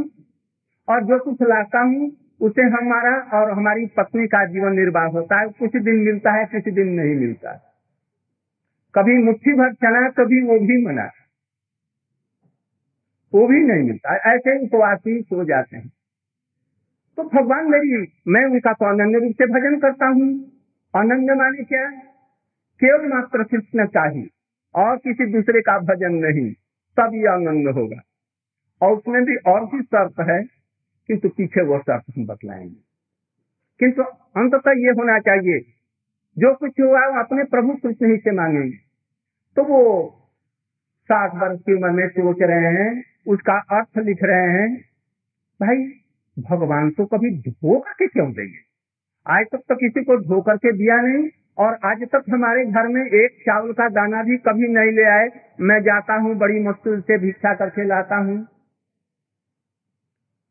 और 0.89 1.05
जो 1.05 1.19
कुछ 1.19 1.43
लाता 1.43 1.81
हूँ, 1.83 2.11
उसे 2.41 2.63
हमारा 2.63 3.15
और 3.39 3.51
हमारी 3.51 3.87
पत्नी 3.97 4.27
का 4.27 4.45
जीवन 4.47 4.73
निर्वाह 4.73 5.07
होता 5.09 5.41
है। 5.41 5.49
कुछ 5.51 5.77
दिन 5.77 5.97
मिलता 6.01 6.33
है, 6.33 6.45
कुछ 6.47 6.75
दिन 6.75 6.89
नहीं 6.95 7.15
मिलता। 7.17 7.53
कभी 8.95 9.23
मुट्ठी 9.23 9.53
भर 9.53 9.73
चना, 9.75 10.09
कभी 10.11 10.43
वो 10.43 10.59
भी 10.59 10.85
मना। 10.87 11.09
वो 13.35 13.47
भी 13.47 13.61
नहीं 13.61 13.83
मिलता 13.83 14.17
ऐसे 14.17 14.65
उपवासी 14.65 15.23
सो 15.23 15.45
जाते 15.45 15.77
हैं। 15.77 15.93
तो 17.17 17.23
भगवान 17.23 17.71
मेरी, 17.71 18.13
मैं 18.29 18.45
उनका 18.45 18.73
तो 18.73 18.89
अनन्य 18.89 19.19
रूप 19.19 19.33
से 19.33 19.47
भजन 19.47 19.79
करता 19.81 20.07
हूँ। 20.07 20.45
अनन्य 20.95 21.35
माने 21.35 21.65
क्या? 21.65 21.91
केवल 22.85 23.09
मात्र 23.09 23.45
कृष्ण 23.45 23.87
चाहिए, 23.87 24.29
और 24.75 24.97
किसी 24.97 25.33
दूसरे 25.33 25.61
का 25.61 25.79
भजन 25.79 26.13
नहीं, 26.13 26.53
तब 26.97 27.15
ये 27.15 27.27
आनंद 27.27 27.69
होगा। 27.69 28.03
और 28.83 28.93
उसमें 28.93 29.25
भी 29.25 29.37
और 29.37 29.67
भी 29.67 29.83
शर्त 29.83 30.15
है, 30.21 30.43
किंतु 31.07 31.29
पीछे 31.29 31.63
वो 31.63 31.79
शर्त 31.79 32.05
हम 32.17 32.27
बतलाएँगे। 32.27 32.77
किंतु 33.79 34.03
अंततः 34.37 34.71
ये 34.71 34.91
होना 34.91 35.19
चाहिए, 35.19 35.61
जो 36.39 36.55
कुछ 36.55 36.81
हुआ 36.81 37.07
वो 37.07 37.21
अपने 37.21 37.45
प्रभु 37.45 37.73
कृष्ण 37.73 38.11
ही 38.11 38.17
से 38.17 38.31
मांगेंगे। 38.31 38.77
तो 39.57 39.65
वो 39.65 40.15
साठ 41.05 41.35
वर्ष 41.35 41.61
की 41.61 41.75
उम्र 41.75 41.91
में 41.91 42.09
सोच 42.09 42.37
रहे 42.41 42.67
हैं 42.67 43.05
उसका 43.27 43.59
अर्थ 43.73 43.99
लिख 44.01 44.19
रहे 44.23 44.51
हैं, 44.53 44.69
भाई, 45.61 45.77
भगवान 46.37 46.91
तो 46.91 47.05
कभी 47.07 47.31
धो 47.41 47.79
करके 47.79 48.07
क्यों 48.09 48.31
देंगे? 48.33 48.59
आज 49.27 49.47
तक 49.47 49.63
तो 49.69 49.75
किसी 49.77 50.05
को 50.05 50.17
धो 50.21 50.41
के 50.49 50.73
दिया 50.75 51.01
नहीं, 51.03 51.29
और 51.59 51.79
आज 51.85 52.03
तक 52.13 52.25
हमारे 52.31 52.65
घर 52.67 52.89
में 52.89 53.01
एक 53.03 53.39
चावल 53.43 53.73
का 53.73 53.89
दाना 53.91 54.23
भी 54.23 54.37
कभी 54.41 54.69
नहीं 54.71 54.93
ले 54.93 55.05
आए। 55.11 55.29
मैं 55.63 55.81
जाता 55.83 56.15
हूँ, 56.17 56.35
बड़ी 56.37 56.61
मुश्किल 56.61 57.01
से 57.01 57.19
भिक्षा 57.19 57.55
करके 57.55 57.85
लाता 57.87 58.17
हूँ। 58.19 58.37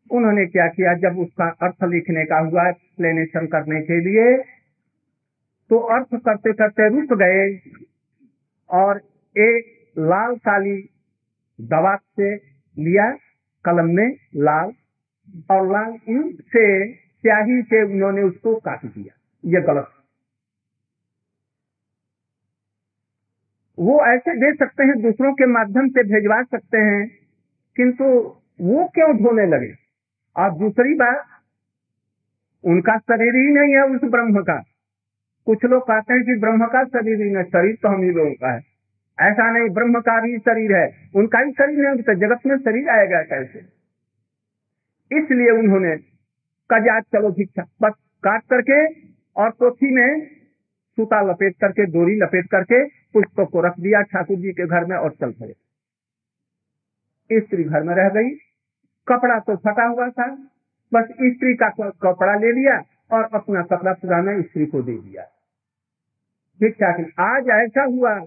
उन्होंने 0.09 0.45
क्या 0.47 0.67
किया? 0.69 0.93
जब 0.99 1.17
उसका 1.19 1.45
अर्थ 1.61 1.83
लिखने 1.85 2.25
का 2.25 2.39
हुआ 2.41 2.67
एक्सप्लेनेशन 2.69 3.47
करने 3.47 3.81
के 3.83 3.99
लिए 4.01 4.37
तो 5.69 5.77
अर्थ 5.93 6.15
करते 6.17 6.53
करते 6.55 6.87
रुक 6.89 7.17
गए, 7.19 7.47
और 8.69 8.97
एक 9.35 9.73
लाल 9.95 10.35
काली 10.43 10.77
दवा 11.59 11.95
से 11.95 12.35
लिया 12.79 13.11
कलम 13.65 13.85
में 13.85 14.15
लाल 14.35 14.71
और 15.51 15.71
लाल 15.71 15.97
से, 16.41 16.93
स्याही 16.93 17.61
से 17.61 17.83
उन्होंने 17.83 18.21
उसको 18.21 18.55
काट 18.55 18.85
दिया 18.85 19.13
ये 19.45 19.61
गलत। 19.61 19.91
वो 23.79 24.05
ऐसे 24.05 24.35
दे 24.35 24.55
सकते 24.55 24.83
हैं, 24.83 25.01
दूसरों 25.01 25.33
के 25.33 25.45
माध्यम 25.45 25.89
से 25.89 26.03
भेजवा 26.03 26.43
सकते 26.43 26.77
हैं, 26.77 27.07
किंतु 27.75 28.05
वो 28.61 28.87
क्यों 28.87 29.17
धोने 29.17 29.45
लगे? 29.45 29.73
और 30.37 30.53
दूसरी 30.53 30.93
बात, 30.93 31.25
उनका 32.63 32.97
शरीर 32.97 33.35
ही 33.35 33.51
नहीं 33.51 33.73
है 33.73 33.83
उस 33.95 34.11
ब्रह्म 34.11 34.41
का। 34.41 34.63
कुछ 35.45 35.65
लोग 35.65 35.83
कहते 35.83 36.13
हैं 36.13 36.23
कि 36.23 36.39
ब्रह्म 36.39 36.65
का 36.65 36.83
शरीर 36.83 37.21
ही 37.21 37.31
नहीं, 37.31 37.43
शरीर 37.43 37.75
तो 37.75 37.87
हम 37.87 38.03
ही 38.03 38.11
लोगों 38.11 38.31
का 38.31 38.53
है। 38.53 38.61
ऐसा 39.21 39.51
नहीं, 39.51 39.69
ब्रह्म 39.69 39.99
का 39.99 40.21
भी 40.21 40.37
शरीर 40.37 40.75
है। 40.75 41.09
उनका 41.15 41.39
ही 41.39 41.51
शरीर 41.51 41.79
नहीं 41.79 42.03
तो 42.03 42.13
जगत 42.13 42.39
में 42.45 42.57
शरीर 42.57 42.89
आएगा 42.89 43.21
कैसे? 43.21 43.59
इसलिए 45.17 45.51
उन्होंने 45.51 45.95
कजात 46.71 47.03
चलो 47.03 47.31
भिक्षा, 47.31 47.63
बस 47.81 47.93
काट 48.23 48.41
करके 48.41 49.07
और 49.37 49.49
पोथी 49.49 49.93
में 49.95 50.27
सूता 50.95 51.21
लपेट 51.21 51.55
करके, 51.61 51.85
डोरी 51.85 52.15
लपेट 52.15 52.45
करके 52.45 52.85
पुष्प 52.85 53.41
को 53.51 53.61
रख 53.61 53.79
दिया 53.79 54.01
ठाकुर 54.01 54.37
जी 54.37 54.51
के 54.51 54.67
घर 54.67 54.85
में 54.85 54.97
और 54.97 55.11
चल 55.11 55.31
पड़े। 55.31 55.53
स्त्री 57.39 57.63
घर 57.63 57.83
में 57.83 57.95
रह 57.95 58.09
गई। 58.09 58.29
कपड़ा 59.07 59.39
तो 59.39 59.55
फटा 59.55 59.83
हुआ 59.83 60.09
था। 60.09 60.27
बस 60.93 61.05
स्त्री 61.05 61.55
का 61.55 61.69
कपड़ा 61.69 62.35
ले 62.35 62.51
लिया 62.51 62.81
और 63.11 63.29
अपना 63.33 63.61
कपड़ा 63.61 63.93
पुराना 63.93 64.41
स्त्री 64.41 64.65
को 64.65 64.81
दे 64.81 64.97
दिया। 64.97 65.23
भिक्षा 66.59 66.87
आज 67.35 67.49
ऐसा 67.49 67.83
हुआ। 67.83 68.25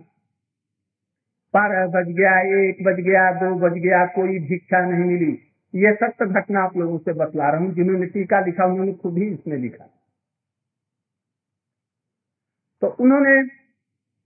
बारह 1.54 1.86
बज 1.86 2.08
गया, 2.08 2.40
एक 2.40 2.84
बज 2.84 3.00
गया, 3.00 3.32
दो 3.32 3.54
बज 3.54 3.72
गया, 3.72 4.06
कोई 4.06 4.38
भिक्षा 4.38 4.86
नहीं 4.86 5.04
मिली। 5.04 5.32
ये 5.74 5.94
सत्य 5.94 6.26
घटना 6.26 6.60
आप 6.60 6.76
लोगों 6.76 6.98
से 6.98 7.12
बतला 7.12 7.50
रहा 7.50 7.60
हूँ, 7.60 7.74
जिन्होंने 7.74 8.06
टीका 8.06 8.40
लिखा, 8.40 8.64
उन्होंने 8.64 8.92
खुद 8.92 9.18
ही 9.18 9.24
इसमें 9.24 9.56
लिखा। 9.58 9.84
तो 12.82 12.86
उन्होंने 12.86 13.42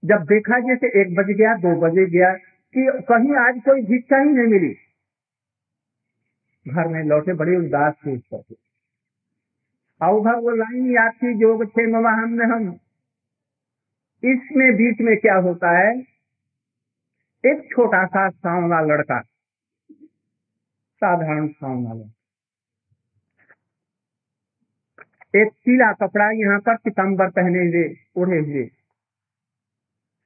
जब 0.04 0.24
देखा 0.24 0.58
जैसे 0.58 1.00
एक 1.00 1.14
बज 1.14 1.24
गया, 1.24 1.54
दो 1.54 1.80
बजे 1.80 2.06
गया, 2.06 2.34
कि 2.74 3.04
कहीं 3.08 3.36
आज 3.36 3.62
कोई 3.64 3.82
भिक्षा 3.82 4.18
ही 4.18 4.30
नहीं 4.30 4.46
मिली। 4.46 4.74
घर 6.68 6.88
में 6.88 7.04
लौटे 7.04 7.32
बड़े 7.32 7.56
उदास 7.56 7.94
थे 8.06 8.18
करके 8.18 8.54
और 10.00 10.20
उधर 10.20 10.34
वो 10.34 10.50
लाइन 10.50 10.90
याद 10.90 11.12
थी 11.12 11.34
जो 11.34 11.54
हम। 12.54 12.78
इसमें, 14.24 14.74
बीच 14.74 15.00
में 15.00 15.16
क्या 15.16 15.34
होता 15.34 15.78
है? 15.78 16.13
एक 17.44 17.62
छोटा 17.70 18.04
सा 18.06 18.28
सांवला 18.30 18.80
लड़का 18.80 19.20
साधारण 21.02 21.46
सांवला 21.48 21.92
लड़का 21.94 22.10
एक 25.34 25.48
पीला 25.64 25.90
कपड़ा 25.92 26.30
यहाँ 26.30 26.58
पर 26.60 26.76
पितम्बर 26.84 27.30
पहने 27.30 27.64
हुए 27.68 27.84
ओढ़े 28.16 28.38
हुए। 28.40 28.64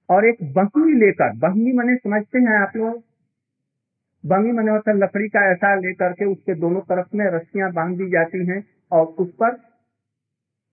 और 0.09 0.27
एक 0.27 0.37
बहनी 0.55 0.93
लेकर 1.01 1.33
बहनी 1.39 1.73
मने 1.73 1.97
समझते 1.97 2.39
हैं 2.39 2.57
आप 2.59 2.77
लोग? 2.77 3.03
बंगी 4.25 4.53
मने 4.53 4.71
होता 4.71 4.93
लकड़ी 4.93 5.29
का 5.29 5.41
ऐसा 5.53 5.75
लेकर 5.75 6.13
के 6.13 6.25
उसके 6.25 6.55
दोनों 6.55 6.81
तरफ़ 6.91 7.17
में 7.17 7.25
रस्सियाँ 7.31 7.73
बाँध 7.73 7.97
दी 7.99 8.11
जाती 8.11 8.45
हैं 8.47 8.63
और 8.93 9.05
उस 9.07 9.31
पर 9.43 9.57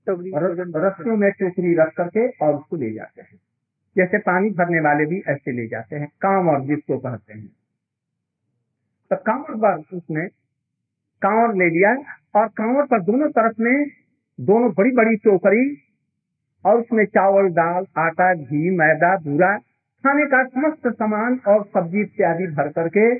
रस्सियों 0.07 1.17
में 1.17 1.29
टोकरी 1.31 1.73
रख 1.75 1.93
करके 1.97 2.27
और 2.45 2.55
उसको 2.55 2.75
ले 2.75 2.91
जाते 2.93 3.21
हैं। 3.21 3.39
जैसे 3.97 4.17
पानी 4.17 4.49
भरने 4.49 4.79
वाले 4.79 5.05
भी 5.05 5.21
ऐसे 5.27 5.51
ले 5.51 5.67
जाते 5.67 5.95
हैं 5.95 6.07
कांवर 6.21 6.59
जिसको 6.59 6.97
कहते 6.97 7.33
हैं। 7.33 7.47
तो 9.11 9.15
कांवर 9.15 9.55
पर 9.55 9.97
उसने 9.97 10.25
कांवर 11.21 11.53
ले 11.55 11.69
लिया 11.69 11.91
और 12.35 12.47
कांवर 12.47 12.85
पर 12.85 13.01
दोनों 13.01 13.29
तरफ़ 13.29 13.61
में, 13.61 13.85
दोनों 14.39 14.71
बड़ी 14.71 14.91
बड़ी 14.91 15.15
टोकरी 15.15 15.77
और 16.65 16.79
उसमें 16.79 17.05
चावल, 17.05 17.49
दाल, 17.49 17.85
आटा, 17.97 18.33
घी, 18.33 18.69
मैदा, 18.69 19.15
बूरा, 19.17 19.57
खाने 20.03 20.25
का 20.25 20.43
समस्त 20.45 20.87
सामान 20.87 21.39
और 21.47 21.63
सब्ज़ी 21.65 22.01
इत्यादि 22.01 22.47
भर 22.47 22.69
करके 22.69 23.15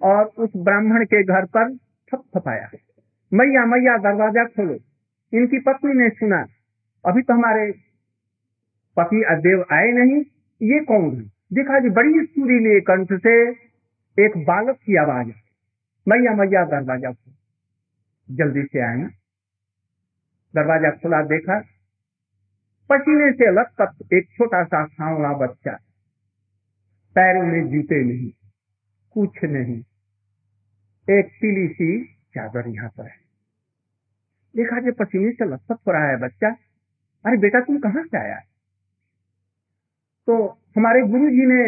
और 0.00 0.24
उस 0.38 0.50
ब्राह्मण 0.56 1.04
के 1.04 1.22
घर 1.24 1.44
पर 1.44 1.74
थप 2.08 2.22
थपाया। 2.36 2.68
मैया 3.32 3.64
मैया, 3.66 3.96
दरवाज़ा 3.98 4.44
खोलो। 4.44 4.78
इनकी 5.32 5.58
पत्नी 5.60 5.92
ने 5.92 6.08
सुना, 6.10 6.46
अभी 7.04 7.22
तो 7.22 7.34
हमारे 7.34 7.87
पति 8.98 9.22
अदेव 9.30 9.64
आए 9.72 9.90
नहीं, 9.92 10.20
ये 10.60 10.80
कौन 10.84 11.04
है? 11.16 11.22
देखा 11.52 11.78
जी, 11.80 11.90
बड़ी 11.90 12.24
सुरीले 12.26 12.80
कंठ 12.80 13.12
से 13.20 13.34
एक 14.18 14.36
बालक 14.44 14.76
की 14.76 14.96
आवाज़ 14.96 15.28
मैया 16.06 16.34
मैया, 16.34 16.64
दरवाज़ा 16.64 17.12
खोल। 17.12 18.36
जल्दी 18.36 18.62
से 18.62 18.80
आए 18.80 19.08
दरवाज़ा 20.54 20.90
खुला 20.90 21.22
देखा। 21.22 21.58
पसीने 22.90 23.30
से 23.32 23.50
लग 23.52 24.12
एक 24.14 24.28
छोटा 24.32 24.64
सा 24.64 24.84
सांवला 24.86 25.32
बच्चा। 25.36 25.72
पैरों 27.16 27.42
में 27.42 27.68
जूते 27.68 28.02
नहीं, 28.04 28.30
कुछ 29.16 29.44
नहीं। 29.44 29.78
एक 31.08 31.26
पीली 31.40 31.68
सी 31.68 32.04
चादर 32.34 32.68
यहाँ 32.68 32.88
पर 32.88 33.04
है। 33.04 33.16
देखा 34.54 34.80
जी, 34.80 34.90
पसीने 34.90 35.32
से 35.32 35.44
लथपथ 35.44 35.88
रहा 35.88 36.08
है 36.08 36.18
बच्चा। 36.18 36.48
अरे 37.24 37.36
बेटा, 37.36 37.60
तुम 37.60 37.78
कहाँ 37.78 38.04
से 38.04 38.18
आया? 38.18 38.40
तो 40.28 40.34
हमारे 40.76 41.02
गुरु 41.02 41.28
जी 41.30 41.44
ने 41.46 41.62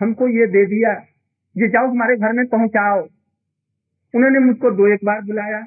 हमको 0.00 0.26
ये 0.30 0.46
दे 0.46 0.64
दिया 0.66 0.90
ये 1.56 1.68
जाओ 1.68 1.86
हमारे 1.86 2.16
घर 2.16 2.32
में 2.32 2.46
पहुंचाओ। 2.46 2.98
उन्होंने 4.14 4.38
मुझको 4.38 4.70
दो 4.70 4.86
एक 4.86 5.04
बार 5.04 5.20
बुलाया। 5.22 5.58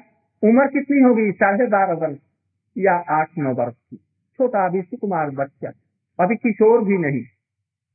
उम्र 0.42 0.66
कितनी 0.68 1.00
होगी? 1.00 1.30
साढ़े 1.32 1.66
बारह 1.66 1.94
वर्ष 1.96 2.18
या 2.76 2.94
आठ 3.12 3.38
नौ 3.38 3.52
वर्ष 3.54 3.74
की। 3.74 3.96
छोटा 3.96 4.64
अभी 4.66 4.82
सुकुमार 4.82 5.30
बच्चा 5.32 5.72
अभी 6.18 6.36
किशोर 6.36 6.84
भी 6.84 6.96
नहीं, 6.98 7.22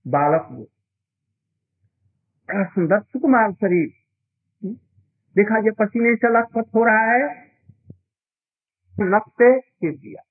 बालक 0.06 0.47
वो 0.51 0.66
सुंदर 2.66 2.99
सुकुमार 3.01 3.51
शरीर। 3.53 3.88
देखा 5.36 5.58
ये 5.60 5.72
पसीने 5.80 6.16
से 6.16 6.30
लखपत 6.30 6.70
हो 6.76 6.84
रहा 6.86 7.06
है। 7.14 7.24
नक 8.95 9.32
पे 9.39 9.49
दिया। 9.89 10.22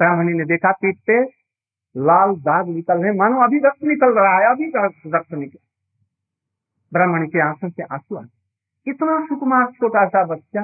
ब्राह्मणी 0.00 0.32
ने 0.32 0.44
देखा 0.44 0.72
पीट 0.74 0.98
पे 1.06 1.18
लाल 1.96 2.34
दाग 2.40 2.68
निकल 2.68 3.02
रहे 3.02 3.12
मानो 3.12 3.40
अभी 3.44 3.58
रक्त 3.58 3.82
निकल 3.84 4.12
रहा 4.18 4.38
है, 4.38 4.50
अभी 4.50 4.72
रक्त 5.14 5.32
निकल 5.32 5.58
ब्राह्मण 6.92 7.26
के 7.26 7.40
आँखों 7.40 7.70
से 7.70 7.82
आँसू 7.84 8.16
आ 8.16 8.22
इतना 8.86 9.18
सुकुमार 9.26 9.66
छोटा 9.72 10.06
सा 10.08 10.24
बच्चा 10.26 10.62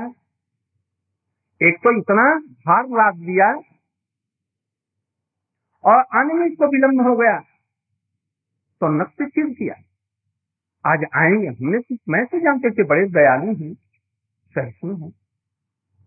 एक 1.61 1.77
तो 1.77 1.91
इतना 1.99 2.23
भार 2.67 2.87
लाद 2.91 3.15
दिया 3.17 3.49
और 5.85 6.05
आने 6.15 6.35
में 6.35 6.47
इसको 6.47 6.67
विलम्ब 6.67 7.07
हो 7.09 7.17
गया। 7.17 7.39
तो 8.81 8.89
नक्श 8.93 9.27
चिर 9.27 9.47
किया? 9.51 9.75
आज 10.85 11.05
आएँगे 11.15 11.49
हमने 11.49 11.79
तो 11.81 11.97
मैं 12.09 12.25
तो 12.27 12.39
जानते 12.39 12.71
थे 12.71 12.85
बड़े 12.85 13.07
दयालु 13.11 13.55
हैं, 13.55 13.73
सहिष्णु 14.55 14.97
है। 14.97 15.11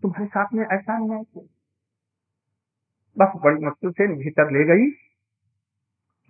तुम्हारे 0.02 0.28
साथ 0.28 0.54
में 0.54 0.66
ऐसा 0.66 0.98
नहीं 0.98 1.12
है। 1.12 1.46
बस 3.18 3.32
बड़ी 3.44 3.66
मुश्किल 3.66 3.92
से 3.92 4.08
भीतर 4.16 4.52
ले 4.52 4.64
गई। 4.66 4.90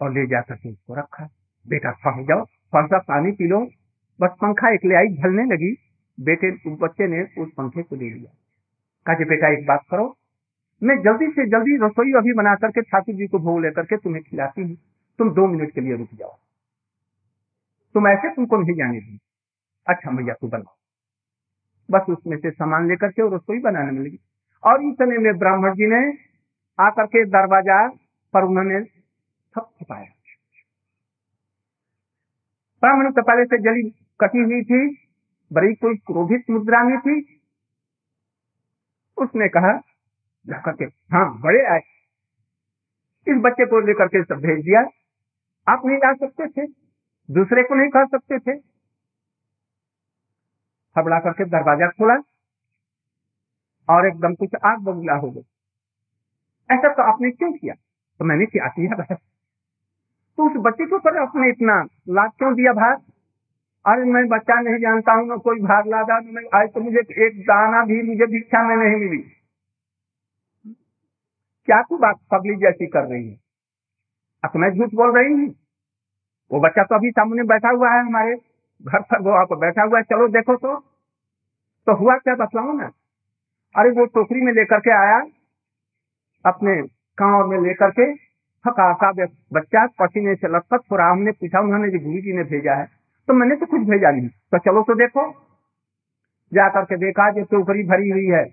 और 0.01 0.13
ले 0.13 0.25
जाकर 0.27 0.55
के 0.55 0.71
उसको 0.71 0.95
रखा। 0.95 1.25
बेटा 1.65 1.91
थम 2.01 2.23
जाओ 2.25 2.45
थोड़ा 2.45 2.85
सा 2.87 2.97
पानी 3.07 3.31
पी 3.31 3.47
लो। 3.47 3.59
बस 4.19 4.35
पंखा 4.41 4.73
एक 4.73 4.85
ले 4.85 4.95
आई 4.95 5.07
ढलने 5.17 5.43
लगी। 5.45 5.71
बेटे 6.17 6.51
बच्चे 6.77 7.07
ने 7.07 7.21
उस 7.41 7.49
पंखे 7.57 7.83
को 7.83 7.95
ले 7.95 8.09
लिया। 8.09 8.31
कहा 9.05 9.25
बेटा, 9.25 9.47
एक 9.49 9.65
बात 9.67 9.83
करो, 9.91 10.05
मैं 10.81 10.95
जल्दी 11.03 11.27
से 11.31 11.45
जल्दी 11.49 11.75
रसोई 11.77 12.11
अभी 12.17 12.33
बना 12.33 12.55
करके 12.55 12.81
ठाकुर 12.81 13.15
जी 13.15 13.27
को 13.27 13.39
भोग 13.39 13.61
लेकर 13.61 13.85
के 13.85 13.97
तुम्हें 13.97 14.23
खिलाती 14.23 14.61
हूँ। 14.61 14.75
तुम 15.19 15.29
दो 15.33 15.45
मिनट 15.47 15.71
के 15.73 15.81
लिए 15.81 15.95
रुक 15.97 16.09
जाओ। 16.19 16.35
तुम 17.95 18.07
ऐसे 18.07 18.29
तुमको 18.29 18.57
नहीं 18.57 18.75
जाने 18.75 18.99
दी 18.99 19.19
अच्छा 19.87 20.11
भैया 20.11 20.33
तू 20.33 20.47
बनाओ 20.47 20.75
बस 21.89 22.09
उसमें 22.09 22.37
से 22.37 22.51
सामान 22.51 22.87
लेकर 22.87 23.11
के 23.11 23.27
रसोई 23.35 23.59
बनाने 23.59 23.91
में 23.91 24.01
लगी। 24.01 24.19
और 24.63 24.83
इतने 24.83 25.17
में 25.17 25.37
ब्राह्मण 25.37 25.73
जी 25.73 25.87
ने 25.87 26.01
आकर 26.79 27.05
के 27.07 27.23
दरवाज़ा 27.27 27.87
पर 28.33 28.43
उन्होंने 28.43 28.79
सब 29.55 29.69
छुपाया 29.79 30.05
ब्राह्मण 32.83 33.11
तो 33.11 33.21
पहले 33.21 33.43
से 33.45 33.57
जली 33.57 33.89
कटी 34.19 34.43
हुई 34.43 34.63
थी, 34.63 34.81
बड़ी 35.51 35.73
कोई 35.75 35.95
क्रोधित 35.97 36.49
मुद्रा 36.49 36.83
में 36.83 36.97
थी। 36.99 37.15
उसने 39.17 39.47
कहा 39.47 39.71
जाकर 40.45 40.75
के 40.75 40.85
हाँ 41.13 41.25
बड़े 41.41 41.65
आए। 41.65 41.81
इस 43.27 43.41
बच्चे 43.41 43.65
को 43.65 43.79
लेकर 43.79 44.07
के 44.07 44.23
सब 44.23 44.41
भेज 44.41 44.63
दिया। 44.65 44.81
आप 45.67 45.85
नहीं 45.85 45.97
जा 45.97 46.13
सकते 46.15 46.47
थे, 46.47 46.65
दूसरे 47.29 47.63
को 47.63 47.75
नहीं 47.75 47.89
कह 47.89 48.05
सकते 48.05 48.39
थे। 48.39 48.57
हबड़ा 50.95 51.19
करके 51.19 51.45
दरवाज़ा 51.45 51.87
खोला 51.89 52.15
और 53.89 54.07
एकदम 54.07 54.35
कुछ 54.35 54.55
आग 54.65 54.79
बबूला 54.79 55.13
हो 55.15 55.31
गई। 55.31 55.45
ऐसा 56.69 56.93
तो 56.93 57.03
आपने 57.03 57.31
क्यों 57.31 57.51
किया? 57.53 57.73
तो 57.73 58.25
मैंने 58.25 58.45
क्या 58.45 58.67
किया 58.67 58.95
बस 58.95 59.17
तो 60.39 60.45
उस 60.45 60.53
बच्चे 60.57 60.85
के 60.85 60.95
ऊपर 60.95 61.17
आपने 61.17 61.49
इतना 61.49 61.73
लाभ 62.09 62.31
क्यों 62.37 62.53
दिया 62.53 62.71
भाग 62.73 63.01
अरे 63.85 64.03
मैं 64.03 64.27
बच्चा 64.27 64.61
नहीं 64.61 64.77
जानता 64.77 65.13
हूँ, 65.13 65.27
ना 65.27 65.35
कोई 65.35 65.59
भाग 65.59 65.87
लादा 65.87 66.15
आज 66.59 66.69
तो 66.73 66.79
मुझे 66.79 66.99
एक 67.25 67.41
दाना 67.41 67.85
भी, 67.85 68.01
मुझे 68.03 68.25
भिक्षा 68.25 68.61
में 68.67 68.75
नहीं 68.75 68.95
मिली। 68.95 69.17
क्या 71.67 71.81
तू 71.81 71.97
बात 71.97 72.15
पब्लिक 72.31 72.59
जैसी 72.59 72.87
कर 72.87 73.03
रही 73.03 73.29
है? 73.29 73.35
अब 74.43 74.49
तो 74.53 74.59
मैं 74.59 74.69
झूठ 74.71 74.93
बोल 74.93 75.17
रही 75.17 75.33
हूँ। 75.33 75.49
वो 76.51 76.59
बच्चा 76.59 76.83
तो 76.83 76.95
अभी 76.95 77.11
सामने 77.11 77.43
बैठा 77.43 77.69
हुआ 77.69 77.91
है 77.91 77.99
हमारे 78.05 78.35
घर 78.35 79.01
पर, 79.01 79.21
वो 79.21 79.31
आप 79.31 79.53
बैठा 79.53 79.83
हुआ 79.83 79.97
है, 79.97 80.03
चलो 80.03 80.27
देखो 80.27 80.55
तो। 80.55 80.75
तो 81.87 81.95
हुआ 81.95 82.17
क्या 82.17 82.35
बतलाऊ 82.35 82.73
ना। 82.73 82.91
अरे 83.75 83.89
वो 83.89 84.05
टोकरी 84.05 84.41
में 84.41 84.53
लेकर 84.53 84.79
के 84.79 84.91
आया, 84.91 85.19
अपने 86.45 86.81
गाँव 87.17 87.47
में 87.47 87.59
लेकर 87.59 87.89
के। 87.89 88.28
थका 88.69 88.93
सा 88.93 89.11
बच्चा 89.53 89.85
पसीने 89.99 90.35
से 90.35 90.47
हो 90.47 90.97
रहा 90.97 91.09
हमने 91.11 91.31
पूछा 91.31 91.59
उन्होंने 91.59 91.89
जो 91.89 91.99
गुरु 91.99 92.21
जी 92.21 92.33
ने 92.33 92.43
भेजा 92.43 92.73
है 92.73 92.85
तो 93.27 93.33
मैंने 93.33 93.55
तो 93.55 93.65
कुछ 93.65 93.81
भेजा 93.81 94.11
नहीं। 94.11 94.27
तो 94.27 94.57
चलो 94.57 94.81
तो 94.83 94.95
देखो 94.95 95.23
जाकर 96.51 96.85
के 96.85 96.97
देखा 96.97 97.29
जो 97.31 97.43
टोकरी 97.43 97.83
भरी 97.83 98.09
हुई 98.09 98.25
है। 98.27 98.43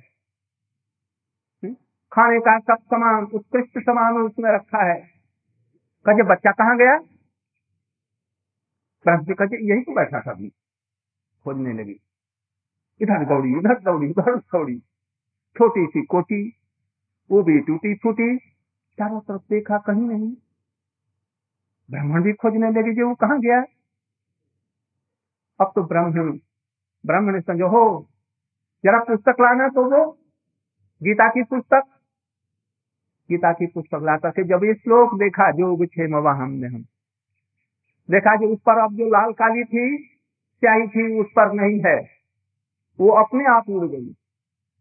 खाने 2.12 2.38
का 2.40 2.58
सब 2.58 2.82
सामान, 2.84 3.24
उत्कृष्ट 3.24 3.78
सामान 3.78 4.16
उसमें 4.16 4.50
रखा 4.50 4.82
है। 4.84 4.98
कहे 6.06 6.22
बच्चा 6.22 6.52
कहाँ 6.52 6.76
गया? 6.78 6.96
कहे 9.04 9.56
यही 9.66 9.82
तो 9.82 9.94
बैठा 9.94 10.20
था 10.20 10.30
अभी, 10.30 10.48
खोजने 11.44 11.72
लगी। 11.72 11.96
इधर 13.00 13.24
दौड़ी 13.24 13.54
उधर 13.54 13.80
दौड़ी 13.80 14.10
उधर 14.10 14.36
दौड़ी। 14.36 14.78
छोटी 15.56 15.86
सी 15.86 16.02
कोटी 16.06 16.42
वो 17.30 17.42
भी 17.42 17.58
टूटी 17.60 17.94
फूटी 17.94 18.36
चारों 18.98 19.20
तरफ़ 19.20 19.42
देखा 19.50 19.78
कहीं 19.78 20.02
नहीं। 20.02 20.36
ब्राह्मण 21.90 22.22
भी 22.22 22.32
खोजने 22.32 22.70
लगे 22.70 22.94
जो 22.94 23.08
वो 23.08 23.14
कहाँ 23.14 23.40
गया। 23.40 23.60
अब 25.60 25.72
तो 25.74 25.82
ब्राह्मण 25.82 26.38
ब्राह्मण 27.06 27.40
समझो 27.40 27.68
हो 27.68 28.08
जरा 28.84 28.98
पुस्तक 28.98 29.36
लाना 29.40 29.68
तो 29.68 29.84
वो, 29.84 30.12
गीता 31.02 31.28
की 31.28 31.42
पुस्तक। 31.42 31.82
गीता 33.30 33.52
की 33.52 33.66
पुस्तक 33.66 34.00
ला 34.02 34.16
करके 34.16 34.44
जब 34.44 34.64
ये 34.64 34.74
श्लोक 34.74 35.14
देखा 35.14 35.50
जो 35.50 35.86
छे 35.86 36.20
वहाँ 36.20 36.48
ने 36.48 36.66
हम। 36.66 36.82
देखा 38.10 38.36
जो 38.36 38.48
उस 38.52 38.58
पर 38.58 38.78
अब 38.78 38.92
जो 38.92 39.06
लाल 39.06 39.32
काली 39.32 39.64
थी, 39.64 39.96
स्याही 40.60 40.86
थी, 40.88 41.20
उस 41.20 41.26
पर 41.26 41.52
नहीं 41.52 41.80
है। 41.86 42.08
वो 43.00 43.08
अपने 43.08 43.44
आप 43.44 43.68
उड़ 43.68 43.86
गई। 43.88 44.10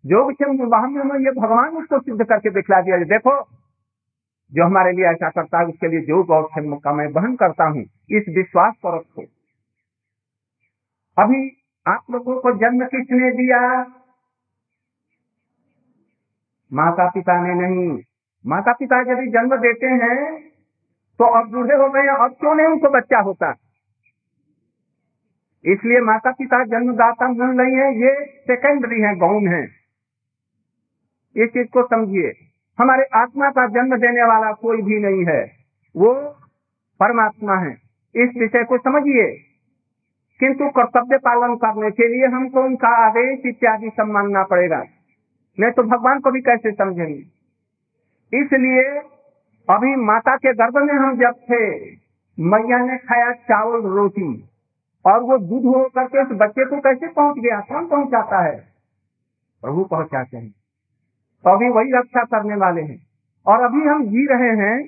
जो 0.05 0.23
वहाँ 0.67 0.87
में 0.87 1.19
ये 1.19 1.31
भगवान 1.41 1.77
उसको 1.77 1.99
सिद्ध 1.99 2.23
करके 2.23 2.49
दिखला 2.49 2.81
दिया, 2.81 2.97
देखो 2.97 3.64
जो 4.53 4.65
हमारे 4.65 4.91
लिए 4.91 5.05
ऐसा 5.05 5.29
करता 5.29 5.59
है, 5.59 5.65
उसके 5.65 5.87
लिए 5.87 6.01
जो 6.01 6.23
गौर 6.23 6.47
का 6.55 6.93
मैं 6.93 7.11
बहन 7.13 7.35
करता 7.35 7.63
हूँ, 7.65 7.81
इस 8.11 8.25
विश्वास 8.37 8.73
पर 8.83 8.95
रखो। 8.95 9.25
अभी 11.17 11.41
आप 11.85 12.11
लोगों 12.11 12.39
को 12.41 12.51
जन्म 12.53 12.85
किसने 12.85 13.31
दिया? 13.31 13.59
माता 16.71 17.09
पिता 17.09 17.41
ने 17.41 17.53
नहीं। 17.55 18.01
माता 18.45 18.73
पिता 18.73 18.99
यदि 19.01 19.27
जन्म 19.31 19.55
देते 19.57 19.87
हैं 19.95 20.39
तो 21.19 21.25
अब 21.39 21.51
बूढ़े 21.51 21.75
हो 21.75 21.89
गए, 21.89 22.07
अब 22.15 22.35
क्यों 22.39 22.55
नहीं 22.55 22.67
उनको 22.67 22.89
बच्चा 22.89 23.19
होता? 23.19 23.51
इसलिए 25.65 25.99
माता 26.01 26.31
पिता 26.31 26.63
जन्मदाता 26.65 27.27
मिल 27.29 27.53
नहीं 27.57 27.75
है, 27.75 27.87
ये 27.99 28.25
सेकेंडरी 28.41 29.01
है 29.01 29.15
गौन 29.15 29.47
है। 29.47 29.63
इस 31.35 31.49
चीज़ 31.49 31.67
को 31.67 31.83
समझिए। 31.87 32.31
हमारे 32.79 33.03
आत्मा 33.13 33.49
का 33.49 33.67
जन्म 33.67 33.97
देने 33.97 34.23
वाला 34.23 34.51
कोई 34.51 34.81
भी 34.81 34.99
नहीं 34.99 35.25
है। 35.25 35.51
वो 35.97 36.13
परमात्मा 36.99 37.55
है। 37.55 37.71
इस 38.15 38.29
विषय 38.37 38.63
को 38.63 38.77
समझिए। 38.77 39.39
किंतु 40.39 40.69
कर्तव्य 40.69 41.17
पालन 41.17 41.55
करने 41.55 41.91
के 41.91 42.07
लिए 42.07 42.27
हमको 42.27 42.61
उनका 42.61 42.87
आदेश 42.87 43.39
इत्यादि 43.45 43.89
सब 43.89 44.03
मानना 44.03 44.43
पड़ेगा। 44.43 44.83
नहीं 45.59 45.71
तो 45.71 45.83
भगवान 45.83 46.19
को 46.19 46.31
भी 46.31 46.41
कैसे 46.41 46.71
समझेंगे 46.71 47.35
इसलिए 48.37 48.83
अभी 49.69 49.95
माता 49.95 50.35
के 50.35 50.53
गर्भ 50.53 50.77
में 50.77 50.93
हम 50.93 51.17
जब 51.17 51.31
थे, 51.31 51.91
मैया 52.39 52.77
ने 52.77 52.97
खाया 52.97 53.31
चावल 53.31 53.81
रोटी 53.81 54.49
और 55.05 55.21
वो 55.23 55.37
दूध 55.37 55.75
हो 55.75 55.91
करके 55.95 56.21
उस 56.21 56.29
बच्चे 56.31 56.65
को 56.65 56.79
कैसे 56.79 57.07
पहुँच 57.07 57.35
गया? 57.35 57.59
कौन 57.59 57.87
पहुंचाता 57.87 58.41
है? 58.41 58.67
प्रभु 59.61 59.83
पहुंचाते 59.83 60.37
हैं। 60.37 60.64
तो 61.45 61.51
अभी 61.51 61.69
वही 61.69 61.91
रक्षा 61.91 62.23
करने 62.23 62.55
वाले 62.55 62.81
हैं। 62.81 63.07
और 63.45 63.61
अभी 63.61 63.81
हम 63.87 64.05
जी 64.05 64.25
रहे 64.25 64.65
हैं, 64.65 64.87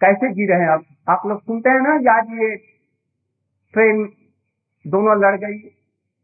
कैसे 0.00 0.32
जी 0.32 0.46
रहे 0.46 0.60
हैं 0.60 0.68
अब 0.68 0.84
आप 1.08 1.22
लोग 1.26 1.42
सुनते 1.42 1.70
हैं 1.70 1.80
ना 1.80 2.12
आज 2.12 2.24
ये 2.30 2.56
ट्रेन 3.74 4.12
दोनों 4.86 5.16
लड़ 5.20 5.36
गई, 5.36 5.58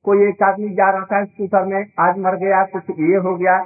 कोई 0.05 0.29
एक 0.29 0.43
आदमी 0.43 0.71
जा 0.71 0.91
रहा 0.91 1.05
था 1.05 1.25
स्कूटर 1.25 1.65
में, 1.65 1.93
आज 2.01 2.19
मर 2.19 2.37
गया, 2.37 2.65
कुछ 2.65 2.83
ये 2.91 3.17
हो 3.17 3.37
गया। 3.37 3.59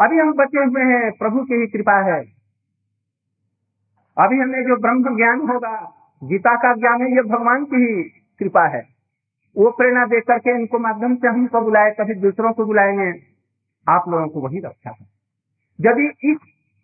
अभी 0.00 0.18
हम 0.18 0.32
बचे 0.32 0.64
हुए 0.64 0.94
हैं, 0.94 1.12
प्रभु 1.12 1.44
की 1.44 1.54
ही 1.54 1.66
कृपा 1.66 2.00
है। 2.00 2.20
अभी 4.18 4.38
हमें 4.38 4.62
जो 4.62 4.76
ब्रह्म 4.76 5.16
ज्ञान 5.16 5.40
होगा, 5.40 5.94
गीता 6.24 6.56
का 6.56 6.74
ज्ञान 6.74 7.02
है, 7.02 7.16
ये 7.16 7.22
भगवान 7.22 7.64
की 7.64 7.76
ही 7.76 8.02
कृपा 8.38 8.66
है। 8.66 8.93
वो 9.56 9.70
प्रेरणा 9.70 10.06
दे 10.06 10.20
करके 10.20 10.50
इनको 10.50 10.78
माध्यम 10.78 11.14
से 11.14 11.28
हमको 11.28 11.60
बुलाए, 11.60 11.90
कभी 11.90 12.14
दूसरों 12.14 12.52
को 12.52 12.64
बुलाएँगे, 12.64 13.22
आप 13.88 14.04
लोगों 14.08 14.28
को 14.28 14.40
वही 14.40 14.58
रक्षा 14.58 14.90
है। 14.90 15.06
यदि 15.80 16.30
इस 16.30 16.38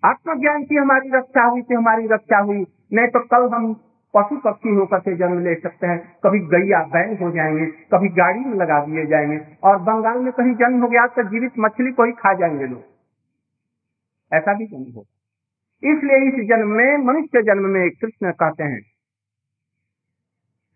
आत्मज्ञान 0.04 0.64
की 0.64 0.74
हमारी 0.74 1.10
रक्षा 1.14 1.44
हुई 1.44 1.62
थी 1.62 1.74
हमारी 1.74 2.06
रक्षा 2.06 2.38
हुई। 2.38 2.66
नहीं 2.92 3.08
तो 3.08 3.20
कल 3.20 3.54
हम 3.54 3.74
पशु 4.16 4.36
पक्षी 4.36 4.74
होकर 4.74 4.98
के 4.98 5.16
जन्म 5.16 5.44
ले 5.44 5.54
सकते 5.54 5.86
हैं। 5.86 6.16
कभी 6.24 6.38
गैया 6.38 6.82
बैल 6.82 7.16
हो 7.22 7.30
जाएँगे, 7.30 7.66
कभी 7.66 8.08
गाड़ी 8.08 8.40
में 8.40 8.54
लगा 8.54 8.84
दिए 8.84 9.06
जाएँगे। 9.06 9.40
और 9.62 9.78
बंगाल 9.78 10.18
में 10.18 10.32
कहीं 10.32 10.54
जन्म 10.54 10.82
हो 10.82 10.88
गया 10.88 11.06
तो 11.06 11.22
जीवित 11.22 11.52
मछली 11.58 11.92
को 11.92 12.04
ही 12.04 12.12
खा 12.12 12.32
जाएँगे 12.34 12.66
लोग। 12.66 12.82
ऐसा 14.32 14.54
भी 14.54 14.66
जन्म 14.66 14.92
हो 14.96 15.06
इसलिए 15.84 16.28
इस 16.28 16.48
जन्म 16.48 16.68
में, 16.68 16.96
मनुष्य 16.96 17.42
जन्म 17.42 17.64
में 17.64 17.90
कृष्ण 17.90 18.32
कहते 18.32 18.64
हैं 18.64 18.89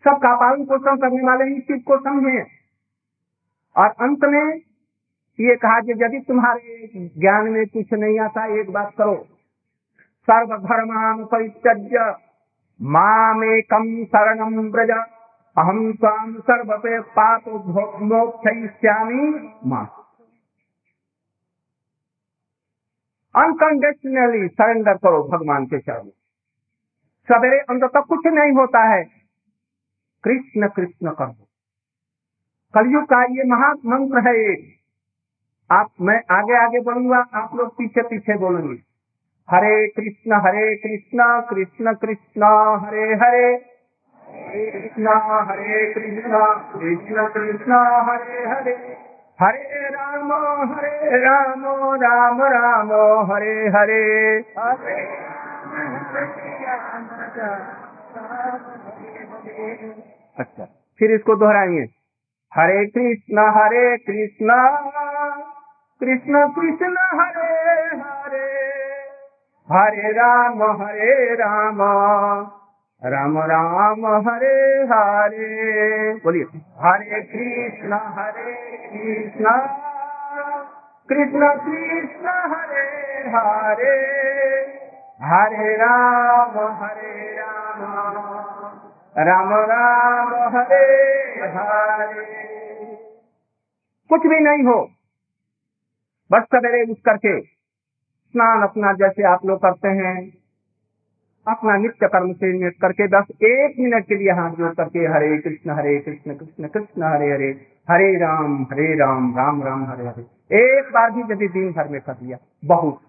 सबका 0.04 0.34
पालन 0.36 0.64
पोषण 0.64 0.96
करने 0.96 1.22
वाले 1.22 1.56
इस 1.56 1.62
चीज़ 1.62 1.82
को 1.84 1.98
समझे 1.98 2.46
और 3.76 3.88
अंत 3.88 4.24
में 4.24 4.56
ये 5.38 5.56
कहा 5.56 5.80
कि 5.80 5.92
यदि 5.92 6.20
तुम्हारे 6.28 6.88
ज्ञान 7.20 7.48
में 7.48 7.66
कुछ 7.66 7.92
नहीं 7.92 8.20
आता, 8.20 8.44
एक 8.60 8.70
बात 8.70 8.92
करो। 8.98 9.26
सर्वधर्मान 10.30 11.24
परित्यज्य 11.24 12.16
मामेकम 12.82 14.04
शरणम 14.04 14.70
ब्रज 14.70 14.90
अहम 15.58 15.92
स्वाम 15.92 16.34
सर्वपे 16.40 17.00
पाप 17.00 17.48
मोक्ष 18.02 18.84
माँ। 19.66 19.84
अनकंडीशनली 23.34 24.48
सरेंडर 24.48 24.94
करो 24.94 25.22
भगवान 25.22 25.66
के 25.66 25.78
चरण 25.78 26.08
सवेरे 27.28 27.58
अंदर 27.58 27.86
तक 27.86 28.04
कुछ 28.08 28.26
नहीं 28.26 28.52
होता 28.52 28.82
है। 28.94 29.13
कृष्ण 30.24 30.68
कृष्ण 30.68 31.10
कर 31.10 31.26
दो 31.26 31.44
कलयुग 32.74 33.04
का 33.04 33.22
ये 33.22 33.44
महामंत्र 33.50 34.28
है 34.28 34.34
एक। 34.34 34.74
आप, 35.70 35.88
मैं 36.00 36.22
आगे 36.30 36.56
आगे 36.56 36.80
बोलूँगा 36.80 37.24
आप 37.34 37.50
लोग 37.54 37.68
पीछे 37.78 38.02
पीछे 38.02 38.38
बोलेंगे। 38.38 38.94
हरे 39.50 39.88
कृष्ण 39.88 40.32
हरे 40.32 40.76
कृष्ण 40.76 41.40
कृष्ण 41.50 41.94
कृष्ण, 41.94 42.42
हरे 42.84 43.14
हरे। 43.14 43.54
हरे 43.54 44.70
कृष्ण 44.70 45.08
हरे 45.50 45.92
कृष्ण 45.92 46.32
कृष्ण 46.72 47.28
कृष्ण, 47.28 47.72
हरे 48.08 48.48
हरे। 48.48 48.96
हरे 49.40 49.88
राम 49.88 50.32
हरे 50.72 51.24
राम 51.24 51.64
राम 51.94 52.42
राम, 52.42 52.92
हरे 53.32 53.68
हरे। 53.68 54.44
हरे 54.58 55.24
अच्छा। 60.38 60.64
फिर 60.98 61.10
इसको 61.10 61.36
दोहराएँगे। 61.36 62.04
हरे 62.54 62.86
कृष्ण 62.86 63.38
हरे 63.38 63.96
कृष्ण 63.96 64.48
कृष्ण 66.00 66.48
कृष्ण, 66.48 66.96
हरे 67.20 67.96
हरे। 67.96 68.74
हरे 69.72 70.10
राम 70.12 70.82
हरे 70.82 71.34
राम 71.34 71.78
राम 73.04 73.38
राम, 73.38 74.06
हरे 74.06 74.84
हरे। 74.84 76.14
बोलिए। 76.14 76.42
हरे 76.78 77.20
कृष्ण 77.20 77.92
हरे 77.92 78.76
कृष्ण 78.92 79.44
कृष्ण 81.08 81.54
कृष्ण, 81.54 82.28
हरे 82.28 83.30
हरे। 83.30 84.24
हरे 85.22 85.76
राम 85.76 86.84
हरे 86.84 87.36
राम। 87.36 88.33
राम 89.16 89.52
राम 89.64 90.32
हरे 90.54 90.84
हरे। 91.50 92.22
कुछ 94.10 94.22
भी 94.22 94.38
नहीं 94.40 94.64
हो, 94.64 94.78
बस 96.30 96.42
सवेरे 96.44 96.82
उठ 96.84 96.98
करके 97.04 97.40
स्नान 97.40 98.62
अपना 98.62 98.92
जैसे 98.94 99.22
आप 99.24 99.44
लोग 99.46 99.58
करते 99.58 99.88
हैं, 99.98 100.16
अपना 101.46 101.76
नित्य 101.76 102.08
कर्म 102.08 102.32
से 102.32 102.52
नियत 102.52 102.76
करके 102.82 103.06
बस 103.08 103.30
एक 103.44 103.78
मिनट 103.80 104.06
के 104.06 104.14
लिए 104.14 104.32
हाथ 104.32 104.50
जोड़ 104.52 104.72
करके 104.74 105.06
हरे 105.08 105.38
कृष्ण 105.38 105.70
हरे 105.70 105.98
कृष्ण 106.00 106.34
कृष्ण 106.34 106.68
कृष्ण, 106.68 107.02
हरे 107.04 107.30
हरे 107.32 107.50
हरे 107.88 108.14
राम 108.18 108.62
हरे 108.62 108.94
राम 108.96 109.34
राम 109.36 109.62
राम, 109.62 109.84
हरे 109.86 110.06
हरे। 110.06 110.22
एक 110.58 110.92
बार 110.92 111.10
भी 111.10 111.22
यदि 111.32 111.48
दिन 111.50 111.72
भर 111.72 111.88
में 111.88 112.00
कर 112.00 112.14
दिया 112.14 112.38
बहुत। 112.64 113.00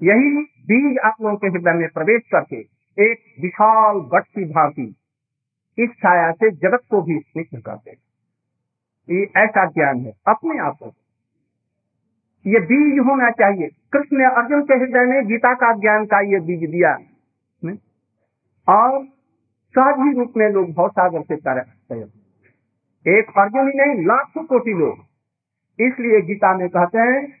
यही 0.00 0.42
बीज 0.68 0.98
आप 1.04 1.22
लोगों 1.22 1.36
के 1.36 1.48
हृदय 1.48 1.72
में 1.72 1.88
प्रवेश 1.90 2.22
करके 2.32 2.62
एक 2.98 3.40
विशाल 3.40 3.96
वट 3.96 4.22
की 4.22 4.44
भांति 4.44 4.94
इस 5.78 5.90
छाया 5.90 6.32
से 6.32 6.50
जगत 6.50 6.80
को 6.90 7.02
भी 7.02 7.18
स्निग्ध 7.18 7.62
कर 7.62 7.74
देगा। 7.74 8.02
ये 9.14 9.22
ऐसा 9.22 9.66
ज्ञान 9.66 10.00
है, 10.00 10.12
अपने 10.28 10.58
आप 10.58 10.76
को। 10.82 10.86
ये 12.46 12.60
बीज 12.60 12.98
होना 12.98 13.30
चाहिए। 13.30 13.68
कृष्ण 13.92 14.18
ने 14.18 14.24
अर्जुन 14.24 14.62
के 14.62 14.74
हृदय 14.74 15.04
में 15.06 15.26
गीता 15.26 15.54
का 15.54 15.72
ज्ञान 15.72 16.06
का 16.06 16.20
ये 16.20 16.40
बीज 16.40 16.70
दिया। 16.70 16.98
ने? 17.64 17.72
और 18.68 19.04
सहज 19.78 19.94
ही 19.98 20.18
रूप 20.18 20.32
में 20.36 20.50
लोग 20.50 20.72
बहुत 20.72 20.90
सागर 20.90 21.22
से 21.22 21.36
तरह 21.36 21.64
एक 23.08 23.26
अर्जुन 23.38 23.68
ही 23.68 23.78
नहीं, 23.78 24.06
लाखों 24.06 24.44
कोटि 24.44 24.70
लोग। 24.70 24.98
इसलिए 25.80 26.20
गीता 26.20 26.56
में 26.56 26.68
कहते 26.68 26.98
हैं, 26.98 27.32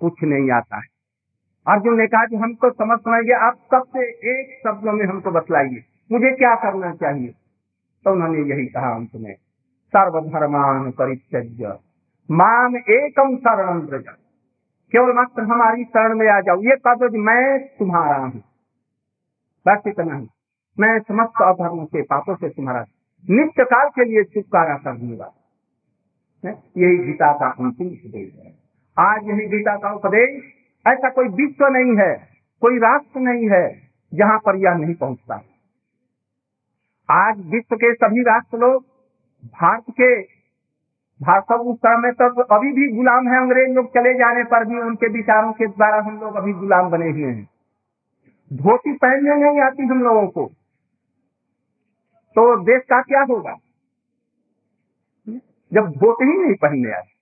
कुछ 0.00 0.22
नहीं 0.22 0.50
आता 0.50 0.76
है। 0.76 0.93
अर्जुन 1.66 1.98
ने 1.98 2.06
कहा 2.06 2.24
कि 2.24 2.36
हमको 2.36 2.70
समझ 2.70 2.98
समझिए 2.98 3.34
आप 3.34 3.54
सबसे 3.70 4.00
एक 4.32 4.48
शब्दों 4.64 4.92
में 4.92 5.04
हमको 5.06 5.30
बतलाइए, 5.30 5.84
मुझे 6.12 6.30
क्या 6.30 6.54
करना 6.54 6.92
चाहिए? 6.94 7.28
तो 8.04 8.12
उन्होंने 8.12 8.40
यही 8.40 8.66
कहा 8.66 8.94
अंत 8.94 9.14
में, 9.16 9.34
सर्वधर्मान 9.92 10.90
परित्यज्य 10.90 11.78
माम 12.30 12.76
एकम 12.76 13.36
शरण 13.36 13.80
केवल 14.92 15.12
मात्र 15.12 15.42
हमारी 15.42 15.84
शरण 15.84 16.18
में 16.18 16.28
आ 16.28 16.40
जाओ, 16.40 16.60
ये 16.60 16.76
कह 16.86 17.18
मैं 17.18 17.58
तुम्हारा 17.78 18.16
हूँ। 18.16 18.42
बस 19.66 19.82
इतना 19.86 20.16
ही। 20.16 20.26
मैं 20.78 20.98
समस्त 21.00 21.42
अधर्म 21.42 21.84
से, 21.84 22.02
पापों 22.02 22.34
से 22.34 22.48
तुम्हारा 22.48 22.84
नित्य 23.24 23.64
काल 23.64 23.88
के 23.88 24.04
लिए 24.04 24.24
छुटकारा 24.24 24.76
कर 24.76 24.96
दूँगा 24.96 25.32
यही 26.46 26.96
गीता 26.98 27.32
का 27.32 27.46
अंतिम 27.50 27.86
उपदेश 27.88 28.34
है। 28.34 28.52
आज 28.98 29.22
यही 29.24 29.46
गीता 29.48 29.76
का 29.76 29.92
उपदेश 29.92 30.42
ऐसा 30.86 31.10
कोई 31.10 31.28
विश्व 31.28 31.66
नहीं 31.66 31.96
है, 31.98 32.28
कोई 32.60 32.78
राष्ट्र 32.78 33.20
नहीं 33.20 33.50
है 33.50 33.88
जहाँ 34.14 34.38
पर 34.38 34.56
यह 34.56 34.74
नहीं 34.74 34.94
पहुँचता। 34.94 35.42
आज 37.10 37.36
विश्व 37.46 37.76
के 37.76 37.94
सभी 37.94 38.22
राष्ट्र 38.22 38.58
लोग, 38.58 38.84
भारत 39.44 39.84
के 39.90 40.22
भारत 41.22 41.52
उस 41.52 41.78
समय 41.78 42.12
तक 42.12 42.46
अभी 42.52 42.72
भी 42.72 42.96
गुलाम 42.96 43.28
है, 43.28 43.36
अंग्रेज़ 43.36 43.70
लोग 43.70 43.88
चले 43.88 44.14
जाने 44.14 44.44
पर 44.44 44.64
भी 44.64 44.78
उनके 44.80 45.08
विचारों 45.08 45.52
के 45.52 45.66
द्वारा 45.66 46.02
हम 46.02 46.20
लोग 46.20 46.34
अभी 46.34 46.52
गुलाम 46.52 46.90
बने 46.90 47.10
हुए 47.10 47.24
हैं। 47.24 47.48
धोती 48.52 48.92
पहनने 48.92 49.36
नहीं 49.36 49.60
आती 49.60 49.82
हम 49.82 50.02
लोगों 50.02 50.28
को। 50.28 50.46
तो 52.34 52.64
देश 52.64 52.82
का 52.82 53.02
क्या 53.02 53.22
होगा? 53.22 53.56
जब 55.72 55.90
धोती 55.90 56.24
ही 56.24 56.38
नहीं 56.38 56.54
पहनने 56.54 56.92
आती। 56.92 57.13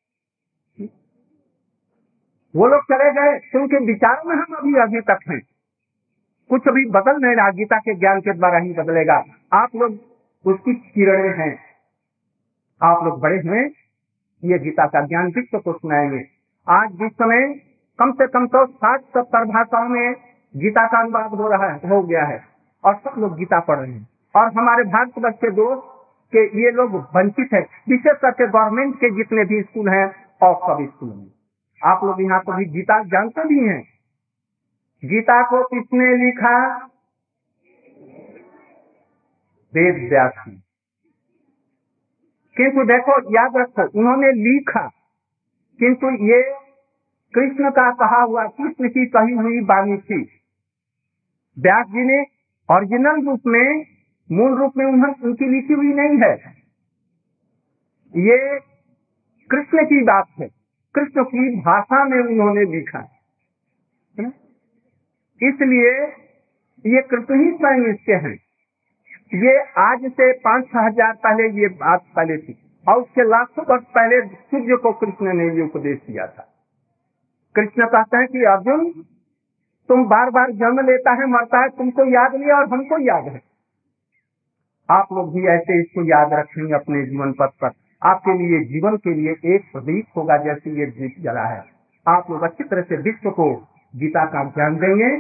वो 2.56 2.66
लोग 2.66 2.80
चले 2.82 3.10
गए 3.10 3.38
तो 3.38 3.58
उनके 3.58 3.86
विचारों 3.86 4.30
में 4.30 4.36
हम 4.36 4.54
अभी 4.54 4.74
अभी 4.74 5.00
तक 5.00 5.18
हैं। 5.28 5.40
कुछ 6.50 6.68
अभी 6.68 6.84
बदल 6.90 7.20
नहीं 7.20 7.36
रहा, 7.36 7.50
गीता 7.50 7.78
के 7.78 7.94
ज्ञान 7.94 8.20
के 8.20 8.32
द्वारा 8.32 8.58
ही 8.58 8.72
बदलेगा। 8.72 9.24
आप 9.52 9.68
लोग 9.76 9.98
उसकी 10.46 10.74
किरणें 10.74 11.38
हैं। 11.38 11.58
आप 12.82 13.04
लोग 13.04 13.20
बड़े 13.20 13.36
हुए, 13.36 13.60
ये 14.44 14.58
गीता 14.58 14.86
का 14.86 15.06
ज्ञान 15.06 15.26
विश्व 15.26 15.58
को 15.58 15.72
सुनाएँगे। 15.72 16.24
आज 16.68 16.90
जिस 16.90 17.12
समय 17.12 17.54
कम 17.98 18.12
से 18.12 18.26
कम 18.26 18.46
तो 18.46 18.66
साठ 18.66 19.00
सत्तर 19.00 19.44
भाषाओं 19.44 19.88
में 19.88 20.14
गीता 20.56 20.86
का 20.86 20.98
अनुवाद 20.98 21.30
हो 21.30 21.48
रहा 21.48 21.68
है, 21.68 21.88
हो 21.88 22.02
गया 22.02 22.24
है, 22.24 22.44
और 22.84 22.94
सब 22.94 23.14
लोग 23.18 23.36
गीता 23.36 23.60
पढ़ 23.60 23.78
रहे 23.78 23.92
हैं। 23.92 24.08
और 24.36 24.52
हमारे 24.52 24.84
भारतवर्ष 24.84 25.34
के 25.34 25.50
दोस्त 25.50 25.82
के 26.32 26.64
ये 26.64 26.70
लोग 26.70 26.94
वंचित 26.94 27.48
है, 27.54 27.60
विशेष 27.60 28.18
करके 28.18 28.46
गवर्नमेंट 28.46 28.96
के 28.96 29.10
जितने 29.10 29.44
भी 29.44 29.62
स्कूल 29.62 29.88
हैं, 29.88 30.14
और 30.42 30.54
सब 30.54 30.86
स्कूल 30.90 31.08
में। 31.08 31.41
आप 31.84 32.04
लोग 32.04 32.22
यहाँ 32.22 32.40
कभी 32.40 32.64
गीता 32.64 33.04
जानते 33.04 33.44
भी 33.44 33.68
हैं। 33.68 33.84
गीता 35.04 35.42
को 35.42 35.64
किसने 35.64 36.24
लिखा? 36.24 36.76
वेद 39.74 40.10
व्यास। 40.10 40.32
किंतु 42.56 42.84
देखो, 42.84 43.34
याद 43.34 43.52
रखो, 43.56 43.98
उन्होंने 43.98 44.32
लिखा, 44.32 44.88
किंतु 45.78 46.10
ये 46.10 46.42
कृष्ण 47.34 47.70
का 47.70 47.90
कहा 47.90 48.22
हुआ, 48.22 48.46
कृष्ण 48.46 48.88
की 48.88 49.06
कही 49.06 49.34
हुई 49.34 49.60
बानी 49.60 49.96
थी। 49.96 50.28
व्यास 51.58 51.86
जी 51.86 52.04
ने 52.04 52.22
ओरिजिनल 52.70 53.26
रूप 53.26 53.40
में, 53.46 53.86
मूल 54.32 54.58
रूप 54.58 54.72
में 54.76 54.86
उन्होंने 54.86 55.22
उनकी 55.24 55.44
लिखी 55.44 55.72
हुई 55.72 55.94
नहीं 55.94 56.18
है। 56.18 56.34
ये 58.16 58.58
कृष्ण 59.50 59.84
की 59.84 60.02
बात 60.02 60.26
है। 60.40 60.61
कृष्ण 60.94 61.24
की 61.24 61.48
भाषा 61.60 62.04
में 62.04 62.18
उन्होंने 62.18 62.64
लिखा 62.72 63.00
इसलिए 65.40 65.92
ये 66.84 67.00
कृष्ण 67.02 67.38
ही 67.38 67.50
स्वयं 67.52 67.84
इसके 67.86 68.16
हैं। 68.24 68.34
ये 69.36 69.52
आज 69.78 70.04
से 70.10 70.32
पाँच 70.38 70.66
छह 70.66 70.86
हज़ार 70.86 71.12
पहले 71.22 71.48
ये 71.60 71.68
बात 71.76 72.04
पहले 72.16 72.36
थी 72.38 72.56
और 72.86 73.00
उसके 73.00 73.24
लाखों 73.28 73.64
वर्ष 73.64 73.84
पहले 73.94 74.20
सूर्य 74.26 74.76
को 74.76 74.92
कृष्ण 75.00 75.34
ने 75.38 75.46
ये 75.56 75.62
उपदेश 75.62 75.98
दिया 76.00 76.26
था। 76.26 76.48
कृष्ण 77.54 77.86
कहते 77.86 78.16
हैं 78.16 78.26
कि 78.26 78.44
अर्जुन, 78.46 78.84
तुम 79.88 80.04
बार 80.06 80.30
बार 80.30 80.52
जन्म 80.54 80.80
लेता 80.86 81.12
है, 81.12 81.26
मरता 81.28 81.62
है, 81.62 81.68
तुमको 81.70 82.04
याद 82.06 82.34
नहीं 82.34 82.50
और 82.52 82.68
हमको 82.68 82.98
याद 83.00 83.24
है। 83.26 83.40
आप 84.88 85.12
लोग 85.12 85.32
भी 85.34 85.46
ऐसे 85.48 85.80
इसको 85.80 86.04
याद 86.06 86.32
रखेंगे 86.32 86.74
अपने 86.74 87.04
जीवन 87.06 87.32
पथ 87.32 87.52
पर 87.60 87.70
आपके 88.02 88.32
लिए, 88.38 88.58
जीवन 88.66 88.96
के 88.98 89.12
लिए 89.14 89.32
एक 89.54 89.66
प्रदीप 89.72 90.06
होगा 90.16 90.36
जैसे 90.44 90.70
ये 90.70 90.86
दीप 90.92 91.14
जला 91.24 91.44
है। 91.44 91.62
आप 92.06 92.30
लोग 92.30 92.42
अच्छी 92.42 92.64
तरह 92.64 92.82
से 92.82 92.96
विश्व 93.02 93.30
को 93.30 93.44
गीता 93.94 94.24
का 94.26 94.42
ज्ञान 94.46 94.76
देंगे 94.76 95.10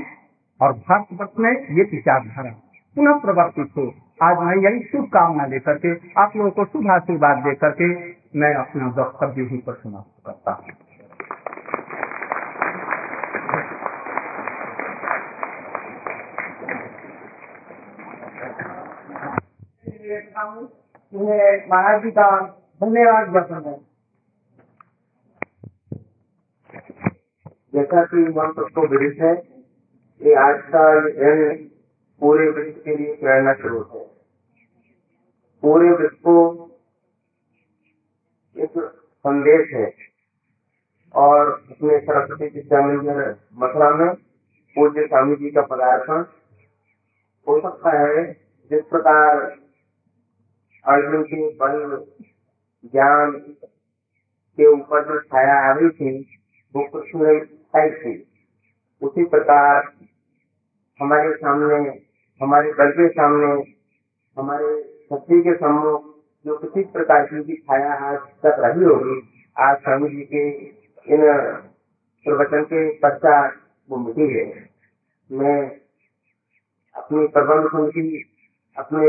और 0.60 0.72
भारतवर्ष 0.78 1.38
में 1.38 1.50
ये 1.50 1.84
विचारधारा 1.90 2.50
पुनः 2.96 3.18
प्रवर्तित 3.18 3.68
हो। 3.76 3.84
आज 4.22 4.38
मैं 4.38 4.56
यही 4.62 4.80
शुभकामना 4.82 5.46
लेकर 5.46 5.78
के 5.78 5.92
आप 6.20 6.36
लोगों 6.36 6.50
को 6.50 6.64
शुभ 6.64 6.90
आशीर्वाद 6.90 7.36
दे 7.38 7.54
करके 7.56 7.88
मैं 8.40 8.54
अपना 8.54 8.88
वक्तव्य 8.98 9.42
ही 9.42 9.58
पर 9.58 9.74
समाप्त 9.74 10.26
करता 10.26 10.52
हूँ। 10.52 10.70
महाराज 21.70 22.02
जी 22.02 22.10
का 22.10 22.26
धन्यवाद 22.82 23.30
ज्ञापन 23.30 23.64
है 23.66 23.76
जैसा 27.74 28.02
कि 28.04 28.22
मन 28.36 28.52
सबको 28.52 28.86
विदित 28.86 29.20
है 29.22 29.32
ये 30.20 30.34
आज 30.34 30.62
का 30.66 30.82
यह 31.08 31.52
पूरे 32.20 32.48
विश्व 32.50 32.80
के 32.80 32.96
लिए 32.96 33.14
प्रेरणा 33.14 33.52
स्रोत 33.52 33.92
है। 33.94 34.00
पूरे 35.62 35.90
विश्व 35.90 36.16
को 36.16 36.34
एक 38.56 38.72
संदेश 39.24 39.72
है 39.74 39.86
और 41.14 41.50
उसमें 41.52 41.98
सरस्वती 42.00 42.44
विद्या 42.44 42.80
मंदिर 42.80 43.18
मथुरा 43.54 43.90
में, 43.90 44.14
पूज्य 44.76 45.06
स्वामी 45.06 45.36
जी 45.36 45.50
का 45.50 45.62
पदार्पण। 45.62 46.24
हो 47.46 47.60
सकता 47.60 47.98
है 47.98 48.32
जिस 48.70 48.84
प्रकार 48.84 49.40
अर्जुन 50.86 51.22
के 51.22 51.48
बल 51.54 52.06
ज्ञान 52.84 53.30
के 54.58 54.66
ऊपर 54.66 55.04
जो 55.04 55.20
छाया 55.20 55.70
आ 55.70 55.72
रही 55.72 55.90
थी, 55.90 56.40
वो 56.76 57.02
में 57.18 57.40
आई 57.76 57.90
थी। 57.90 58.28
उसी 59.02 59.24
प्रकार 59.24 59.92
हमारे 61.00 61.34
सामने, 61.34 62.00
हमारे 62.42 62.72
बल 62.72 62.90
के 62.90 63.08
सामने, 63.08 63.74
हमारे 64.38 64.82
शक्ति 64.82 65.40
के 65.40 65.54
सम्मुख 65.54 66.04
जो 66.46 66.58
किसी 66.58 66.82
प्रकार 66.82 67.26
की 67.32 67.56
छाया 67.56 67.94
आज 67.94 68.18
तक 68.18 68.56
रही 68.58 68.84
होगी, 68.84 69.44
आज 69.58 69.76
स्वामी 69.76 70.08
जी 70.08 70.22
के 70.22 70.48
इन 71.14 71.20
प्रवचन 72.26 72.62
के 72.62 72.90
पश्चात 72.94 73.54
वो 73.90 73.96
मिटी 73.96 74.34
है। 74.34 74.70
मैं 75.30 75.70
अपनी 76.94 77.26
प्रबंध 77.26 77.68
समिति 77.68 78.24
अपने 78.76 79.06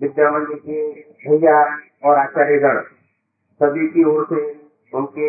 विद्या 0.00 0.30
मंदिर 0.30 0.56
के 0.56 0.92
भैया 1.02 1.83
और 2.04 2.16
आचार्यगण 2.16 2.80
सभी 3.60 3.88
की 3.88 4.04
ओर 4.04 4.24
से 4.24 4.40
उनके 4.94 5.28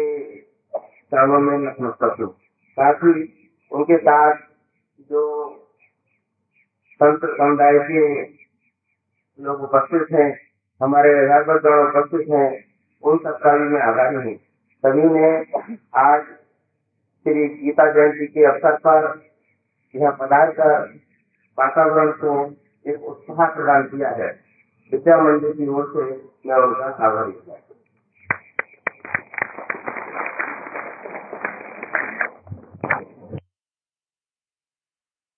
चरणों 0.82 1.40
में 1.40 1.58
नतमस्तक 1.58 2.16
हूँ। 2.20 2.32
साथ 2.72 2.94
ही 2.94 3.24
उनके 3.72 3.98
साथ 3.98 4.36
जो 5.02 5.22
संत 6.94 7.26
समुदाय 7.26 7.80
के 7.80 8.24
लोग 9.40 9.62
उपस्थित 9.62 10.08
हैं, 10.12 10.40
हमारे 10.82 11.10
गण 11.44 11.90
उपस्थित 11.90 12.30
हैं, 12.30 12.66
उन 13.04 13.18
सबका 13.18 13.58
भी 13.58 13.64
मैं 13.64 13.82
आभारी 13.82 14.16
हूँ। 14.16 14.36
सभी 14.84 15.04
ने 15.04 15.30
आज 15.98 16.22
श्री 17.26 17.48
गीता 17.48 17.92
जयंती 17.92 18.28
के 18.28 18.46
अवसर 18.46 18.76
पर 18.78 19.24
यह 19.96 20.12
पदार्थ 20.12 20.60
वातावरण 21.58 22.12
को 22.12 22.32
एक 22.88 23.04
उत्साह 23.04 23.46
प्रदान 23.48 23.84
किया 23.84 24.10
है। 24.10 24.45
विद्या 24.92 25.18
मंदिर 25.20 25.52
की 25.52 25.68
ओर 25.70 25.86
से 25.94 26.06
मैं 26.48 26.58
उनका 26.66 26.88
आभारी 27.08 27.32
हूँ। 27.32 27.75